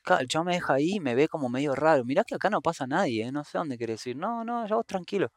[0.04, 2.04] Claro, el chabón me deja ahí y me ve como medio raro.
[2.04, 3.32] Mirá que acá no pasa nadie, ¿eh?
[3.32, 4.16] no sé dónde querés ir.
[4.16, 5.30] No, no, ya vos tranquilo.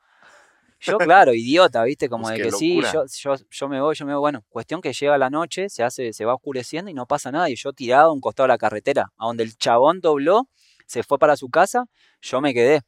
[0.79, 2.09] Yo, claro, idiota, ¿viste?
[2.09, 4.19] Como Pues de que sí, yo, yo, yo me voy, yo me voy.
[4.21, 7.49] Bueno, cuestión que llega la noche, se hace, se va oscureciendo y no pasa nada.
[7.49, 10.47] Y yo tirado a un costado de la carretera, a donde el chabón dobló,
[10.85, 11.85] se fue para su casa,
[12.21, 12.81] yo me quedé.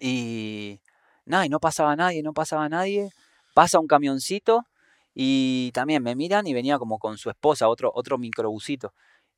[0.00, 0.80] Y,
[1.26, 3.10] Nada, y no pasaba nadie, no pasaba nadie.
[3.54, 4.64] Pasa un camioncito
[5.14, 8.92] y también me miran y venía como con su esposa, otro, otro microbusito.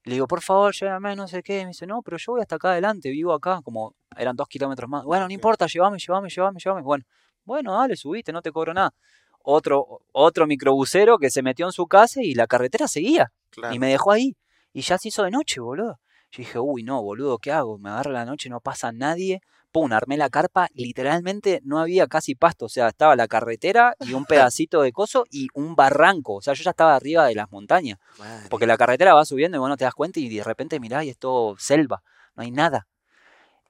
[0.04, 1.62] Le digo, por favor, llévame, no sé qué.
[1.62, 4.88] Me dice, no, pero yo voy hasta acá adelante, vivo acá, como eran dos kilómetros
[4.88, 5.04] más.
[5.04, 6.82] Bueno, no importa, llévame, llévame, llévame, llévame.
[6.82, 7.04] Bueno,
[7.44, 8.94] bueno, dale, subiste, no te cobro nada.
[9.42, 13.32] Otro, otro microbusero que se metió en su casa y la carretera seguía.
[13.72, 14.36] Y me dejó ahí.
[14.72, 16.00] Y ya se hizo de noche, boludo.
[16.36, 17.78] Yo dije, uy, no, boludo, ¿qué hago?
[17.78, 19.40] Me agarra la noche, no pasa nadie.
[19.72, 20.68] Pum, armé la carpa.
[20.74, 22.66] Literalmente no había casi pasto.
[22.66, 26.34] O sea, estaba la carretera y un pedacito de coso y un barranco.
[26.34, 27.98] O sea, yo ya estaba arriba de las montañas.
[28.50, 31.08] Porque la carretera va subiendo y bueno, te das cuenta y de repente mirá y
[31.08, 32.02] es todo selva.
[32.34, 32.86] No hay nada.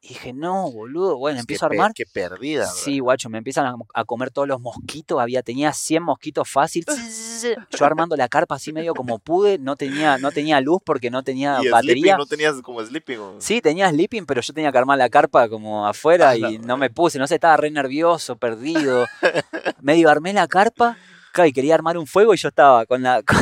[0.07, 1.93] Y dije, no, boludo, bueno, empiezo a armar.
[1.93, 2.67] Qué perdida.
[2.67, 5.21] Sí, guacho, me empiezan a, comer todos los mosquitos.
[5.21, 6.85] Había, tenía 100 mosquitos fácil.
[7.77, 9.59] Yo armando la carpa así medio como pude.
[9.59, 12.17] No tenía, no tenía luz porque no tenía ¿Y batería.
[12.17, 13.19] ¿No tenías como sleeping?
[13.41, 16.89] Sí, tenía sleeping, pero yo tenía que armar la carpa como afuera y no me
[16.89, 17.19] puse.
[17.19, 19.07] No sé, estaba re nervioso, perdido.
[19.83, 20.97] medio armé la carpa
[21.45, 23.37] y quería armar un fuego y yo estaba con la, con,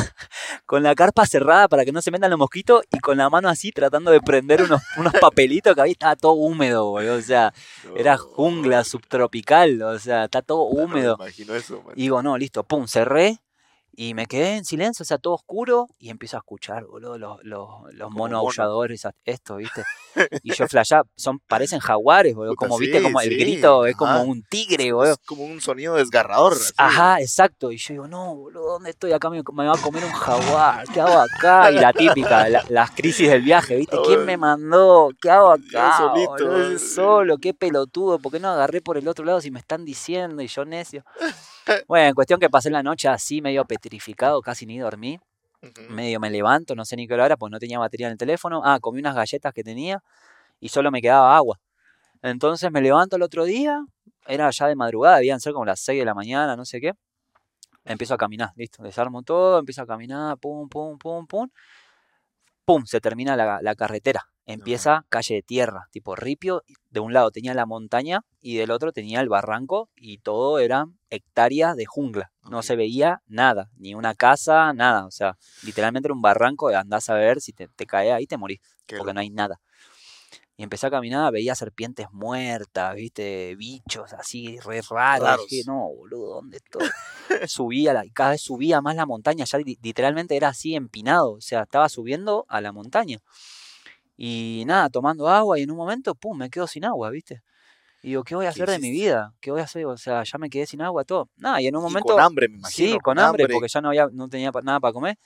[0.83, 3.71] la carpa cerrada para que no se metan los mosquitos y con la mano así
[3.71, 7.15] tratando de prender unos, unos papelitos que había, estaba todo húmedo, boludo.
[7.15, 7.53] O sea,
[7.95, 11.15] era jungla subtropical, o sea, está todo húmedo.
[11.19, 13.39] imagino eso, Y digo, no, listo, pum, cerré
[13.97, 17.43] y me quedé en silencio, o sea, todo oscuro, y empiezo a escuchar, boludo, los,
[17.43, 19.83] los, los monos aulladores, esto, ¿viste?
[20.43, 23.01] Y yo flashaba, son, parecen jaguares, boludo, como, ¿viste?
[23.01, 25.13] Como el grito, es como un tigre, boludo.
[25.13, 26.55] Es como un sonido desgarrador.
[26.77, 27.71] Ajá, exacto.
[27.71, 29.11] Y yo digo, no, boludo, ¿dónde estoy?
[29.11, 31.71] Acá me, va a comer un jaguar, ¿qué hago acá?
[31.71, 33.97] Y la típica, las crisis del viaje, ¿viste?
[34.05, 35.09] ¿Quién me mandó?
[35.21, 35.97] ¿Qué hago acá?
[35.97, 36.79] Solito.
[36.79, 40.41] solo, qué pelotudo, ¿por qué no agarré por el otro lado si me están diciendo
[40.41, 41.03] y yo necio?
[41.87, 45.19] Bueno, en cuestión que pasé la noche así, medio petrificado, casi ni dormí.
[45.89, 48.17] Medio me levanto, no sé ni qué hora era, pues no tenía batería en el
[48.19, 48.61] teléfono.
[48.63, 50.03] Ah, comí unas galletas que tenía
[50.59, 51.59] y solo me quedaba agua.
[52.21, 53.83] Entonces me levanto el otro día,
[54.27, 56.93] era ya de madrugada, debían ser como las 6 de la mañana, no sé qué.
[57.83, 61.49] Empiezo a caminar, listo, desarmo todo, empiezo a caminar, pum, pum, pum, pum.
[62.65, 66.63] Pum, se termina la carretera empieza calle de tierra, tipo ripio.
[66.89, 70.97] De un lado tenía la montaña y del otro tenía el barranco y todo eran
[71.15, 72.31] hectáreas de jungla.
[72.49, 75.05] No se veía nada, ni una casa, nada.
[75.05, 78.27] O sea, literalmente era un barranco de andás a ver si te, te caes ahí
[78.27, 78.59] te morís,
[78.97, 79.59] porque no hay nada.
[80.57, 85.45] Y empecé a caminar, veía serpientes muertas, viste, bichos así, re raros.
[85.49, 86.87] Dije, no, boludo, ¿dónde estoy?
[87.49, 91.63] subía, la, cada vez subía más la montaña, ya literalmente era así empinado, o sea,
[91.63, 93.19] estaba subiendo a la montaña.
[94.15, 97.43] Y nada, tomando agua y en un momento, pum, me quedo sin agua, ¿viste?
[98.05, 99.33] Y digo, ¿qué voy a hacer de mi vida?
[99.41, 99.83] ¿Qué voy a hacer?
[99.87, 101.27] O sea, ya me quedé sin agua, todo.
[101.37, 102.13] Nada, y en un momento...
[102.13, 102.93] con hambre, me imagino.
[102.93, 105.17] Sí, con, hambre, porque ya no, había, no tenía nada para comer.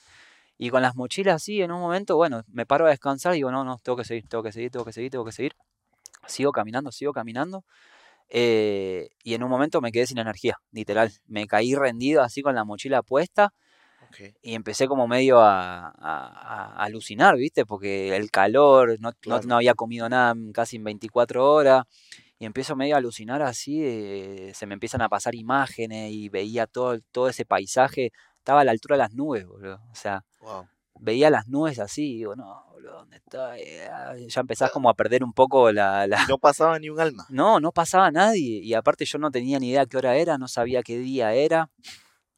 [0.58, 3.52] Y con las mochilas así, en un momento, bueno, me paro a descansar y digo,
[3.52, 5.58] no, no, tengo que seguir, tengo que seguir, tengo que seguir, tengo que seguir.
[6.26, 7.66] Sigo caminando, sigo caminando.
[8.30, 11.12] Eh, y en un momento me quedé sin energía, literal.
[11.28, 13.54] Me caí rendido así con la mochila puesta
[14.42, 17.66] y empecé como medio a, alucinar, ¿viste?
[17.66, 21.84] Porque el calor, no, no, había comido nada casi en 24 horas.
[22.42, 23.82] Y empiezo medio a alucinar así,
[24.54, 28.14] se me empiezan a pasar imágenes y veía todo, todo ese paisaje.
[28.38, 29.82] Estaba a la altura de las nubes, boludo.
[29.92, 30.24] O sea,
[31.02, 33.56] veía las nubes así y digo, no, boludo, ¿dónde está?
[33.92, 36.26] Ah, ya empezás como a perder un poco la, la...
[36.28, 37.26] No pasaba ni un alma.
[37.30, 38.62] No, no pasaba nadie.
[38.64, 41.70] Y aparte yo no tenía ni idea qué hora era, no sabía qué día era.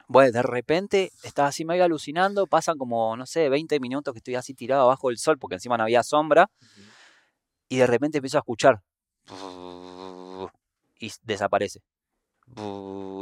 [0.08, 4.34] Bueno, de repente estaba así medio alucinando, pasan como, no sé, 20 minutos que estoy
[4.34, 6.50] así tirado abajo del sol porque encima no había sombra,
[7.70, 8.82] y de repente empiezo a escuchar
[11.02, 11.82] y desaparece.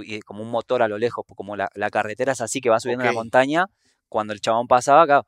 [0.04, 3.06] Y como un motor a lo lejos, como la, carretera es así que va subiendo
[3.06, 3.68] la montaña,
[4.08, 5.24] cuando el chabón pasaba acá,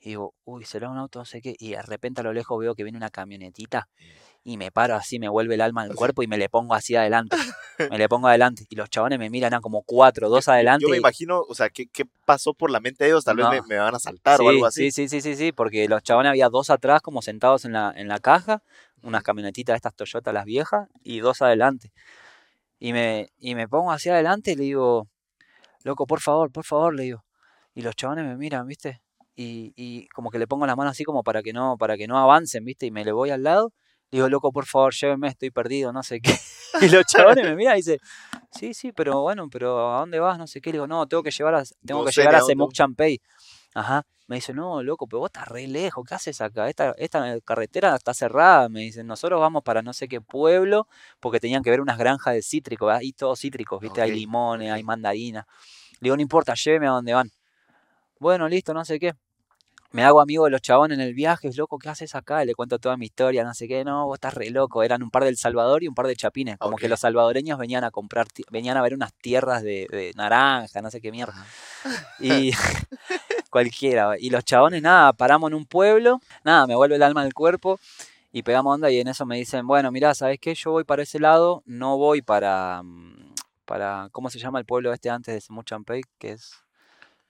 [0.00, 2.58] y digo, uy, será un auto, no sé qué, y de repente a lo lejos
[2.58, 3.88] veo que viene una camionetita
[4.48, 6.96] y me paro así, me vuelve el alma al cuerpo y me le pongo así
[6.96, 7.36] adelante.
[7.92, 8.64] Me le pongo adelante.
[8.70, 10.82] Y los chabones me miran como cuatro, dos adelante.
[10.82, 13.24] Yo me imagino, o sea, ¿qué, ¿qué, pasó por la mente de ellos?
[13.24, 14.90] Tal vez me, van a saltar o algo así.
[14.90, 17.92] Sí, sí, sí, sí, sí, porque los chabones había dos atrás como sentados en la,
[17.94, 18.64] en la caja,
[19.02, 21.92] unas camionetitas estas Toyota las viejas, y dos adelante.
[22.80, 25.06] Y me, y me pongo así adelante y le digo,
[25.84, 27.24] loco, por favor, por favor, le digo.
[27.76, 29.02] Y los chabones me miran, ¿viste?
[29.36, 32.08] Y, y como que le pongo la mano así como para que no, para que
[32.08, 32.86] no avancen, ¿viste?
[32.86, 33.72] Y me le voy al lado
[34.10, 36.32] Digo, loco, por favor, lléveme, estoy perdido, no sé qué.
[36.82, 37.98] Y los chavales me miran y dicen,
[38.52, 40.38] sí, sí, pero bueno, pero ¿a dónde vas?
[40.38, 40.70] No sé qué.
[40.70, 43.20] Le digo, no, tengo que llevar a, tengo que llegar a Semuc Champey.
[43.74, 44.04] Ajá.
[44.28, 46.68] Me dice, no, loco, pero vos estás re lejos, ¿qué haces acá?
[46.68, 48.68] Esta, esta carretera está cerrada.
[48.68, 50.86] Me dicen, nosotros vamos para no sé qué pueblo,
[51.20, 54.02] porque tenían que ver unas granjas de cítricos, ahí todos cítricos, ¿viste?
[54.02, 55.46] Hay limones, hay mandarinas.
[55.92, 57.30] Le digo, no importa, lléveme a donde van.
[58.20, 59.14] Bueno, listo, no sé qué.
[59.90, 62.44] Me hago amigo de los chabones en el viaje, loco, ¿qué haces acá?
[62.44, 64.82] Le cuento toda mi historia, no sé qué, no, vos estás re loco.
[64.82, 66.58] Eran un par del Salvador y un par de chapines.
[66.58, 70.82] Como que los salvadoreños venían a comprar, venían a ver unas tierras de, de naranja,
[70.82, 71.34] no sé qué mierda.
[72.20, 72.52] Y
[73.50, 74.18] cualquiera.
[74.18, 77.80] Y los chabones, nada, paramos en un pueblo, nada, me vuelve el alma del cuerpo
[78.30, 80.54] y pegamos onda y en eso me dicen, bueno, mirá, ¿sabes qué?
[80.54, 83.34] Yo voy para ese lado, no voy para, mm,
[83.64, 86.02] para ¿cómo se llama el pueblo este antes de Semuchampey?
[86.18, 86.52] Que es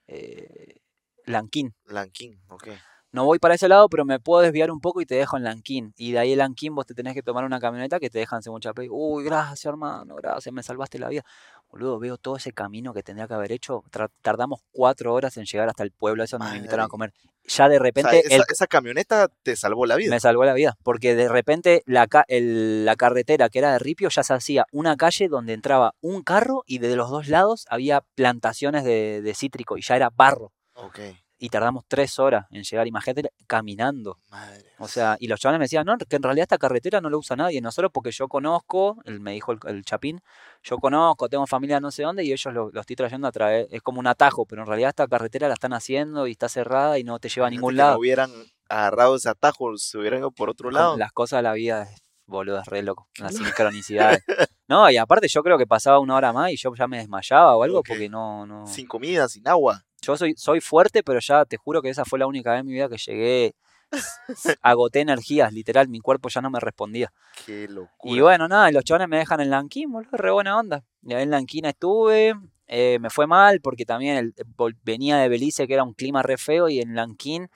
[0.09, 0.81] eh,
[1.29, 1.75] Lanquín.
[1.87, 2.69] Lanquín, ok.
[3.11, 5.45] No voy para ese lado, pero me puedo desviar un poco y te dejo en
[5.45, 5.95] Lanquín.
[5.97, 8.37] Y de ahí en Lanquín vos te tenés que tomar una camioneta que te deja
[8.37, 8.89] en Semuchampey.
[8.91, 11.23] Uy, gracias, hermano, gracias, me salvaste la vida.
[11.71, 13.83] Boludo, veo todo ese camino que tendría que haber hecho.
[13.91, 17.13] Tra- tardamos cuatro horas en llegar hasta el pueblo ese donde me invitaron a comer.
[17.47, 20.11] Ya de O sea, repente esa, el- esa camioneta te salvó la vida.
[20.11, 20.77] me salvó la vida.
[20.83, 24.67] Porque de repente la, ca- el- la carretera que era de Ripio ya se hacía
[24.71, 29.35] una calle donde entraba un carro y de los dos lados había plantaciones de, de
[29.35, 30.53] cítrico y ya era barro.
[30.81, 31.01] Ok,
[31.41, 34.19] Y tardamos tres horas en llegar, imagínate, caminando.
[34.31, 34.65] madre.
[34.79, 37.17] O sea, y los chavales me decían, no, que en realidad esta carretera no la
[37.17, 40.21] usa nadie, no solo porque yo conozco, él me dijo el, el chapín,
[40.63, 43.69] yo conozco, tengo familia no sé dónde y ellos lo, lo estoy trayendo a través,
[43.71, 46.99] es como un atajo, pero en realidad esta carretera la están haciendo y está cerrada
[46.99, 47.93] y no te lleva a ningún lado.
[47.93, 48.31] No hubieran
[48.69, 50.97] agarrado ese atajo, se hubieran ido por otro lado.
[50.97, 51.89] Las cosas de la vida,
[52.27, 54.23] boludo, es re loco, las sincronicidades.
[54.69, 57.57] No, y aparte yo creo que pasaba una hora más y yo ya me desmayaba
[57.57, 58.67] o algo porque no, no...
[58.67, 59.83] Sin comida, sin agua.
[60.03, 62.67] Yo soy, soy fuerte, pero ya te juro que esa fue la única vez en
[62.67, 63.55] mi vida que llegué,
[64.63, 67.13] agoté energías, literal, mi cuerpo ya no me respondía.
[67.45, 68.15] Qué locura.
[68.15, 70.85] Y bueno, nada, los chavales me dejan en Lanquín, boludo, re buena onda.
[71.03, 72.35] Y ahí en Lanquín estuve,
[72.67, 74.35] eh, me fue mal porque también el-
[74.83, 77.49] venía de Belice, que era un clima re feo, y en Lanquín,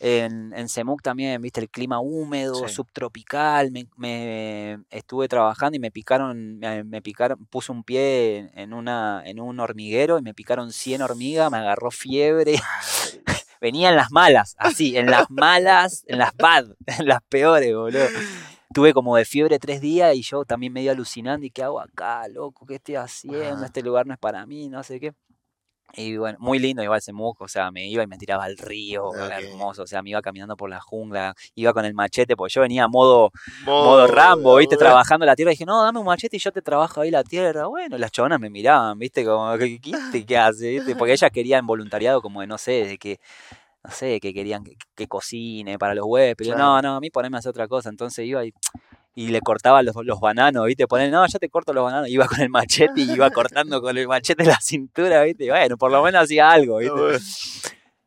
[0.00, 2.74] en, en Semuc también, viste, el clima húmedo, Sí.
[2.74, 8.72] subtropical, me, me- estuve trabajando y me picaron, me, me picaron, puse un pie en,
[8.72, 12.54] una, en un hormiguero y me picaron 100 hormigas, me agarró fiebre.
[13.60, 18.06] Venía en las malas, así, en las malas, en las bad, en las peores, boludo.
[18.72, 21.44] Tuve como de fiebre tres días y yo también medio alucinando.
[21.44, 22.66] ¿Y qué hago acá, loco?
[22.66, 23.56] ¿Qué estoy haciendo?
[23.56, 23.66] Ajá.
[23.66, 25.12] Este lugar no es para mí, no sé qué.
[25.94, 28.58] Y bueno, muy lindo igual ese muco, o sea, me iba y me tiraba al
[28.58, 32.52] río, hermoso, o sea, me iba caminando por la jungla, iba con el machete, porque
[32.54, 33.30] yo venía a modo,
[33.64, 36.40] Modo, modo Rambo, viste, modo- trabajando la tierra, y dije, no, dame un machete y
[36.40, 37.66] yo te trabajo ahí la tierra.
[37.66, 40.70] Bueno, las chabonas me miraban, viste, como, ¿qué, qué, qué- qué hace?
[40.70, 40.94] ¿Viste?
[40.94, 43.18] Porque ellas querían voluntariado como de, no sé, de que,
[43.82, 46.52] no sé, que querían que, que cocine para los huéspedes.
[46.52, 46.64] Claro.
[46.64, 47.88] No, no, a mí poneme a hacer otra cosa.
[47.88, 48.52] Entonces iba y,
[49.18, 52.08] y le cortaba los, los bananos, viste, poner, no, yo te corto los bananos.
[52.08, 55.76] Iba con el machete y iba cortando con el machete la cintura, viste, y bueno,
[55.76, 56.94] por lo menos hacía algo, viste.
[56.94, 57.18] bueno.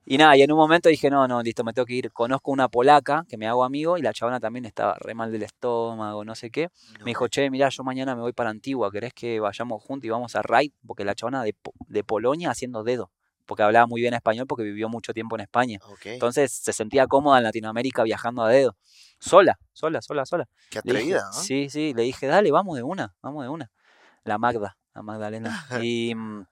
[0.06, 2.12] Y nada, y en un momento dije, no, no, listo, me tengo que ir.
[2.14, 5.44] Conozco una polaca que me hago amigo y la chabona también estaba re mal del
[5.44, 6.70] estómago, no sé qué.
[7.00, 10.10] Me dijo, che, mirá, yo mañana me voy para Antigua, ¿querés que vayamos juntos y
[10.10, 10.72] vamos a Raid?
[10.88, 11.54] Porque la chabona de,
[11.88, 13.12] de Polonia haciendo dedo.
[13.52, 15.78] Porque hablaba muy bien español porque vivió mucho tiempo en España.
[16.06, 18.78] Entonces se sentía cómoda en Latinoamérica viajando a dedo.
[19.20, 20.48] Sola, sola, sola, sola.
[20.70, 21.34] qué dije, atrevida, ¿no?
[21.34, 23.70] Sí, sí, le dije, dale, vamos de una, vamos de una.
[24.24, 25.66] La Magda, la Magdalena.
[25.86, 26.46] Y, mm,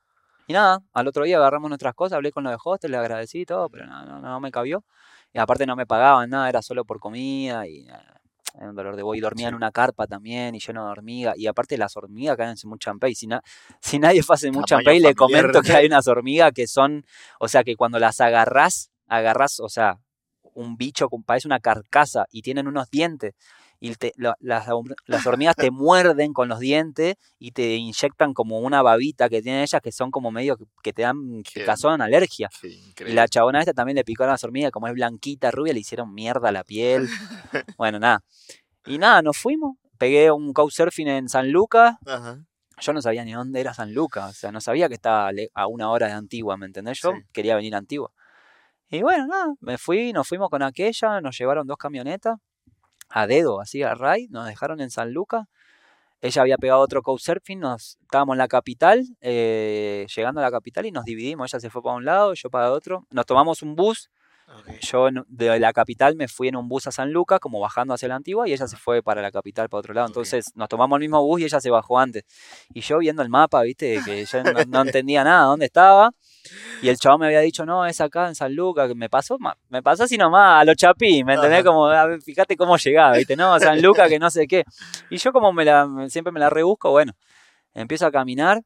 [0.48, 3.40] y nada, al otro día agarramos nuestras cosas, hablé con los de hostel, le agradecí
[3.40, 4.84] y todo, pero no, no, no me cabió.
[5.32, 7.88] Y aparte no me pagaban nada, era solo por comida y
[8.56, 9.20] era un dolor de voy.
[9.20, 11.38] Dormía en una carpa también y lleno de hormigas.
[11.38, 13.16] Y aparte las hormigas caen en Muchampey.
[13.16, 13.42] Si, na-
[13.82, 17.06] si nadie fue a Muchampey, le comento que hay unas hormigas que son,
[17.40, 20.00] o sea, que cuando las agarrás, agarrás, o sea,
[20.54, 23.34] un bicho, parece una carcasa y tienen unos dientes.
[23.82, 24.68] Y te- la- las,
[25.06, 29.62] las hormigas te muerden con los dientes y te inyectan como una babita que tienen
[29.62, 32.50] ellas que son como medio que, que te dan picazón, alergia.
[32.62, 35.80] Y la chabona esta también le picó a las hormigas, como es blanquita, rubia, le
[35.80, 37.08] hicieron mierda a la piel.
[37.78, 38.22] bueno, nada.
[38.86, 39.78] Y nada, nos fuimos.
[39.98, 41.96] Pegué un couchsurfing en San Lucas.
[42.06, 42.40] Ajá.
[42.82, 44.30] Yo no sabía ni dónde era San Lucas.
[44.30, 47.00] O sea, no sabía que estaba a una hora de Antigua, ¿me entendés?
[47.02, 47.18] Yo Sí.
[47.34, 48.12] quería venir a Antigua.
[48.90, 52.38] Y bueno, nada, me fui, nos fuimos con aquella, nos llevaron dos camionetas
[53.10, 55.46] a dedo, así a Ray, nos dejaron en San Lucas.
[56.22, 60.86] Ella había pegado otro couchsurfing, nos estábamos en la capital, eh, llegando a la capital
[60.86, 61.54] y nos dividimos.
[61.54, 63.06] Ella se fue para un lado, yo para otro.
[63.10, 64.10] Nos tomamos un bus.
[64.82, 68.08] Yo de la capital me fui en un bus a San Lucas, como bajando hacia
[68.08, 70.08] la antigua, y ella se fue para la capital, para otro lado.
[70.08, 72.24] Entonces nos tomamos el mismo bus y ella se bajó antes.
[72.74, 76.12] Y yo viendo el mapa, viste, que yo no, no entendía nada dónde estaba.
[76.82, 79.38] Y el chabón me había dicho, no, es acá en San Lucas, me pasó,
[79.70, 81.64] me pasó así nomás, a los chapí, ¿me entendés?
[81.64, 84.64] Como, a ver, fíjate cómo llegaba, viste, no, San Lucas, que no sé qué.
[85.10, 87.14] Y yo como me la, siempre me la rebusco, bueno,
[87.74, 88.62] empiezo a caminar,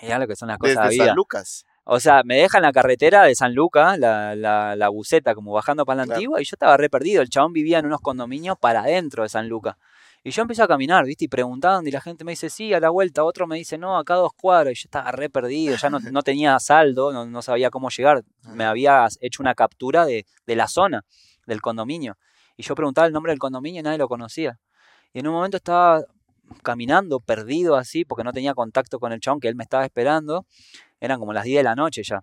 [0.00, 1.06] y ya lo que son las cosas de vida.
[1.06, 1.64] San Lucas.
[1.84, 5.84] O sea, me dejan la carretera de San Lucas, la, la, la buceta, como bajando
[5.84, 6.16] para la Claro.
[6.18, 7.22] antigua, y yo estaba re perdido.
[7.22, 9.76] El chabón vivía en unos condominios para adentro de San Lucas.
[10.24, 11.24] Y yo empiezo a caminar, ¿viste?
[11.24, 13.24] Y preguntando, y la gente me dice, sí, a la vuelta.
[13.24, 14.72] Otro me dice, no, acá dos cuadras.
[14.72, 18.24] Y yo estaba re perdido, ya no, no tenía saldo, no, no sabía cómo llegar.
[18.54, 21.04] Me había hecho una captura de, de la zona,
[21.46, 22.16] del condominio.
[22.56, 24.60] Y yo preguntaba el nombre del condominio y nadie lo conocía.
[25.12, 26.04] Y en un momento estaba
[26.62, 30.46] caminando, perdido así, porque no tenía contacto con el chabón que él me estaba esperando.
[31.00, 32.20] Eran como las 10 de la noche ya.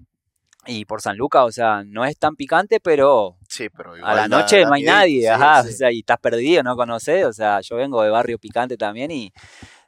[0.66, 4.28] Y por San Lucas, o sea, no es tan picante, pero Sí, pero a la
[4.28, 5.70] noche no hay nadie, sí, ajá, sí.
[5.70, 9.10] o sea, y estás perdido, no conoces, o sea, yo vengo de barrio picante también
[9.10, 9.32] y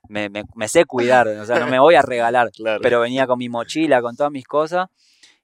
[0.07, 2.79] me, me- me sé cuidar, o sea, no me voy a regalar, Claro.
[2.81, 4.87] pero venía con mi mochila, con todas mis cosas,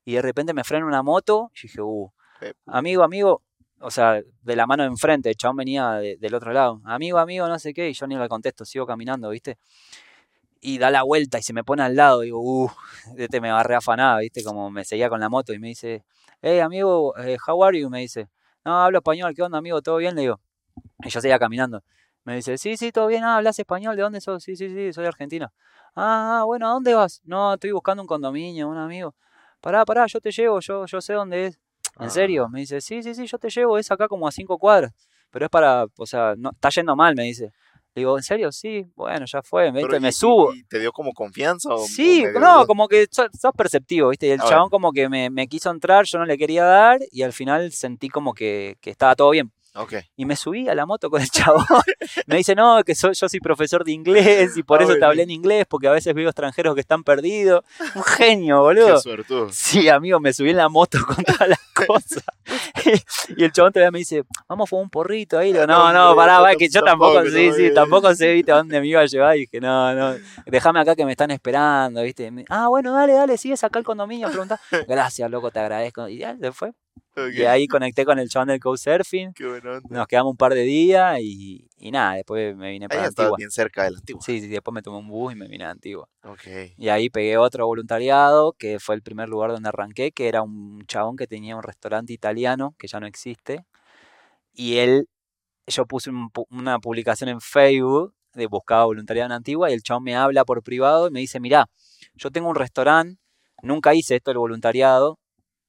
[0.05, 2.09] y de repente me frena una moto, y dije, uh,
[2.41, 2.53] Eh.
[2.65, 3.43] amigo, amigo,
[3.79, 7.19] o sea, de la mano de enfrente, el chabón venía de- del otro lado, amigo,
[7.19, 9.57] amigo, no sé qué, y yo ni le contesto, sigo caminando, ¿viste?
[10.59, 12.69] Y da la vuelta y se me pone al lado, digo, uh,
[13.17, 14.43] este me va re afanada, ¿viste?
[14.43, 16.03] Como me seguía con la moto y me dice,
[16.41, 17.89] hey, amigo, eh, how are you?
[17.89, 18.27] Me dice,
[18.65, 19.81] no, hablo español, ¿qué onda, amigo?
[19.81, 20.15] ¿Todo bien?
[20.15, 20.39] Le digo,
[21.03, 21.83] y yo seguía caminando.
[22.23, 23.95] Me dice, sí, sí, todo bien, ah, ¿hablas español?
[23.95, 24.43] ¿De dónde sos?
[24.43, 25.51] Sí, sí, sí, soy argentino.
[25.95, 27.21] Ah, ah, bueno, ¿a dónde vas?
[27.23, 29.15] No, estoy buscando un condominio, un amigo.
[29.61, 31.59] Pará, pará, yo te llevo, yo, yo sé dónde es.
[31.99, 32.09] ¿En Ah.
[32.09, 32.49] serio?
[32.49, 34.91] Me dice, sí, sí, sí, yo te llevo, es acá como a cinco cuadras.
[35.31, 37.51] Pero es para, o sea, no, está yendo mal, me dice.
[37.97, 38.51] Le digo, ¿en serio?
[38.51, 39.87] Sí, bueno, ya fue, ¿viste?
[39.87, 40.53] Pero me y- subo.
[40.53, 41.69] y ¿Te dio como confianza?
[41.73, 44.27] O, Sí, o no, como que sos, sos perceptivo, ¿viste?
[44.27, 47.23] Y el chabón como que me, me quiso entrar, yo no le quería dar y
[47.23, 49.51] al final sentí como que, que estaba todo bien.
[49.73, 49.93] Ok.
[50.15, 51.65] Y me subí a la moto con el chabón.
[52.27, 55.03] me dice, no, que soy, yo soy profesor de inglés y por Ah, eso te
[55.05, 57.63] hablé en inglés, porque a veces veo extranjeros que están perdidos.
[57.95, 58.99] Un genio, Qué boludo.
[58.99, 59.49] suertudo.
[59.51, 62.23] Sí, amigo, me subí en la moto con todas las cosas.
[63.37, 65.51] y el chabón todavía me dice, vamos a fumar un porrito ahí.
[65.53, 68.79] Digo, no, No, pará, va, que yo tampoco, sí, sí, tampoco sé, viste, a dónde
[68.81, 69.35] me iba a llevar.
[69.37, 72.31] Y dije, no, no, déjame acá que me están esperando, viste.
[72.31, 74.59] Me- Ah, bueno, dale, dale, sigues acá el condominio, pregunta.
[74.87, 76.07] Gracias, loco, te agradezco.
[76.07, 76.71] Y ya, se fue.
[77.33, 79.87] Y ahí conecté con el chabón del onda.
[79.89, 83.29] Nos quedamos un par de días y, y nada, después me vine Ahí para estabas
[83.29, 83.37] Antigua.
[83.37, 84.21] bien cerca del antiguo.
[84.21, 86.07] Sí, sí, después me tomé un bus y me vine a Antigua.
[86.23, 86.41] Ok.
[86.77, 90.83] Y ahí pegué otro voluntariado, que fue el primer lugar donde arranqué, que era un
[90.87, 93.65] chabón que tenía un restaurante italiano, que ya no existe.
[94.53, 95.07] Y él,
[95.67, 99.81] yo puse un pu- una publicación en Facebook de buscaba voluntariado en Antigua y el
[99.81, 101.67] chabón me habla por privado y me dice, mirá,
[102.15, 103.19] yo tengo un restaurante,
[103.63, 105.17] nunca hice esto del voluntariado,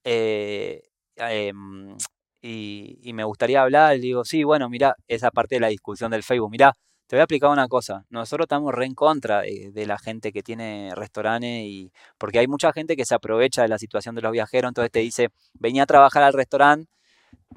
[0.05, 0.83] eh,
[1.17, 1.97] em,
[2.43, 6.11] y, y me gustaría hablar, le digo, sí, bueno, mirá, esa parte de la discusión
[6.11, 6.73] del Facebook, mirá,
[7.07, 8.05] te voy a explicar una cosa.
[8.11, 12.47] Nosotros estamos re en contra de, de la gente que tiene restaurantes y porque hay
[12.49, 15.85] mucha gente que se aprovecha de la situación de los viajeros, entonces te dice, venía
[15.85, 16.89] a trabajar al restaurante,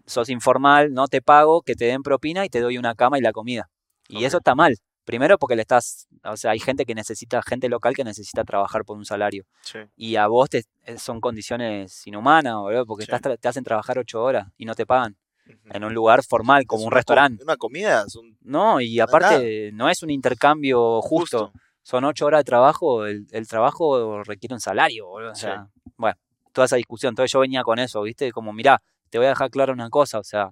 [0.05, 3.21] sos informal, no te pago, que te den propina y te doy una cama y
[3.21, 3.69] la comida.
[4.09, 4.75] Y eso está mal.
[5.03, 8.85] Primero porque le estás, o sea, hay gente que necesita, gente local que necesita trabajar
[8.85, 9.45] por un salario.
[9.61, 9.79] Sí.
[9.95, 13.11] Y a vos te, eh, son condiciones inhumanas, boludo, porque Sí.
[13.11, 15.17] estás tra- te hacen trabajar ocho horas y no te pagan.
[15.73, 17.43] En un lugar formal, como Es un restaurante.
[17.43, 21.47] Una comida, es un No, y aparte no es un intercambio justo.
[21.47, 21.59] justo.
[21.83, 25.31] Son ocho horas de trabajo, el, el trabajo requiere un salario, boludo.
[25.31, 25.41] O Sí.
[25.41, 25.67] sea,
[25.97, 26.15] bueno,
[26.53, 27.11] toda esa discusión.
[27.11, 28.31] Entonces yo venía con eso, ¿viste?
[28.31, 30.51] Como, mirá, te voy a dejar claro una cosa, o sea,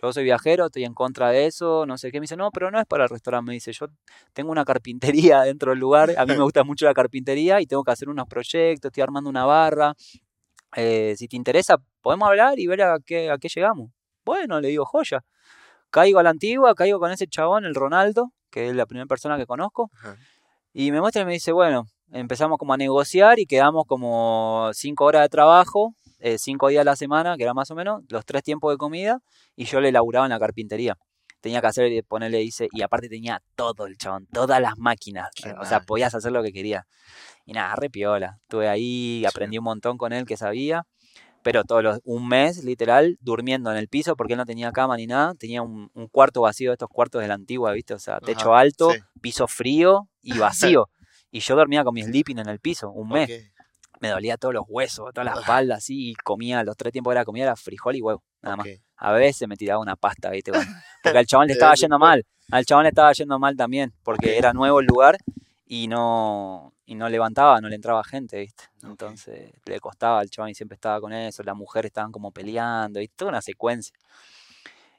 [0.00, 2.20] yo soy viajero, estoy en contra de eso, no sé qué.
[2.20, 3.48] Me dice, no, pero no es para el restaurante.
[3.48, 3.86] Me dice, yo
[4.32, 7.82] tengo una carpintería dentro del lugar, a mí me gusta mucho la carpintería y tengo
[7.82, 9.94] que hacer unos proyectos, estoy armando una barra.
[10.76, 13.90] Eh, si te interesa, podemos hablar y ver a qué, a qué llegamos.
[14.24, 15.24] Bueno, le digo, joya.
[15.90, 19.38] Caigo a la antigua, caigo con ese chabón, el Ronaldo, que es la primera persona
[19.38, 19.90] que conozco.
[19.94, 20.16] Ajá.
[20.78, 25.06] Y me muestra y me dice, bueno, empezamos como a negociar y quedamos como cinco
[25.06, 28.24] horas de trabajo, eh, cinco días a la semana, que era más o menos, los
[28.24, 29.20] tres tiempos de comida,
[29.54, 30.96] y yo le laburaba en la carpintería.
[31.40, 35.28] Tenía que hacer, ponerle, dice, y aparte tenía todo el chabón, todas las máquinas.
[35.34, 36.84] Qué o sea, podías hacer lo que querías.
[37.44, 38.38] Y nada, re piola.
[38.42, 40.86] Estuve ahí, aprendí un montón con él que sabía.
[41.42, 44.96] Pero todos los, un mes, literal, durmiendo en el piso porque él no tenía cama
[44.96, 45.34] ni nada.
[45.34, 47.94] Tenía un, un cuarto vacío de estos cuartos de la antigua, ¿viste?
[47.94, 48.98] O sea, techo Ajá, alto, sí.
[49.20, 50.88] piso frío y vacío.
[51.30, 53.52] y yo dormía con mi sleeping en el piso un mes.
[54.00, 56.10] Me dolía todos los huesos, toda la espalda, así.
[56.10, 58.66] Y comía, los tres tiempos de la comida era frijol y huevo, nada más.
[58.96, 60.50] A veces me tiraba una pasta, ¿viste?
[60.50, 60.70] Bueno,
[61.02, 62.24] porque al chabón le estaba yendo mal.
[62.50, 65.18] Al chabón le estaba yendo mal también, porque era nuevo el lugar
[65.66, 68.64] y no, y no levantaba, no le entraba gente, ¿viste?
[68.82, 71.42] Entonces le costaba al chabón y siempre estaba con eso.
[71.42, 73.96] Las mujeres estaban como peleando y toda una secuencia.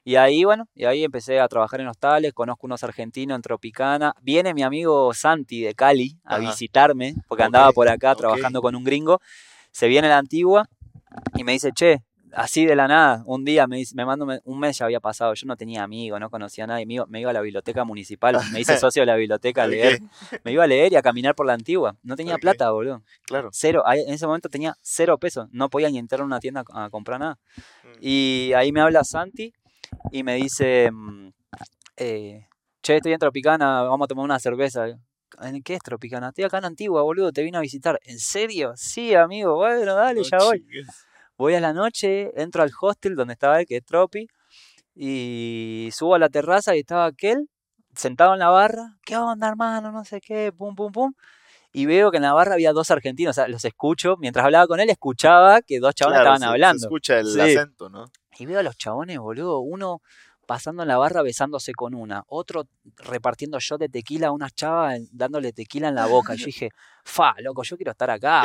[0.08, 4.14] Y ahí, bueno, y ahí empecé a trabajar en hostales, conozco unos argentinos en Tropicana.
[4.22, 6.40] Viene mi amigo Santi de Cali a Ajá.
[6.40, 9.20] visitarme, porque andaba Ok, por acá trabajando con un gringo.
[9.70, 10.66] Se viene la antigua
[11.36, 11.98] y me dice, che,
[12.32, 14.98] así de la nada, un día me, me manda un me- un mes ya había
[14.98, 17.42] pasado, yo no tenía amigos, no conocía a nadie, me iba, me iba a la
[17.42, 20.00] biblioteca municipal, me hice socio de la biblioteca a leer,
[20.42, 23.50] me iba a leer y a caminar por la antigua, no tenía plata, boludo, Claro.
[23.52, 26.84] cero, en ese momento tenía cero pesos, no podía ni entrar a una tienda a,
[26.86, 27.38] a comprar nada.
[27.84, 27.98] Mm.
[28.00, 29.52] Y ahí me habla Santi
[30.10, 31.28] y me dice, mm,
[31.96, 32.46] eh,
[32.82, 34.86] che, estoy en Tropicana, vamos a tomar una cerveza.
[35.42, 36.28] ¿En qué es Tropicana?
[36.28, 37.98] Estoy acá en Antigua, boludo, te vine a visitar.
[38.04, 38.72] ¿En serio?
[38.76, 40.64] Sí, amigo, bueno, dale, No ya voy.
[41.36, 44.26] Voy a la noche, entro al hostel donde estaba él, que es Tropi,
[44.94, 47.48] y subo a la terraza y estaba aquel
[47.94, 48.96] sentado en la barra.
[49.04, 49.92] ¿Qué onda, hermano?
[49.92, 51.12] No sé qué, pum, pum, pum.
[51.72, 54.16] Y veo que en la barra había dos argentinos, o sea, los escucho.
[54.18, 56.86] Mientras hablaba con él, escuchaba que dos chabones Claro, estaban se- se hablando.
[56.86, 57.40] escucha el Sí.
[57.40, 58.10] acento, ¿no?
[58.38, 60.00] Y veo a los chabones, boludo, uno
[60.46, 62.66] pasando en la barra besándose con una, otro
[62.96, 66.34] repartiendo shot de tequila a unas chavas en- dándole tequila en la boca.
[66.34, 66.70] Y yo dije,
[67.04, 68.44] fa, loco, yo quiero estar acá,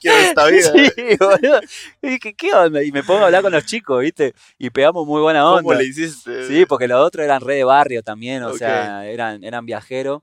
[0.00, 0.72] quiero esta vida.
[0.72, 1.60] Sí, boludo.
[2.02, 2.82] Y dije, ¿qué onda?
[2.82, 4.34] Y me pongo a hablar con los chicos, ¿viste?
[4.58, 5.62] Y pegamos muy buena onda.
[5.62, 6.46] ¿Cómo le hiciste?
[6.48, 10.22] Sí, porque los otros eran re de barrio también, o sea, eran, eran viajeros.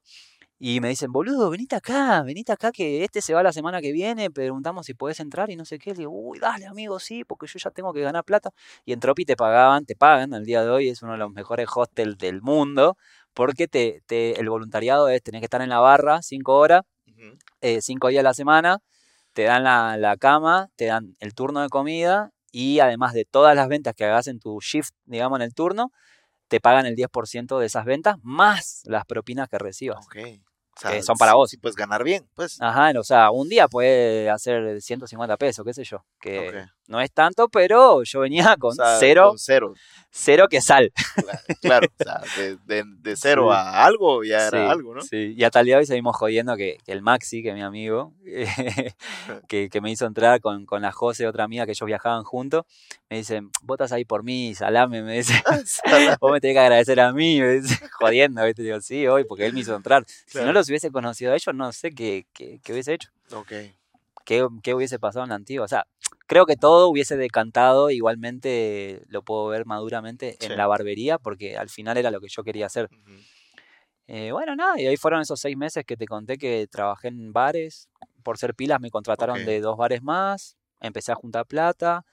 [0.58, 3.92] Y me dicen, boludo, venite acá, venite acá, que este se va la semana que
[3.92, 5.92] viene, preguntamos si podés entrar y no sé qué.
[5.92, 8.52] Le digo, uy, dale, amigo, sí, porque yo ya tengo que ganar plata.
[8.86, 11.32] Y en Tropi te pagaban, te pagan al día de hoy, es uno de los
[11.32, 12.98] mejores hostels del mundo,
[13.34, 16.84] porque te, te, el voluntariado es, tenés que estar en la barra cinco horas,
[17.62, 18.80] eh, cinco días a la semana,
[19.34, 23.56] te dan la, la cama, te dan el turno de comida y además de todas
[23.56, 25.92] las ventas que hagas en tu shift, digamos, en el turno,
[26.48, 30.06] te pagan el 10% de esas ventas más las propinas que recibas.
[30.06, 30.18] Ok.
[30.78, 31.50] O sea, Que son para sí- vos.
[31.52, 32.58] Sí, puedes ganar bien, pues.
[32.62, 36.66] Ajá, o sea, un día puede hacer 150 pesos, qué sé yo, que.
[36.88, 39.74] No es tanto, pero yo venía con O sea, cero, Con cero.
[40.12, 40.92] cero que sal.
[41.62, 43.56] Claro, o sea, de, de- de cero Sí.
[43.58, 45.02] a algo ya era Sí, algo, ¿no?
[45.02, 47.56] Sí, y hasta el día de hoy seguimos jodiendo que, que el Maxi, que es
[47.56, 48.14] mi amigo,
[49.48, 52.64] que, que me hizo entrar con, con la Jose, otra amiga que ellos viajaban juntos,
[53.10, 55.34] me dicen, vos estás ahí por mí, salame, me dice,
[56.20, 58.64] vos me tenés que agradecer a mí, me dice, jodiendo, ¿viste?
[58.64, 60.06] Digo, sí, hoy, porque él me hizo entrar.
[60.28, 63.52] Si no los hubiese conocido a ellos, no sé qué, qué, qué hubiese hecho, Ok.
[64.26, 65.64] Qué, qué hubiese pasado en la antigua.
[65.66, 65.86] O sea,
[66.28, 70.56] creo que todo hubiese decantado, igualmente lo puedo ver maduramente en Sí.
[70.58, 72.90] la barbería, porque al final era lo que yo quería hacer.
[74.08, 77.32] Eh, bueno, nada, y ahí fueron esos seis meses que te conté que trabajé en
[77.34, 77.90] bares.
[78.24, 80.58] Por ser pilas me contrataron de dos bares más.
[80.82, 82.06] Empecé a juntar plata.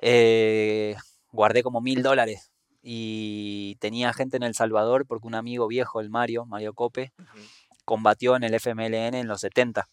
[0.00, 0.96] eh,
[1.32, 2.50] guardé como mil dólares.
[2.82, 7.12] Y tenía gente en El Salvador porque un amigo viejo, el Mario, Mario Cope,
[7.86, 9.88] combatió en el FMLN en los 70.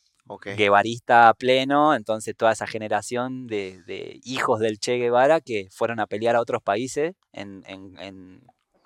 [0.55, 5.99] Guevarista a pleno, entonces toda esa generación de, de hijos del Che Guevara que fueron
[5.99, 8.41] a pelear a otros países en, en- en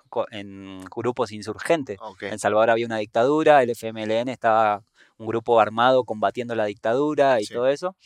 [0.08, 1.98] co- en grupos insurgentes.
[2.32, 4.84] En Salvador había una dictadura, el FMLN estaba
[5.18, 7.54] un grupo armado combatiendo la dictadura y Sí.
[7.54, 7.96] todo eso.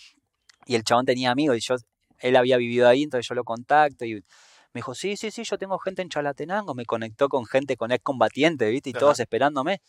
[0.67, 1.77] Y el chabón tenía amigos y yo,
[2.19, 4.23] él había vivido ahí, entonces yo lo contacto y me
[4.79, 8.71] dijo, sí, sí, sí, yo tengo gente en Chalatenango, me conectó con gente con excombatientes,
[8.71, 8.91] ¿viste?
[8.91, 9.01] Y Ajá.
[9.01, 9.81] todos esperándome.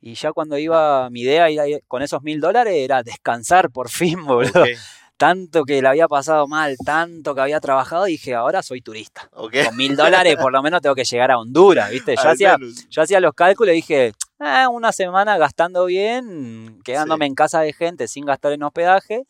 [0.00, 1.46] Y ya cuando iba, mi idea
[1.86, 4.62] con esos mil dólares era descansar por fin, boludo.
[4.62, 4.68] Ok.
[5.16, 9.28] Tanto que le había pasado mal, tanto que había trabajado, dije, ahora soy turista.
[9.34, 9.54] Ok.
[9.66, 12.16] Con mil dólares por lo menos tengo que llegar a Honduras, ¿viste?
[12.16, 12.56] Yo hacía,
[12.88, 17.74] yo hacía los cálculos y dije, "Ah, una semana gastando bien, quedándome en casa de
[17.74, 19.24] gente sin gastar en hospedaje,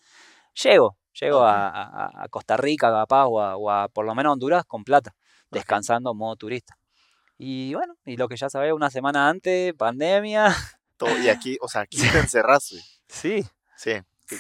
[0.62, 4.33] llego, llego a, a- a Costa Rica capaz o a, o a por lo menos
[4.35, 5.12] Honduras con plata,
[5.51, 6.77] descansando en modo turista.
[7.43, 10.45] Y bueno, y lo que ya sabía una semana antes, pandemia,
[10.99, 12.77] Todo- Y aquí, o sea, aquí te encerraste.
[13.09, 13.43] sí,
[13.77, 13.93] Sí.
[14.29, 14.37] Qué,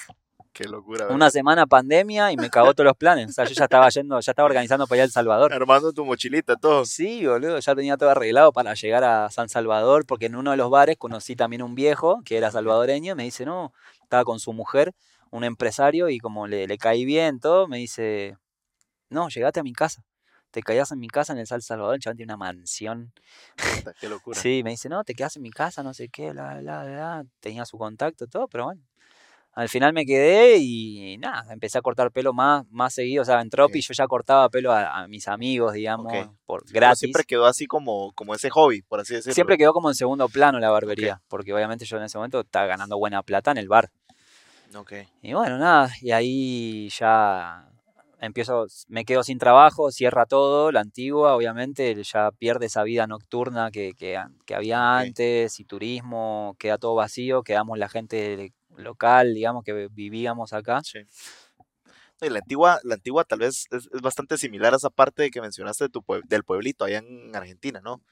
[0.52, 1.04] qué locura.
[1.04, 1.16] ¿verdad?
[1.16, 3.30] una semana pandemia y me cagó todos los planes.
[3.30, 5.50] O sea, yo ya estaba yendo, ya estaba organizando para ir a El Salvador.
[5.54, 6.84] Armando tu mochilita, todo.
[6.84, 10.58] Sí, boludo, ya tenía todo arreglado para llegar a San Salvador, porque en uno de
[10.58, 13.72] los bares conocí también un viejo que era salvadoreño, me dice, no,
[14.02, 14.92] estaba con su mujer,
[15.30, 18.36] un empresario, y como le, le caí bien, todo, me dice,
[19.08, 20.04] no, llegate a mi casa,
[20.50, 23.12] te caías en mi casa en el San Salvador, el chabón tiene una mansión.
[24.00, 24.40] Qué locura.
[24.40, 27.24] Sí, me dice, no, te quedas en mi casa, no sé qué, bla, bla, bla,
[27.40, 28.82] tenía su contacto, todo, pero bueno.
[29.52, 33.22] Al final me quedé y nada, empecé a cortar pelo más, más seguido.
[33.22, 36.30] O sea, en Tropi yo ya cortaba pelo a, a mis amigos, digamos, Ok.
[36.46, 39.34] por Pero siempre quedó así como, como ese hobby, por así decirlo.
[39.34, 42.66] Siempre quedó como en segundo plano la barbería, porque obviamente yo en ese momento estaba
[42.66, 43.90] ganando buena plata en el bar.
[44.74, 44.92] Ok.
[45.22, 47.69] Y bueno, nada, y ahí ya
[48.20, 53.70] empiezo, me quedo sin trabajo, cierra todo, la antigua, obviamente, ya pierde esa vida nocturna
[53.70, 54.16] que, que,
[54.54, 60.80] había antes, y turismo, queda todo vacío, quedamos la gente local, digamos, que vivíamos acá.
[60.84, 61.00] Sí.
[62.22, 65.40] Y la antigua, la antigua tal vez es, es bastante similar a esa parte que
[65.40, 68.02] mencionaste de tu pue- del pueblito allá en Argentina, ¿no?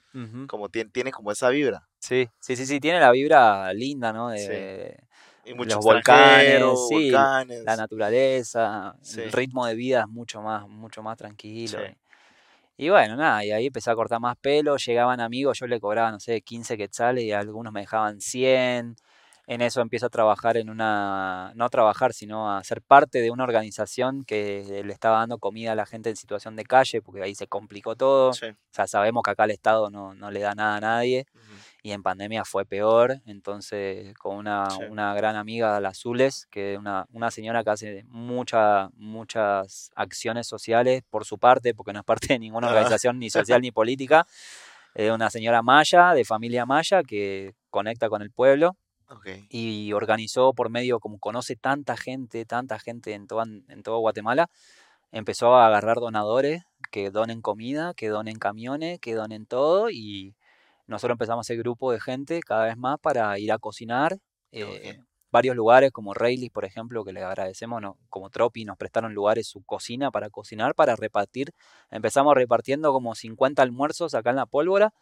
[0.47, 1.87] Como tiene, tiene como esa vibra.
[2.01, 4.31] Sí, sí, sí, sí, tiene la vibra linda, ¿no?
[4.31, 5.07] De, Sí.
[5.49, 7.65] Y muchos Los volcanes, sí, volcanes.
[7.65, 9.21] la naturaleza, Sí.
[9.23, 11.79] el ritmo de vida es mucho más, mucho más tranquilo.
[11.79, 11.95] Sí.
[12.77, 16.13] Y, bueno, nada, y ahí empecé a cortar más pelo, llegaban amigos, yo le cobraba,
[16.13, 18.95] no sé, 15 quetzales y algunos me dejaban 100.
[19.51, 23.31] en eso empiezo a trabajar en una, no a trabajar, sino a ser parte de
[23.31, 27.23] una organización que le estaba dando comida a la gente en situación de calle, porque
[27.23, 28.35] ahí se complicó todo.
[28.35, 28.45] Sí.
[28.49, 31.25] O sea, sabemos que acá el Estado no, no le da nada a nadie.
[31.83, 33.21] Y en pandemia fue peor.
[33.27, 34.83] Entonces, con una, Sí.
[34.91, 40.47] una gran amiga, la Azules, que es una, una señora que hace mucha, muchas acciones
[40.47, 42.71] sociales por su parte, porque no es parte de ninguna Ah.
[42.71, 43.31] organización ni
[43.61, 44.27] social ni política.
[44.95, 48.77] Es una señora maya, de familia maya, que conecta con el pueblo
[49.51, 54.51] y organizó por medio, como conoce tanta gente, tanta gente en, toda- en todo Guatemala,
[55.13, 60.35] empezó a agarrar donadores que donen comida, que donen camiones, que donen todo y
[60.89, 64.19] nosotros empezamos ese grupo de gente cada vez más para ir a cocinar.
[64.51, 64.99] eh,
[65.31, 69.47] varios lugares como Rayleigh, por ejemplo, que le agradecemos, no- como Tropi, nos prestaron lugares
[69.47, 71.53] su cocina para cocinar, para repartir.
[71.91, 74.95] Empezamos repartiendo como 50 almuerzos acá en la pólvora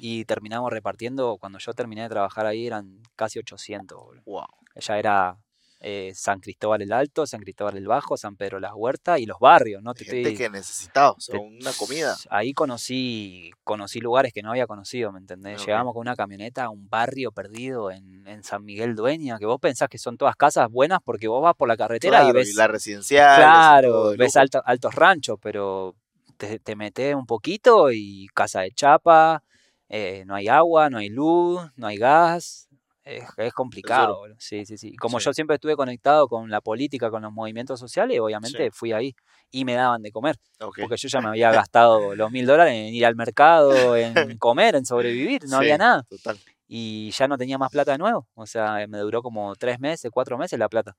[0.00, 3.96] y terminamos repartiendo, cuando yo terminé de trabajar ahí eran casi 800.
[4.04, 4.22] boludo.
[4.26, 4.46] Wow.
[4.74, 5.36] Ya era
[5.82, 9.38] eh, San Cristóbal el Alto, San Cristóbal el Bajo, San Pedro las Huertas y los
[9.38, 9.94] barrios, ¿no?
[9.94, 12.14] Te Gente estoy- que necesitaba, o sea, te- una comida.
[12.28, 15.58] Ahí conocí, conocí lugares que no había conocido, ¿me entendés?
[15.60, 15.66] Ok.
[15.66, 19.58] Llegamos con una camioneta a un barrio perdido en, en San Miguel Dueña, que vos
[19.60, 22.54] pensás que son todas casas buenas porque vos vas por la carretera Claro, y ves...
[22.56, 23.36] la residencial.
[23.36, 25.94] Claro, ves alto- altos ranchos, pero
[26.36, 29.42] te, te metes un poquito y casa de chapa,
[29.88, 32.68] eh, no hay agua, no hay luz, no hay gas.
[33.04, 34.94] Es, es complicado, sí, sí, sí.
[34.96, 35.24] Como Sí.
[35.26, 39.14] yo siempre estuve conectado con la política, con los movimientos sociales, obviamente fui ahí
[39.50, 40.36] y me daban de comer,
[40.82, 44.76] porque yo ya me había gastado los mil dólares en ir al mercado, en comer,
[44.76, 46.04] en sobrevivir, no había nada.
[46.08, 46.38] Total.
[46.68, 50.10] Y ya no tenía más plata de nuevo, o sea, me duró como tres meses,
[50.12, 50.96] cuatro meses la plata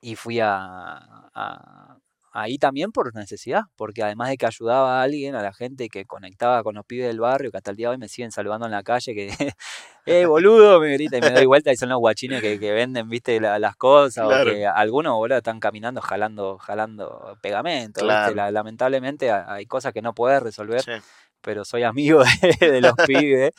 [0.00, 0.48] y fui a,
[1.34, 1.98] a-
[2.36, 6.04] ahí también por necesidad, porque además de que ayudaba a alguien, a la gente que
[6.04, 8.66] conectaba con los pibes del barrio, que hasta el día de hoy me siguen saludando
[8.66, 9.28] en la calle, que,
[10.06, 13.08] eh, boludo, me grita y me doy vuelta y son los guachines que, que venden,
[13.08, 14.50] viste, la- las cosas, Claro.
[14.50, 18.34] o que algunos, boludo, están caminando jalando, jalando pegamento, ¿viste?
[18.34, 20.90] La- lamentablemente ha- hay cosas que no puedes resolver Sí.
[21.44, 23.52] Pero soy amigo de, de los pibes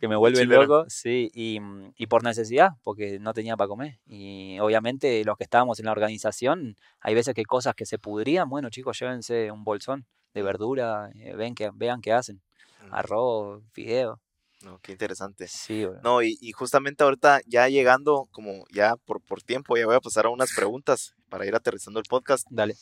[0.00, 3.98] que me vuelven loco, sí, y, mm, y por necesidad, porque no tenía para comer.
[4.06, 8.48] Y obviamente los que estábamos en la organización, hay veces que cosas que se pudrían,
[8.48, 12.40] bueno chicos, llévense un bolsón de verdura, eh, ven que, vean qué hacen,
[12.82, 14.20] Mm, arroz, fideo,
[14.62, 15.46] No, qué interesante.
[15.48, 16.00] sí, bro.
[16.02, 20.00] No, y, y justamente ahorita ya llegando, como ya por, por tiempo, ya voy a
[20.00, 22.46] pasar a unas preguntas para ir aterrizando el podcast.
[22.50, 22.74] dale,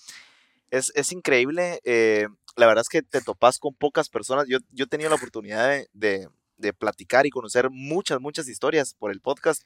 [0.70, 2.28] Es, es increíble, eh,
[2.59, 4.47] la verdad es que te topas con pocas personas.
[4.48, 8.94] Yo, yo he tenido la oportunidad de, de- de platicar y conocer muchas, muchas historias
[8.94, 9.62] por el podcast.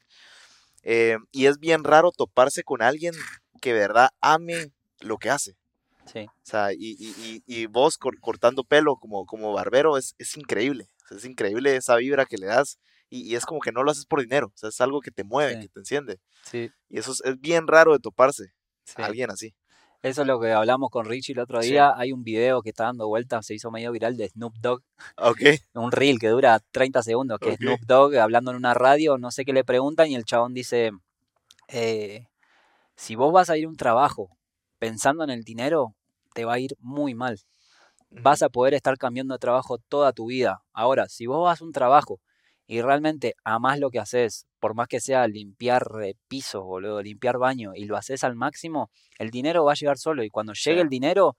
[0.83, 3.13] eh, y es bien raro toparse con alguien
[3.61, 5.55] que de verdad ame lo que hace.
[6.05, 10.13] sí, O sea, y, y- y- y vos cor- cortando pelo como, como barbero es,
[10.17, 10.89] es increíble.
[11.05, 12.77] O sea, es increíble esa vibra que le das.
[13.09, 14.47] Y, y es como que no lo haces por dinero.
[14.47, 15.61] O sea, es algo que te mueve, Sí.
[15.61, 16.19] que te enciende.
[16.43, 18.53] sí, Y eso es, es bien raro de toparse
[18.85, 19.01] sí.
[19.01, 19.55] a alguien así.
[20.03, 21.71] Eso es lo que hablamos con Richie el otro Sí.
[21.71, 21.93] día.
[21.95, 24.81] Hay un video que está dando vueltas, se hizo medio viral de Snoop Dogg.
[25.17, 25.39] Ok.
[25.75, 29.31] un reel que dura 30 segundos, que es Snoop Dogg hablando en una radio, no
[29.31, 30.91] sé qué le preguntan, y el chabón dice,
[31.69, 32.27] eh,
[32.97, 34.29] si vos vas a ir a un trabajo
[34.77, 35.95] pensando en el dinero,
[36.33, 37.39] te va a ir muy mal.
[38.09, 40.61] Vas a poder estar cambiando de trabajo toda tu vida.
[40.73, 42.19] Ahora, si vos vas a un trabajo
[42.67, 47.37] y realmente amás lo que haces, por más que sea limpiar eh, pisos, boludo, limpiar
[47.37, 50.23] baño, y lo haces al máximo, el dinero va a llegar solo.
[50.23, 50.81] Y cuando llegue Sí.
[50.81, 51.35] el dinero,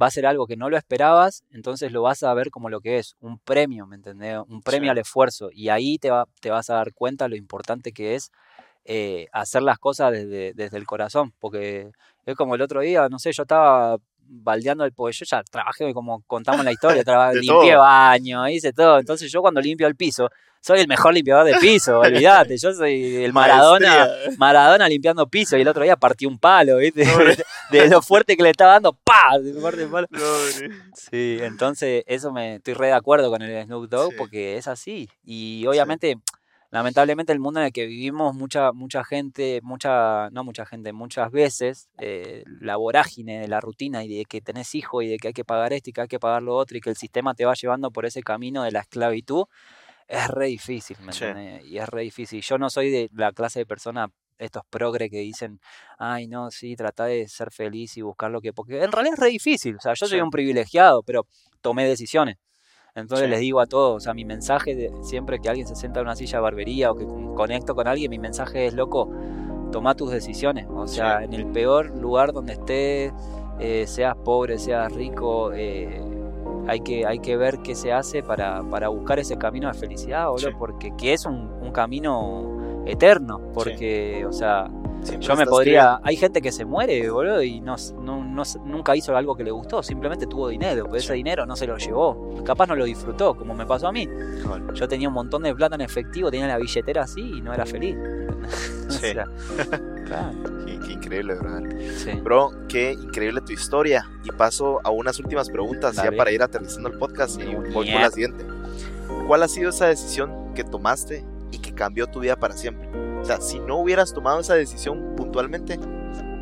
[0.00, 2.80] va a ser algo que no lo esperabas, entonces lo vas a ver como lo
[2.80, 4.38] que es, un premio, ¿me entendés?
[4.48, 4.90] Un premio Sí.
[4.92, 5.50] al esfuerzo.
[5.52, 8.30] Y ahí te, va, te vas a dar cuenta lo importante que es
[8.84, 11.32] eh, hacer las cosas desde, desde el corazón.
[11.38, 11.90] Porque
[12.24, 15.92] es como el otro día, no sé, yo estaba baldeando el pollo, yo ya trabajé
[15.92, 17.80] como contamos la historia, traba- limpié todo.
[17.80, 18.98] baño, hice todo.
[18.98, 20.30] Entonces yo cuando limpio el piso,
[20.62, 24.08] soy el mejor limpiador de piso, olvídate, yo soy el Maradona.
[24.38, 27.04] Maradona limpiando piso y el otro día partí un palo, ¿viste?
[27.72, 29.38] De lo fuerte que le estaba dando, ¡pa!
[29.40, 30.06] De parte el palo.
[30.94, 34.16] Sí, entonces eso me estoy re de acuerdo con el Snoop Dogg Sí.
[34.18, 35.08] porque es así.
[35.24, 36.16] Y obviamente,
[36.70, 41.32] lamentablemente el mundo en el que vivimos, mucha, mucha gente, mucha, no mucha gente, muchas
[41.32, 45.28] veces, eh, la vorágine de la rutina y de que tenés hijo y de que
[45.28, 47.34] hay que pagar esto y que hay que pagar lo otro y que el sistema
[47.34, 49.46] te va llevando por ese camino de la esclavitud,
[50.12, 51.24] es re difícil, ¿me Sí.
[51.64, 52.42] Y es re difícil.
[52.42, 54.08] Yo no soy de la clase de persona,
[54.38, 55.60] estos progres que dicen,
[55.98, 58.52] ay, no, sí, trata de ser feliz y buscar lo que...
[58.52, 59.76] Porque en realidad es re difícil.
[59.76, 60.22] O sea, yo soy Sí.
[60.22, 61.26] un privilegiado, pero
[61.60, 62.36] tomé decisiones.
[62.94, 63.30] Entonces Sí.
[63.30, 66.06] les digo a todos, o sea, mi mensaje de siempre que alguien se sienta en
[66.06, 69.08] una silla de barbería o que con- conecto con alguien, mi mensaje es, loco,
[69.72, 70.66] toma tus decisiones.
[70.68, 73.12] O sea, en el peor lugar donde estés,
[73.60, 76.02] eh, seas pobre, seas rico, eh,
[76.68, 80.28] hay, que, hay que ver qué se hace para, para buscar ese camino de felicidad,
[80.28, 80.54] boludo, Sí.
[80.58, 84.68] porque que es un, un camino eterno, porque, o sea,
[85.02, 86.00] Siempre yo me podría.
[86.04, 89.50] Hay gente que se muere, boludo, y no, no- no- nunca hizo algo que le
[89.50, 92.42] gustó, simplemente tuvo dinero, pero ese dinero no se lo llevó.
[92.44, 94.08] Capaz no lo disfrutó, como me pasó a mí.
[94.74, 97.66] Yo tenía un montón de plata en efectivo, tenía la billetera así y no era
[97.66, 97.96] feliz.
[98.88, 98.98] Sí.
[99.12, 99.26] sea,
[100.06, 100.32] claro,
[100.66, 101.34] Qué, qué increíble,
[101.96, 102.10] sí.
[102.22, 104.04] Bro, qué increíble tu historia.
[104.24, 107.86] Y paso a unas últimas preguntas ya para ir aterrizando el podcast y voy por
[107.86, 108.44] la siguiente.
[109.26, 112.90] ¿Cuál ha sido esa decisión que tomaste y que cambió tu vida para siempre?
[113.22, 115.78] O sea, si no hubieras tomado esa decisión puntualmente,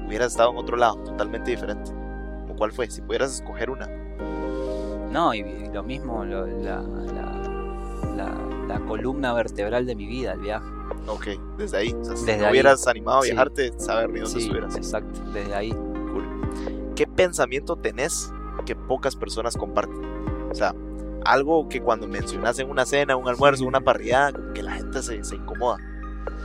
[0.06, 1.90] hubieras estado en otro lado, totalmente diferente.
[1.92, 2.90] ¿Como ¿Cuál fue?
[2.90, 3.86] Si pudieras escoger una.
[5.12, 5.42] No, y,
[5.72, 8.38] lo mismo, lo- la, la- la-
[8.68, 10.66] la columna vertebral de mi vida, el viaje.
[11.06, 11.26] Ok,
[11.58, 11.92] desde ahí.
[11.92, 12.52] O sea, si Desde no ahí.
[12.52, 13.30] hubieras animado a Sí.
[13.30, 14.76] viajarte, saber ni dónde Sí, estuvieras.
[14.76, 15.70] exacto, desde ahí.
[15.72, 16.92] Cool.
[16.94, 18.32] ¿Qué pensamiento tenés
[18.66, 20.00] que pocas personas comparten?
[20.50, 20.74] O sea,
[21.24, 25.22] algo que cuando mencionas en una cena, un almuerzo, una parrillada, que la gente se,
[25.24, 25.76] se incomoda.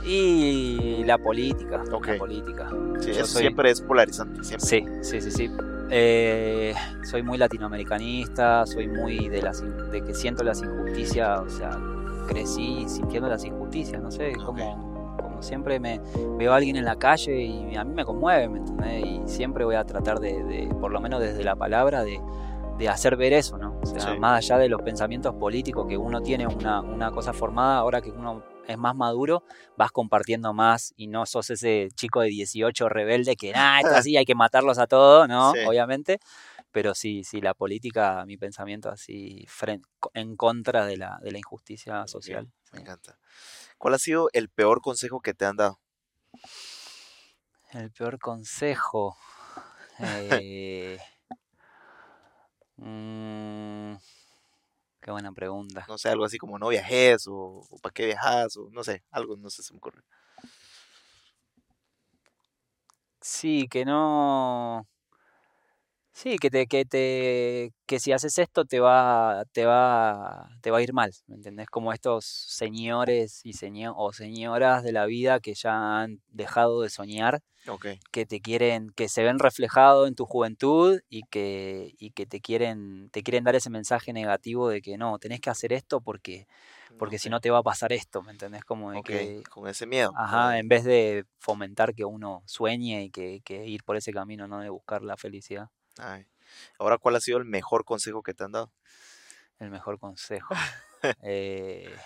[0.04, 2.06] Y la política, Ok.
[2.08, 2.68] la política.
[3.00, 4.42] Sí, eso soy- siempre es polarizante.
[4.44, 4.66] Siempre.
[4.68, 5.50] Sí, sí, sí, sí.
[5.90, 6.74] Eh,
[7.04, 11.78] soy muy latinoamericanista, soy muy de las de que siento las injusticias, o sea,
[12.28, 14.46] crecí sintiendo las injusticias, no sé, es Ok.
[14.46, 16.00] como, como siempre me
[16.38, 19.04] veo a alguien en la calle y a mí me conmueve, ¿me entendés?
[19.06, 22.20] Y siempre voy a tratar de, de, por lo menos desde la palabra, de,
[22.78, 23.78] de hacer ver eso, ¿no?
[23.80, 24.18] O sea, Sí.
[24.18, 28.10] más allá de los pensamientos políticos que uno tiene una, una cosa formada, ahora que
[28.10, 29.42] uno es más maduro,
[29.76, 34.16] vas compartiendo más y no sos ese chico de 18 rebelde que, ah, esto así
[34.16, 35.52] hay que matarlos a todos, ¿no?
[35.52, 35.60] Sí.
[35.66, 36.18] Obviamente.
[36.72, 39.46] Pero sí, sí, la política, mi pensamiento así,
[40.12, 42.52] en contra de la, de la injusticia social.
[42.72, 42.82] Me sí.
[42.82, 43.18] encanta.
[43.78, 45.80] ¿Cuál ha sido el peor consejo que te han dado?
[47.72, 49.16] El peor consejo.
[49.98, 50.98] eh,
[52.76, 53.94] mm,
[55.06, 55.84] qué buena pregunta.
[55.88, 59.36] No sé, algo así como no viajes o, para qué viajas o no sé, algo,
[59.36, 60.02] no sé, se me ocurre.
[63.20, 64.86] Sí, que no.
[66.18, 70.78] Sí, que te, que te, que si haces esto te va, te va, te va
[70.78, 71.68] a ir mal, ¿me entendés?
[71.68, 76.88] Como estos señores y seño- o señoras de la vida que ya han dejado de
[76.88, 77.42] soñar,
[78.12, 82.40] que te quieren, que se ven reflejados en tu juventud y que, y que te
[82.40, 86.46] quieren, te quieren dar ese mensaje negativo de que no, tenés que hacer esto porque,
[86.96, 88.64] porque si no te va a pasar esto, ¿me entendés?
[88.64, 90.12] Como de que con ese miedo.
[90.16, 94.48] Ajá, en vez de fomentar que uno sueñe y que, que ir por ese camino,
[94.48, 95.68] no de buscar la felicidad,
[95.98, 96.26] Ay.
[96.78, 98.72] Ahora, ¿cuál ha sido el mejor consejo que te han dado?
[99.58, 100.54] el mejor consejo.
[101.22, 101.96] Eh,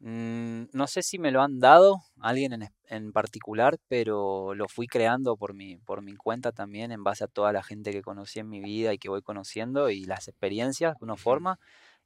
[0.00, 4.86] mm, no sé si me lo han dado alguien en, en particular, pero lo fui
[4.86, 8.38] creando por mi, por mi cuenta también, en base a toda la gente que conocí
[8.38, 11.22] en mi vida y que voy conociendo y las experiencias que uno Ujú.
[11.22, 11.58] forma,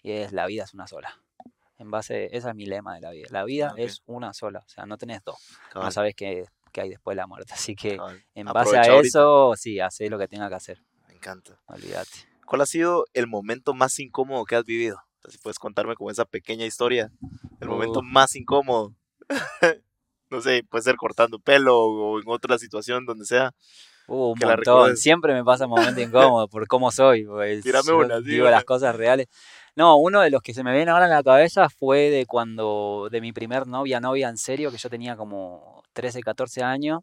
[0.02, 1.20] y es la vida es una sola.
[1.78, 3.28] En base, esa es mi lema de la vida.
[3.30, 5.38] La vida es una sola, o sea, no tenés dos.
[5.74, 7.52] No sabes qué, qué hay después de la muerte.
[7.54, 7.98] Así que
[8.34, 9.00] en base a ahorita.
[9.00, 10.82] eso, sí, hace lo que tenga que hacer.
[11.08, 11.60] Me encanta.
[11.66, 12.10] Olvídate.
[12.46, 14.98] ¿Cuál ha sido el momento más incómodo que has vivido?
[15.28, 17.12] Si puedes contarme como esa pequeña historia.
[17.60, 18.94] El momento más incómodo.
[20.30, 23.52] no sé, puede ser cortando pelo o en otra situación donde sea.
[24.08, 24.96] Uh, un Que montón.
[24.96, 27.24] Siempre me pasa un momento incómodo por cómo soy.
[27.24, 28.52] Pues, Tírame una, sí, digo una.
[28.52, 29.28] las cosas reales.
[29.76, 33.08] No, uno de los que se me viene ahora en la cabeza fue de cuando,
[33.10, 37.00] de mi primer novia, novia en serio, que yo tenía como 13, 14 años.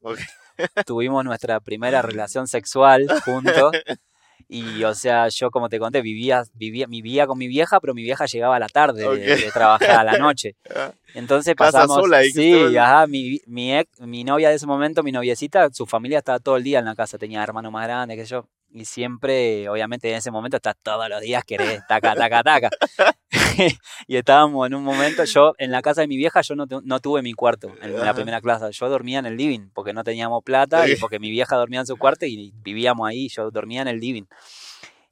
[0.85, 3.73] Tuvimos nuestra primera relación sexual juntos.
[4.49, 8.03] Y, o sea, yo como te conté, vivía, vivía, vivía con mi vieja, pero mi
[8.03, 9.41] vieja llegaba a la tarde de- Ok.
[9.41, 10.55] de, trabajar a la noche.
[10.73, 11.97] Ah, Entonces Casa pasamos.
[12.05, 16.19] sola sí, ajá, mi, mi, ex- mi novia de ese momento, mi noviecita, su familia
[16.19, 18.47] estaba todo el día en la casa, tenía hermanos más grandes que yo.
[18.69, 22.69] Y siempre, obviamente, en ese momento estás todos los días, querés, taca, taca, taca.
[24.07, 26.99] y estábamos en un momento, yo en la casa de mi vieja, yo no, no
[26.99, 28.65] tuve mi cuarto en la primera clase.
[28.71, 31.87] Yo dormía en el living porque no teníamos plata y porque mi vieja dormía en
[31.87, 33.27] su cuarto y vivíamos ahí.
[33.29, 34.23] Yo dormía en el living.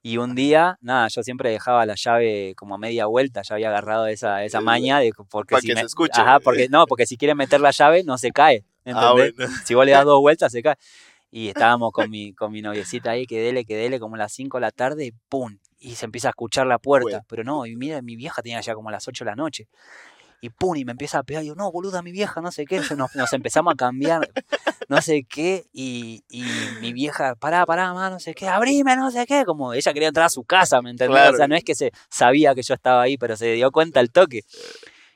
[0.01, 3.69] Y un día, nada, yo siempre dejaba la llave como a media vuelta, ya había
[3.69, 6.21] agarrado esa, esa Eh, maña de porque pa' si que me- se escuche.
[6.21, 9.33] Ajá, porque no, porque si quiere meter la llave no se cae, Ah, bueno.
[9.65, 10.75] Si vos le das dos vueltas se cae.
[11.31, 14.31] Y estábamos con mi, con mi noviecita ahí, que dele, que dele, como a las
[14.31, 15.57] 5 de la tarde, ¡pum!
[15.85, 17.05] Y se empieza a escuchar la puerta.
[17.05, 17.25] Bueno.
[17.29, 19.67] Pero no, y mira, mi vieja tenía ya como a las 8 de la noche.
[20.41, 21.43] Y pum, y me empieza a pegar.
[21.43, 22.81] Y yo, no, boluda, mi vieja, no sé qué.
[22.97, 24.27] Nos, nos empezamos a cambiar,
[24.89, 25.67] no sé qué.
[25.73, 26.43] Y, y
[26.81, 29.45] mi vieja, pará, pará, mamá, no sé qué, abrime, no sé qué.
[29.45, 31.19] Como ella quería entrar a su casa, ¿me entendés?
[31.19, 31.35] Claro.
[31.35, 33.99] O sea, no es que se sabía que yo estaba ahí, pero se dio cuenta
[33.99, 34.41] al toque.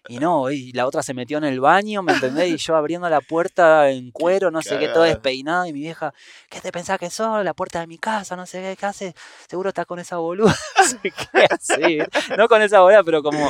[0.09, 2.49] Y no, y la otra se metió en el baño, ¿me entendés?
[2.49, 5.67] Y yo abriendo la puerta en cuero, no sé qué, todo despeinado.
[5.67, 6.15] Y mi vieja,
[6.49, 7.45] ¿qué te pensás que sos?
[7.45, 9.13] La puerta de mi casa, no sé qué, ¿qué hace?
[9.47, 10.55] Seguro está con esa boluda.
[11.03, 11.99] ¿Qué así?
[12.35, 13.49] No con esa boluda, pero como,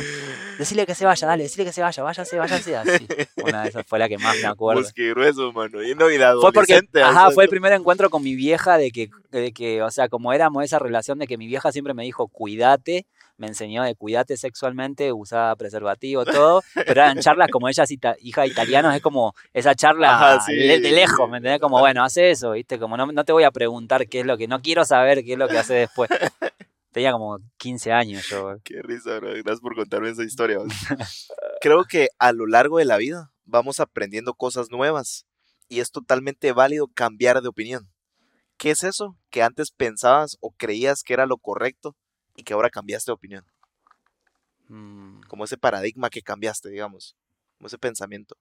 [0.58, 2.76] decirle que se vaya, dale, decirle que se vaya, váyase, váyase.
[2.76, 3.06] Así.
[3.42, 4.82] Una de esas fue la que más me acuerdo.
[4.82, 5.82] Pues qué grueso, mano.
[5.82, 8.90] Y no, y la Fue porque, ajá, fue el primer encuentro con mi vieja de
[8.90, 12.02] que, de que, o sea, como éramos esa relación de que mi vieja siempre me
[12.02, 13.06] dijo, cuídate,
[13.40, 18.16] me enseñó de cuídate sexualmente, usaba preservativo, todo, pero eran charlas como ella es ita-
[18.20, 20.52] hija de italianos, es como esa charla Ajá, sí.
[20.54, 21.60] le- de lejos, ¿me entendés?
[21.60, 22.78] Como, bueno, hace eso, ¿viste?
[22.78, 25.32] Como no, no te voy a preguntar qué es lo que, no quiero saber qué
[25.32, 26.08] es lo que hace después.
[26.92, 28.56] Tenía como 15 años yo.
[28.64, 29.28] Qué risa, bro.
[29.30, 30.58] Gracias por contarme esa historia.
[31.60, 35.24] Creo que a lo largo de la vida vamos aprendiendo cosas nuevas
[35.68, 37.88] y es totalmente válido cambiar de opinión.
[38.56, 41.96] ¿Qué es eso que antes pensabas o creías que era lo correcto
[42.40, 43.44] y que ahora cambiaste de opinión?
[44.68, 47.14] Mm, Como ese paradigma que cambiaste, digamos.
[47.58, 48.36] Como ese pensamiento.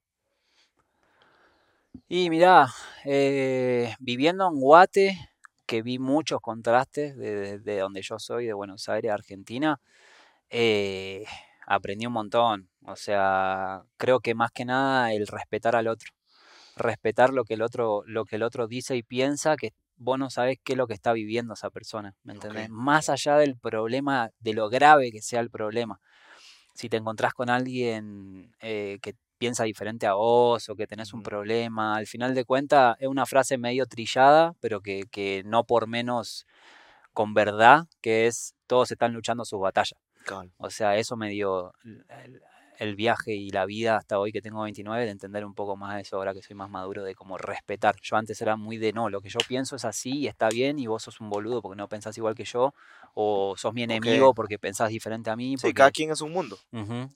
[2.07, 2.67] Y mirá,
[3.05, 5.17] eh, viviendo en Guate,
[5.65, 9.79] que vi muchos contrastes de- de donde yo soy, de Buenos Aires, Argentina,
[10.49, 11.25] eh,
[11.67, 12.69] aprendí un montón.
[12.85, 16.11] O sea, creo que más que nada el respetar al otro.
[16.77, 20.29] Respetar lo que el otro, lo que el otro dice y piensa, que vos no
[20.29, 22.69] sabés qué es lo que está viviendo esa persona, ¿me entendés?
[22.69, 25.99] Más allá del problema, de lo grave que sea el problema.
[26.73, 31.21] Si te encontrás con alguien eh, que piensa diferente a vos o que tenés un
[31.21, 35.87] problema, al final de cuentas es una frase medio trillada, pero que, que no por
[35.87, 36.47] menos
[37.13, 39.99] con verdad, que es todos están luchando sus batallas.
[40.57, 41.73] O sea, eso me dio
[42.79, 46.01] el, viaje y la vida hasta hoy que tengo 29, de entender un poco más
[46.01, 47.95] eso ahora que soy más maduro, de como respetar.
[48.01, 50.79] Yo antes era muy de no, lo que yo pienso es así y está bien
[50.79, 52.73] y vos sos un boludo porque no pensás igual que yo,
[53.13, 55.57] o sos mi enemigo porque pensás diferente a mí.
[55.57, 56.57] Sí, porque- cada quien es un mundo.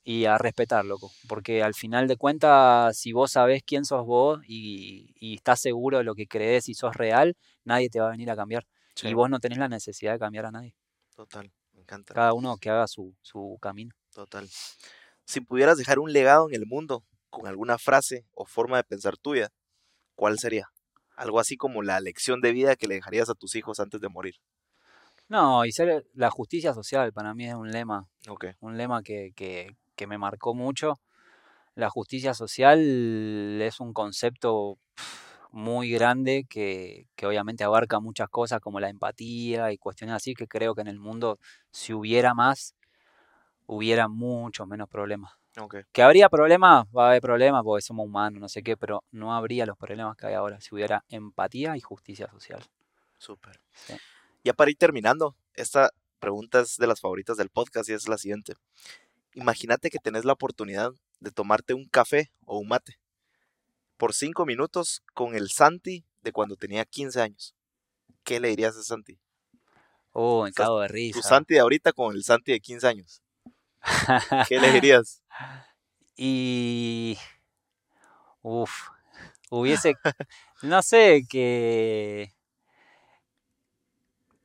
[0.04, 1.12] Y a respetar, loco.
[1.28, 5.98] Porque al final de cuentas, si vos sabés quién sos vos y, y estás seguro
[5.98, 8.66] de lo que crees y sos real, nadie te va a venir a cambiar.
[8.96, 10.76] Sí, Y vos no tenés la necesidad de cambiar a nadie.
[11.16, 11.52] Total.
[11.74, 12.14] Me encanta.
[12.14, 13.94] Cada uno que haga su, su camino.
[14.14, 14.48] Total.
[15.26, 19.18] Si pudieras dejar un legado en el mundo con alguna frase o forma de pensar
[19.18, 19.50] tuya,
[20.16, 20.70] ¿cuál sería?
[21.16, 24.10] Algo así como la lección de vida que le dejarías a tus hijos antes de
[24.10, 24.36] morir.
[25.30, 28.08] No, y ser la justicia social para mí es un lema,
[28.60, 31.00] un lema que, que, que me marcó mucho.
[31.76, 32.80] La justicia social
[33.62, 34.80] es un concepto
[35.52, 40.48] muy grande que, que obviamente abarca muchas cosas como la empatía y cuestiones así que
[40.48, 41.40] creo que en el mundo
[41.72, 42.76] si hubiera más,
[43.66, 45.34] hubiera muchos menos problemas.
[45.58, 45.78] Ok.
[45.92, 49.34] Que habría problemas, va a haber problemas porque somos humanos, no sé qué, pero no
[49.34, 52.64] habría los problemas que hay ahora si hubiera empatía y justicia social.
[53.18, 53.60] Súper.
[53.74, 53.94] Sí.
[54.44, 58.18] Ya para ir terminando, esta pregunta es de las favoritas del podcast y es la
[58.18, 58.56] siguiente.
[59.34, 63.00] Imagínate que tenés la oportunidad de tomarte un café o un mate
[64.04, 67.56] por cinco minutos con el Santi de cuando tenía 15 años.
[68.26, 69.18] ¿Qué le dirías a Santi?
[70.12, 71.22] Oh, cago de Tu risa.
[71.22, 73.23] Santi de ahorita con el Santi de 15 años.
[74.50, 75.24] ¿Qué le dirías?
[76.16, 77.18] Y.
[78.42, 78.90] Uf.
[79.50, 79.96] Hubiese.
[80.62, 82.34] No sé, que.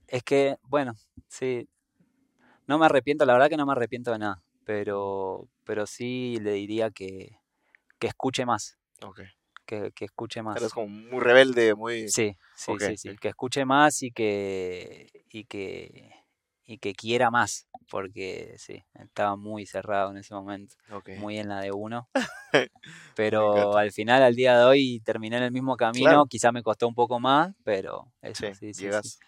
[0.07, 0.95] Es que, bueno,
[1.29, 1.69] sí.
[2.67, 4.43] No me arrepiento, la verdad que no me arrepiento de nada.
[4.65, 7.39] Pero, pero sí le diría que,
[7.99, 8.79] que escuche más.
[9.03, 9.21] Ok.
[9.65, 10.57] Que, que escuche más.
[10.57, 12.09] Eres como muy rebelde, muy...
[12.09, 13.17] Sí, sí, sí, sí.
[13.19, 16.11] Que escuche más y que, y que,
[16.71, 17.67] y que quiera más.
[17.91, 20.75] Porque sí, estaba muy cerrado en ese momento.
[21.19, 22.11] Muy en la de uno.
[23.17, 26.05] Pero al final, al día de hoy, terminé en el mismo camino.
[26.11, 26.27] Claro.
[26.27, 29.19] Quizá me costó un poco más, pero eso, Sí, sí, llegas.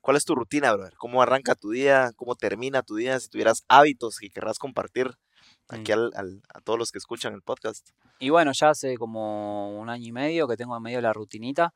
[0.00, 0.94] ¿Cuál es tu rutina, brother?
[0.98, 2.12] ¿Cómo arranca tu día?
[2.16, 3.18] ¿Cómo termina tu día?
[3.18, 5.10] Si tuvieras hábitos que querrás compartir
[5.68, 5.94] aquí Mm.
[5.94, 7.88] al- al- a todos los que escuchan el podcast.
[8.18, 11.72] Y bueno, ya hace como un año y medio que tengo en medio la rutinita.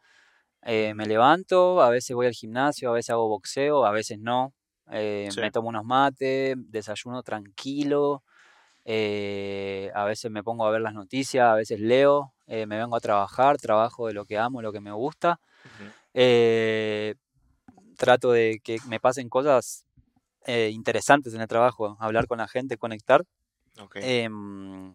[0.62, 4.52] Eh, me levanto, a veces voy al gimnasio, a veces hago boxeo, a veces no.
[4.90, 5.40] Eh, Sí.
[5.40, 8.22] Me tomo unos mates, desayuno tranquilo.
[8.84, 12.96] eh, a veces me pongo a ver las noticias, a veces leo, eh, me vengo
[12.96, 15.38] a trabajar, trabajo de lo que amo, lo que me gusta.
[17.96, 19.86] Trato de que me pasen cosas
[20.46, 23.22] interesantes en el trabajo, hablar con la gente, conectar,
[24.02, 24.92] em,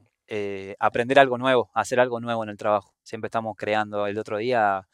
[0.80, 2.94] aprender algo nuevo, hacer algo nuevo en el trabajo.
[3.04, 4.06] Siempre estamos creando.
[4.08, 4.86] El otro día,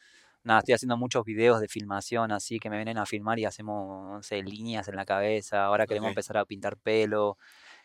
[0.43, 4.11] nada, estoy haciendo muchos videos de filmación así que me vienen a filmar y hacemos,
[4.11, 5.65] no sé, líneas en la cabeza.
[5.65, 7.37] Ahora queremos empezar a pintar pelo.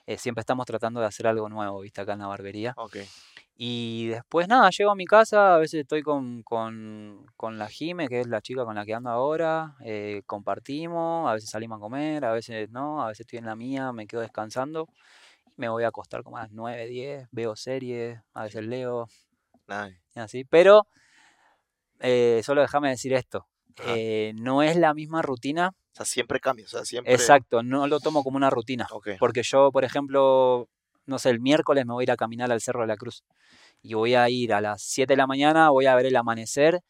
[0.06, 2.74] Eh, siempre estamos tratando de hacer algo nuevo, viste, acá en la barbería.
[2.76, 2.97] ok.
[3.60, 8.06] Y después nada, llego a mi casa, a veces estoy con, con, con la Jime,
[8.06, 11.80] que es la chica con la que ando ahora, eh, compartimos, a veces salimos a
[11.80, 14.89] comer, a veces no, a veces estoy en la mía, me quedo descansando.
[15.56, 19.09] me voy a acostar como a las 9, 10, veo series, a veces leo,
[19.66, 19.90] Nada.
[19.90, 20.44] y así.
[20.44, 20.86] Pero
[22.00, 23.46] eh, solo déjame decir esto.
[23.86, 25.68] Eh, no es la misma rutina.
[25.68, 27.12] O sea, siempre cambia, o sea, siempre...
[27.12, 28.86] Exacto, no lo tomo como una rutina.
[29.18, 30.68] Porque yo, por ejemplo,
[31.06, 33.24] no sé, el miércoles me voy a ir a caminar al Cerro de la Cruz.
[33.82, 36.80] Y voy a ir a las 7 de la mañana, voy a ver el amanecer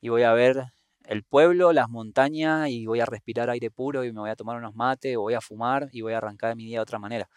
[0.00, 0.64] y voy a ver
[1.08, 4.58] el pueblo, las montañas y voy a respirar aire puro y me voy a tomar
[4.58, 7.28] unos mates, o voy a fumar y voy a arrancar mi día de otra manera.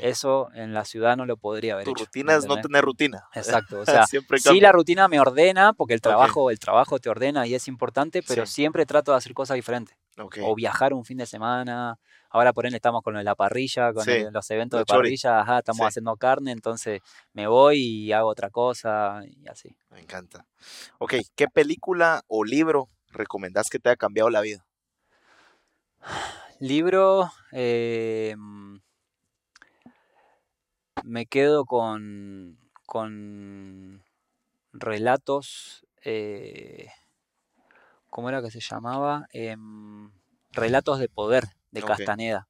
[0.00, 2.04] Eso en la ciudad no lo podría haber Tu hecho.
[2.04, 3.24] rutina ¿me es no tener rutina.
[3.34, 7.08] Exacto, o sea, siempre sí la rutina me ordena porque el trabajo, el trabajo te
[7.08, 8.52] ordena y es importante, pero Sí.
[8.52, 9.96] siempre trato de hacer cosas diferentes.
[10.42, 11.98] O viajar un fin de semana.
[12.30, 15.58] Ahora por ejemplo estamos con la parrilla, con Sí, el- los eventos de parrilla, ajá,
[15.58, 15.88] estamos Sí.
[15.88, 17.00] haciendo carne, entonces
[17.32, 19.74] me voy y hago otra cosa y así.
[19.90, 20.46] Me encanta.
[20.98, 24.66] Ok, ¿qué película o libro recomendás que te haya cambiado la vida?
[26.60, 28.36] Libro, eh,
[31.02, 34.02] me quedo con, con
[34.72, 36.88] relatos, eh,
[38.10, 39.26] ¿cómo era que se llamaba?
[39.32, 40.10] Em,
[40.52, 41.82] relatos de poder de.
[41.82, 42.48] Castaneda.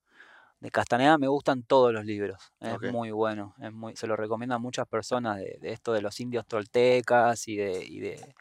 [0.61, 4.55] De Castaneda me gustan todos los libros, es muy bueno, es muy, se lo recomiendo
[4.55, 8.35] a muchas personas de, de esto de los indios toltecas y de, y de,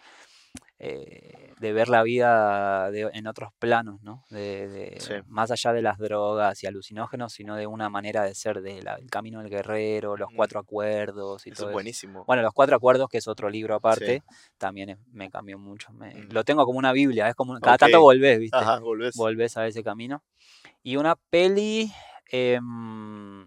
[0.85, 4.25] eh, de ver la vida de- en otros planos, ¿no?
[4.29, 5.13] De, de- Sí.
[5.27, 9.39] Más allá de las drogas y alucinógenos, sino de una manera de ser, del camino
[9.41, 10.35] del guerrero, los Mm.
[10.35, 11.73] cuatro acuerdos y Eso todo es eso.
[11.73, 12.23] buenísimo.
[12.25, 14.23] Bueno, Los Cuatro Acuerdos, que es otro libro aparte,
[14.57, 15.93] también es- me cambió mucho.
[15.93, 16.31] me- Mm.
[16.33, 18.57] Lo tengo como una Biblia, es como cada tanto volvés, ¿viste?
[18.57, 19.15] Ajá, volvés.
[19.15, 20.21] Volvés a ese camino.
[20.83, 21.91] Y una peli.
[22.35, 23.45] em,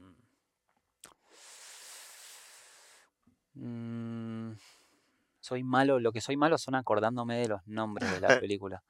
[3.55, 4.26] mm,
[5.47, 8.83] soy malo, lo que soy malo son acordándome de los nombres de la película.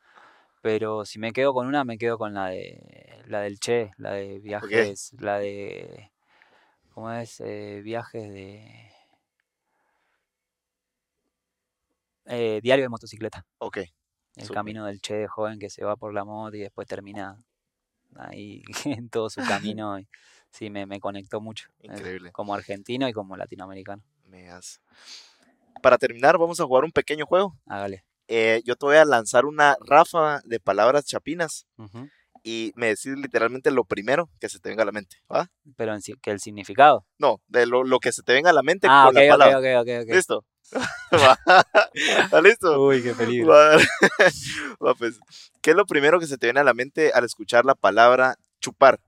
[0.63, 4.13] Pero si me quedo con una, me quedo con la de la del Che, la
[4.13, 6.11] de viajes, la de
[6.95, 7.41] ¿cómo es?
[7.41, 8.91] Eh, viajes de
[12.27, 13.47] eh, diario de motocicleta.
[13.59, 13.79] Ok,
[14.37, 17.37] El camino del Che joven que se va por la moto y después termina
[18.17, 19.99] ahí en todo su camino.
[19.99, 20.09] Y,
[20.51, 21.69] sí, me, me conectó mucho.
[21.81, 22.33] eh, Increíble.
[22.33, 24.03] Como argentino y como latinoamericano.
[24.25, 24.81] me has-
[25.83, 27.57] Para terminar, vamos a jugar un pequeño juego.
[27.67, 28.05] Hágale.
[28.29, 31.67] Eh, yo te voy a lanzar una ráfaga de palabras chapinas
[32.43, 35.17] y me decís literalmente lo primero que se te venga a la mente.
[35.33, 35.49] ¿va?
[35.77, 37.07] Pero en que el significado.
[37.19, 39.29] No, de lo, lo que se te venga a la mente Ah, con ok, la
[39.31, 39.59] palabra.
[39.59, 40.15] ok, ok, ok, ok.
[40.15, 40.45] ¿Listo?
[41.95, 42.81] ¿Está listo?
[42.83, 43.53] Uy, qué peligro.
[43.53, 43.77] Va.
[44.85, 45.19] Va, pues.
[45.63, 48.37] ¿Qué es lo primero que se te viene a la mente al escuchar la palabra
[48.61, 49.01] chupar?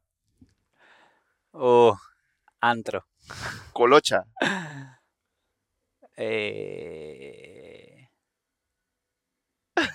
[1.53, 1.97] Oh,
[2.61, 3.05] antro.
[3.73, 4.25] Colocha,
[6.21, 8.09] Eh,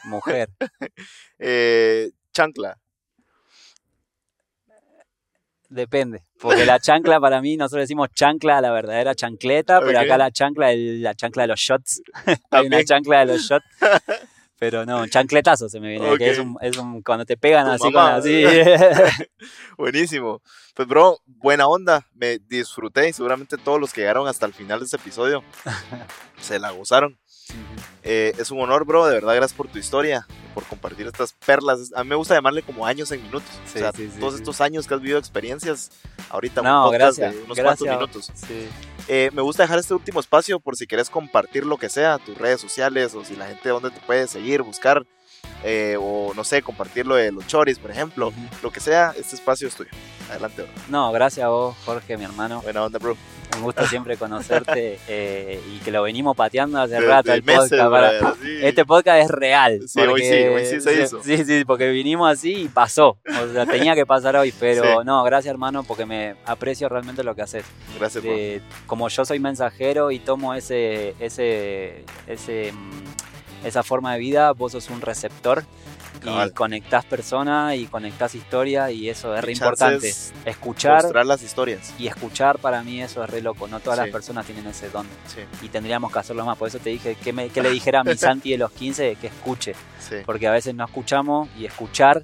[0.06, 0.50] mujer.
[1.40, 2.78] eh, chancla,
[5.74, 6.22] Depende.
[6.40, 10.72] Porque la chancla para mí, nosotros decimos chancla, la verdadera chancleta, pero acá la chancla
[10.72, 12.04] es la chancla de los shots.
[12.52, 13.66] Hay una chancla de los shots.
[14.60, 17.84] Pero no, chancletazo se me viene, que es un, es un cuando te pegan así
[17.84, 18.16] con mamá.
[18.16, 18.44] así.
[19.78, 20.42] Buenísimo.
[20.74, 22.08] Pues, bro, buena onda.
[22.14, 25.44] Me disfruté y seguramente todos los que llegaron hasta el final de este episodio
[26.40, 27.18] se la gozaron.
[28.04, 29.06] Eh, es un honor, bro.
[29.06, 31.92] De verdad, gracias por tu historia, por compartir estas perlas.
[31.96, 33.50] A mí me gusta llamarle como años en minutos.
[33.66, 35.92] Sí, o sea, sí, sí, todos estos años que has vivido experiencias,
[36.30, 37.34] ahorita un No, podcast gracias.
[37.36, 37.78] de unos gracias.
[37.80, 37.88] cuantos
[38.28, 38.32] minutos.
[39.08, 42.38] Eh, me gusta dejar este último espacio por si quieres compartir lo que sea, tus
[42.38, 45.06] redes sociales o si la gente donde te puede seguir, buscar.
[45.64, 48.34] Eh, o no sé, compartir lo de los choris, por ejemplo.
[48.62, 49.90] Lo que sea, este espacio es tuyo.
[50.30, 50.72] Adelante, bro.
[50.90, 52.62] No, gracias a vos, Jorge, mi hermano.
[52.62, 53.16] Buena onda, bro.
[53.56, 57.44] Un gusto siempre conocerte eh, y que lo venimos pateando hace De- rato de el
[57.44, 57.92] meses, podcast.
[57.92, 58.58] para- brother, sí.
[58.66, 59.80] Este podcast es real.
[59.88, 61.24] Sí, hoy porque- sí, hoy sí se hizo.
[61.24, 63.18] Sí, sí, porque vinimos así y pasó.
[63.28, 64.90] O sea, tenía que pasar hoy, pero Sí.
[65.06, 67.64] no, gracias hermano, porque me aprecio realmente lo que haces.
[68.00, 68.34] Gracias, bro.
[68.34, 73.04] De- como yo soy mensajero y tomo ese, ese, ese, mm,
[73.64, 75.64] esa forma de vida, vos sos un receptor
[76.26, 80.14] y conectás personas y conectás historias y eso es re importante.
[80.46, 81.94] Escuchar Mostrar las historias.
[81.98, 83.68] y escuchar para mí eso es re loco.
[83.68, 84.06] No todas Sí.
[84.06, 86.58] las personas tienen ese don Sí, y tendríamos que hacerlo más.
[86.58, 89.16] Por eso te dije que, me, que le dijera a mi Santi de los 15
[89.20, 90.18] que escuche, sí.
[90.26, 92.24] porque a veces no escuchamos y escuchar,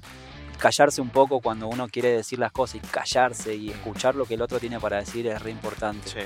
[0.58, 4.34] callarse un poco cuando uno quiere decir las cosas y callarse y escuchar lo que
[4.34, 6.08] el otro tiene para decir es re importante.
[6.08, 6.18] Sí,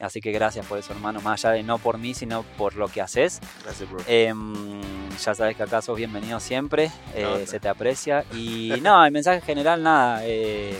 [0.00, 1.20] Así que gracias por eso, hermano.
[1.20, 3.40] Más allá de no por mí, sino por lo que haces.
[3.64, 4.00] gracias, bro.
[4.06, 4.80] Em,
[5.22, 8.24] ya sabes que acá sos bienvenido siempre, eh, se te aprecia.
[8.34, 10.20] Y no, el mensaje general, nada.
[10.24, 10.78] eh,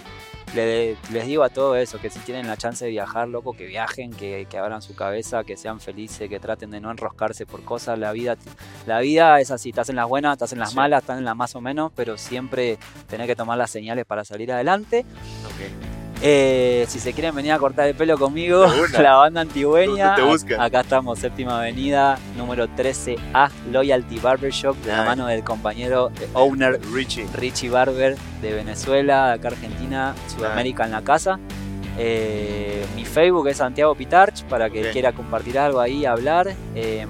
[0.54, 3.66] le- les digo a todo eso, que si tienen la chance de viajar, loco, que
[3.66, 7.62] viajen, que, que abran su cabeza, que sean felices, que traten de no enroscarse por
[7.62, 7.98] cosas.
[8.00, 8.36] La vida,
[8.86, 10.76] la vida es así, estás en las buenas, estás en las Sí.
[10.76, 14.24] malas, estás en las más o menos, pero siempre tenés que tomar las señales para
[14.24, 15.04] salir adelante.
[15.46, 15.99] Ok.
[16.22, 18.66] Eh, si se quieren venir a cortar el pelo conmigo,
[18.98, 20.16] la banda antigüeña.
[20.58, 26.78] Acá estamos, séptima avenida, número 13A, Loyalty Barbershop, de la mano del compañero eh, owner
[26.92, 27.26] Richie.
[27.34, 31.38] Richie Barber de Venezuela, de acá Argentina, Sudamérica en la casa.
[31.98, 36.54] Eh, mi Facebook es Santiago Pitarch para que quiera compartir algo ahí, hablar.
[36.74, 37.06] Eh,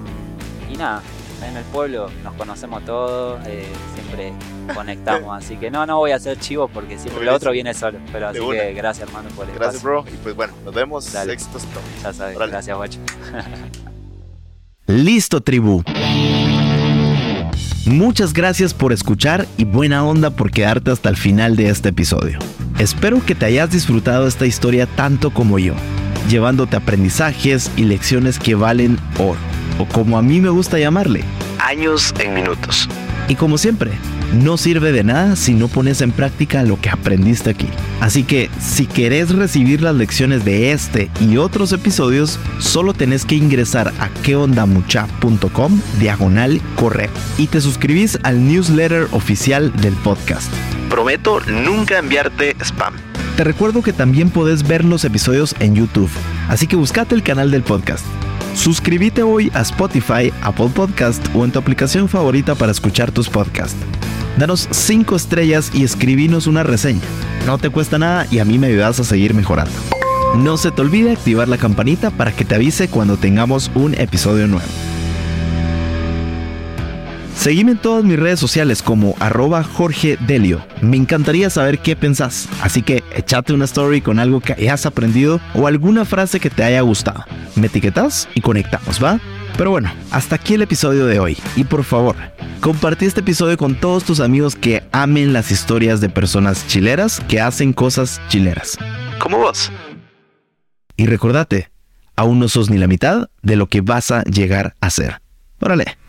[0.71, 1.01] y nada,
[1.47, 4.33] en el pueblo nos conocemos todos, eh, siempre
[4.73, 5.37] conectamos.
[5.43, 7.35] así que no, no voy a hacer chivo porque siempre Muy lo bien.
[7.35, 7.99] otro viene solo.
[8.11, 8.59] Pero así una.
[8.59, 10.01] que gracias, hermano, por el Gracias, espacio.
[10.03, 10.11] bro.
[10.13, 11.11] Y pues bueno, nos vemos.
[11.11, 11.33] Dale.
[11.33, 11.63] Éxitos.
[12.03, 12.99] Ya sabes, gracias, guacho.
[14.87, 15.83] Listo, tribu.
[17.85, 22.39] Muchas gracias por escuchar y buena onda por quedarte hasta el final de este episodio.
[22.77, 25.73] Espero que te hayas disfrutado esta historia tanto como yo,
[26.29, 29.39] llevándote aprendizajes y lecciones que valen oro,
[29.81, 31.23] o como a mí me gusta llamarle,
[31.59, 32.87] años en minutos.
[33.27, 33.91] Y como siempre,
[34.33, 37.67] no sirve de nada si no pones en práctica lo que aprendiste aquí.
[37.99, 43.35] Así que si querés recibir las lecciones de este y otros episodios, solo tenés que
[43.35, 50.51] ingresar a queondamucha.com diagonal correo y te suscribís al newsletter oficial del podcast.
[50.89, 52.95] Prometo nunca enviarte spam.
[53.37, 56.11] Te recuerdo que también podés ver los episodios en YouTube,
[56.49, 58.05] así que buscate el canal del podcast.
[58.53, 63.77] Suscríbete hoy a Spotify, Apple Podcast o en tu aplicación favorita para escuchar tus podcasts.
[64.37, 67.01] Danos 5 estrellas y escribinos una reseña.
[67.45, 69.73] No te cuesta nada y a mí me ayudas a seguir mejorando.
[70.37, 74.47] No se te olvide activar la campanita para que te avise cuando tengamos un episodio
[74.47, 74.90] nuevo.
[77.35, 80.63] Seguime en todas mis redes sociales como arroba Jorge Delio.
[80.81, 85.39] Me encantaría saber qué pensás, así que échate una story con algo que hayas aprendido
[85.55, 87.25] o alguna frase que te haya gustado.
[87.55, 89.19] Me etiquetas y conectamos, ¿va?
[89.57, 91.37] Pero bueno, hasta aquí el episodio de hoy.
[91.55, 92.15] Y por favor,
[92.61, 97.41] compartí este episodio con todos tus amigos que amen las historias de personas chileras que
[97.41, 98.77] hacen cosas chileras.
[99.19, 99.71] Como vos.
[100.95, 101.71] Y recordate,
[102.15, 105.21] aún no sos ni la mitad de lo que vas a llegar a ser.
[105.59, 106.00] Órale.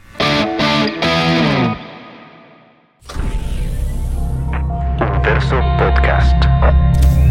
[5.23, 7.22] Verso Podcast.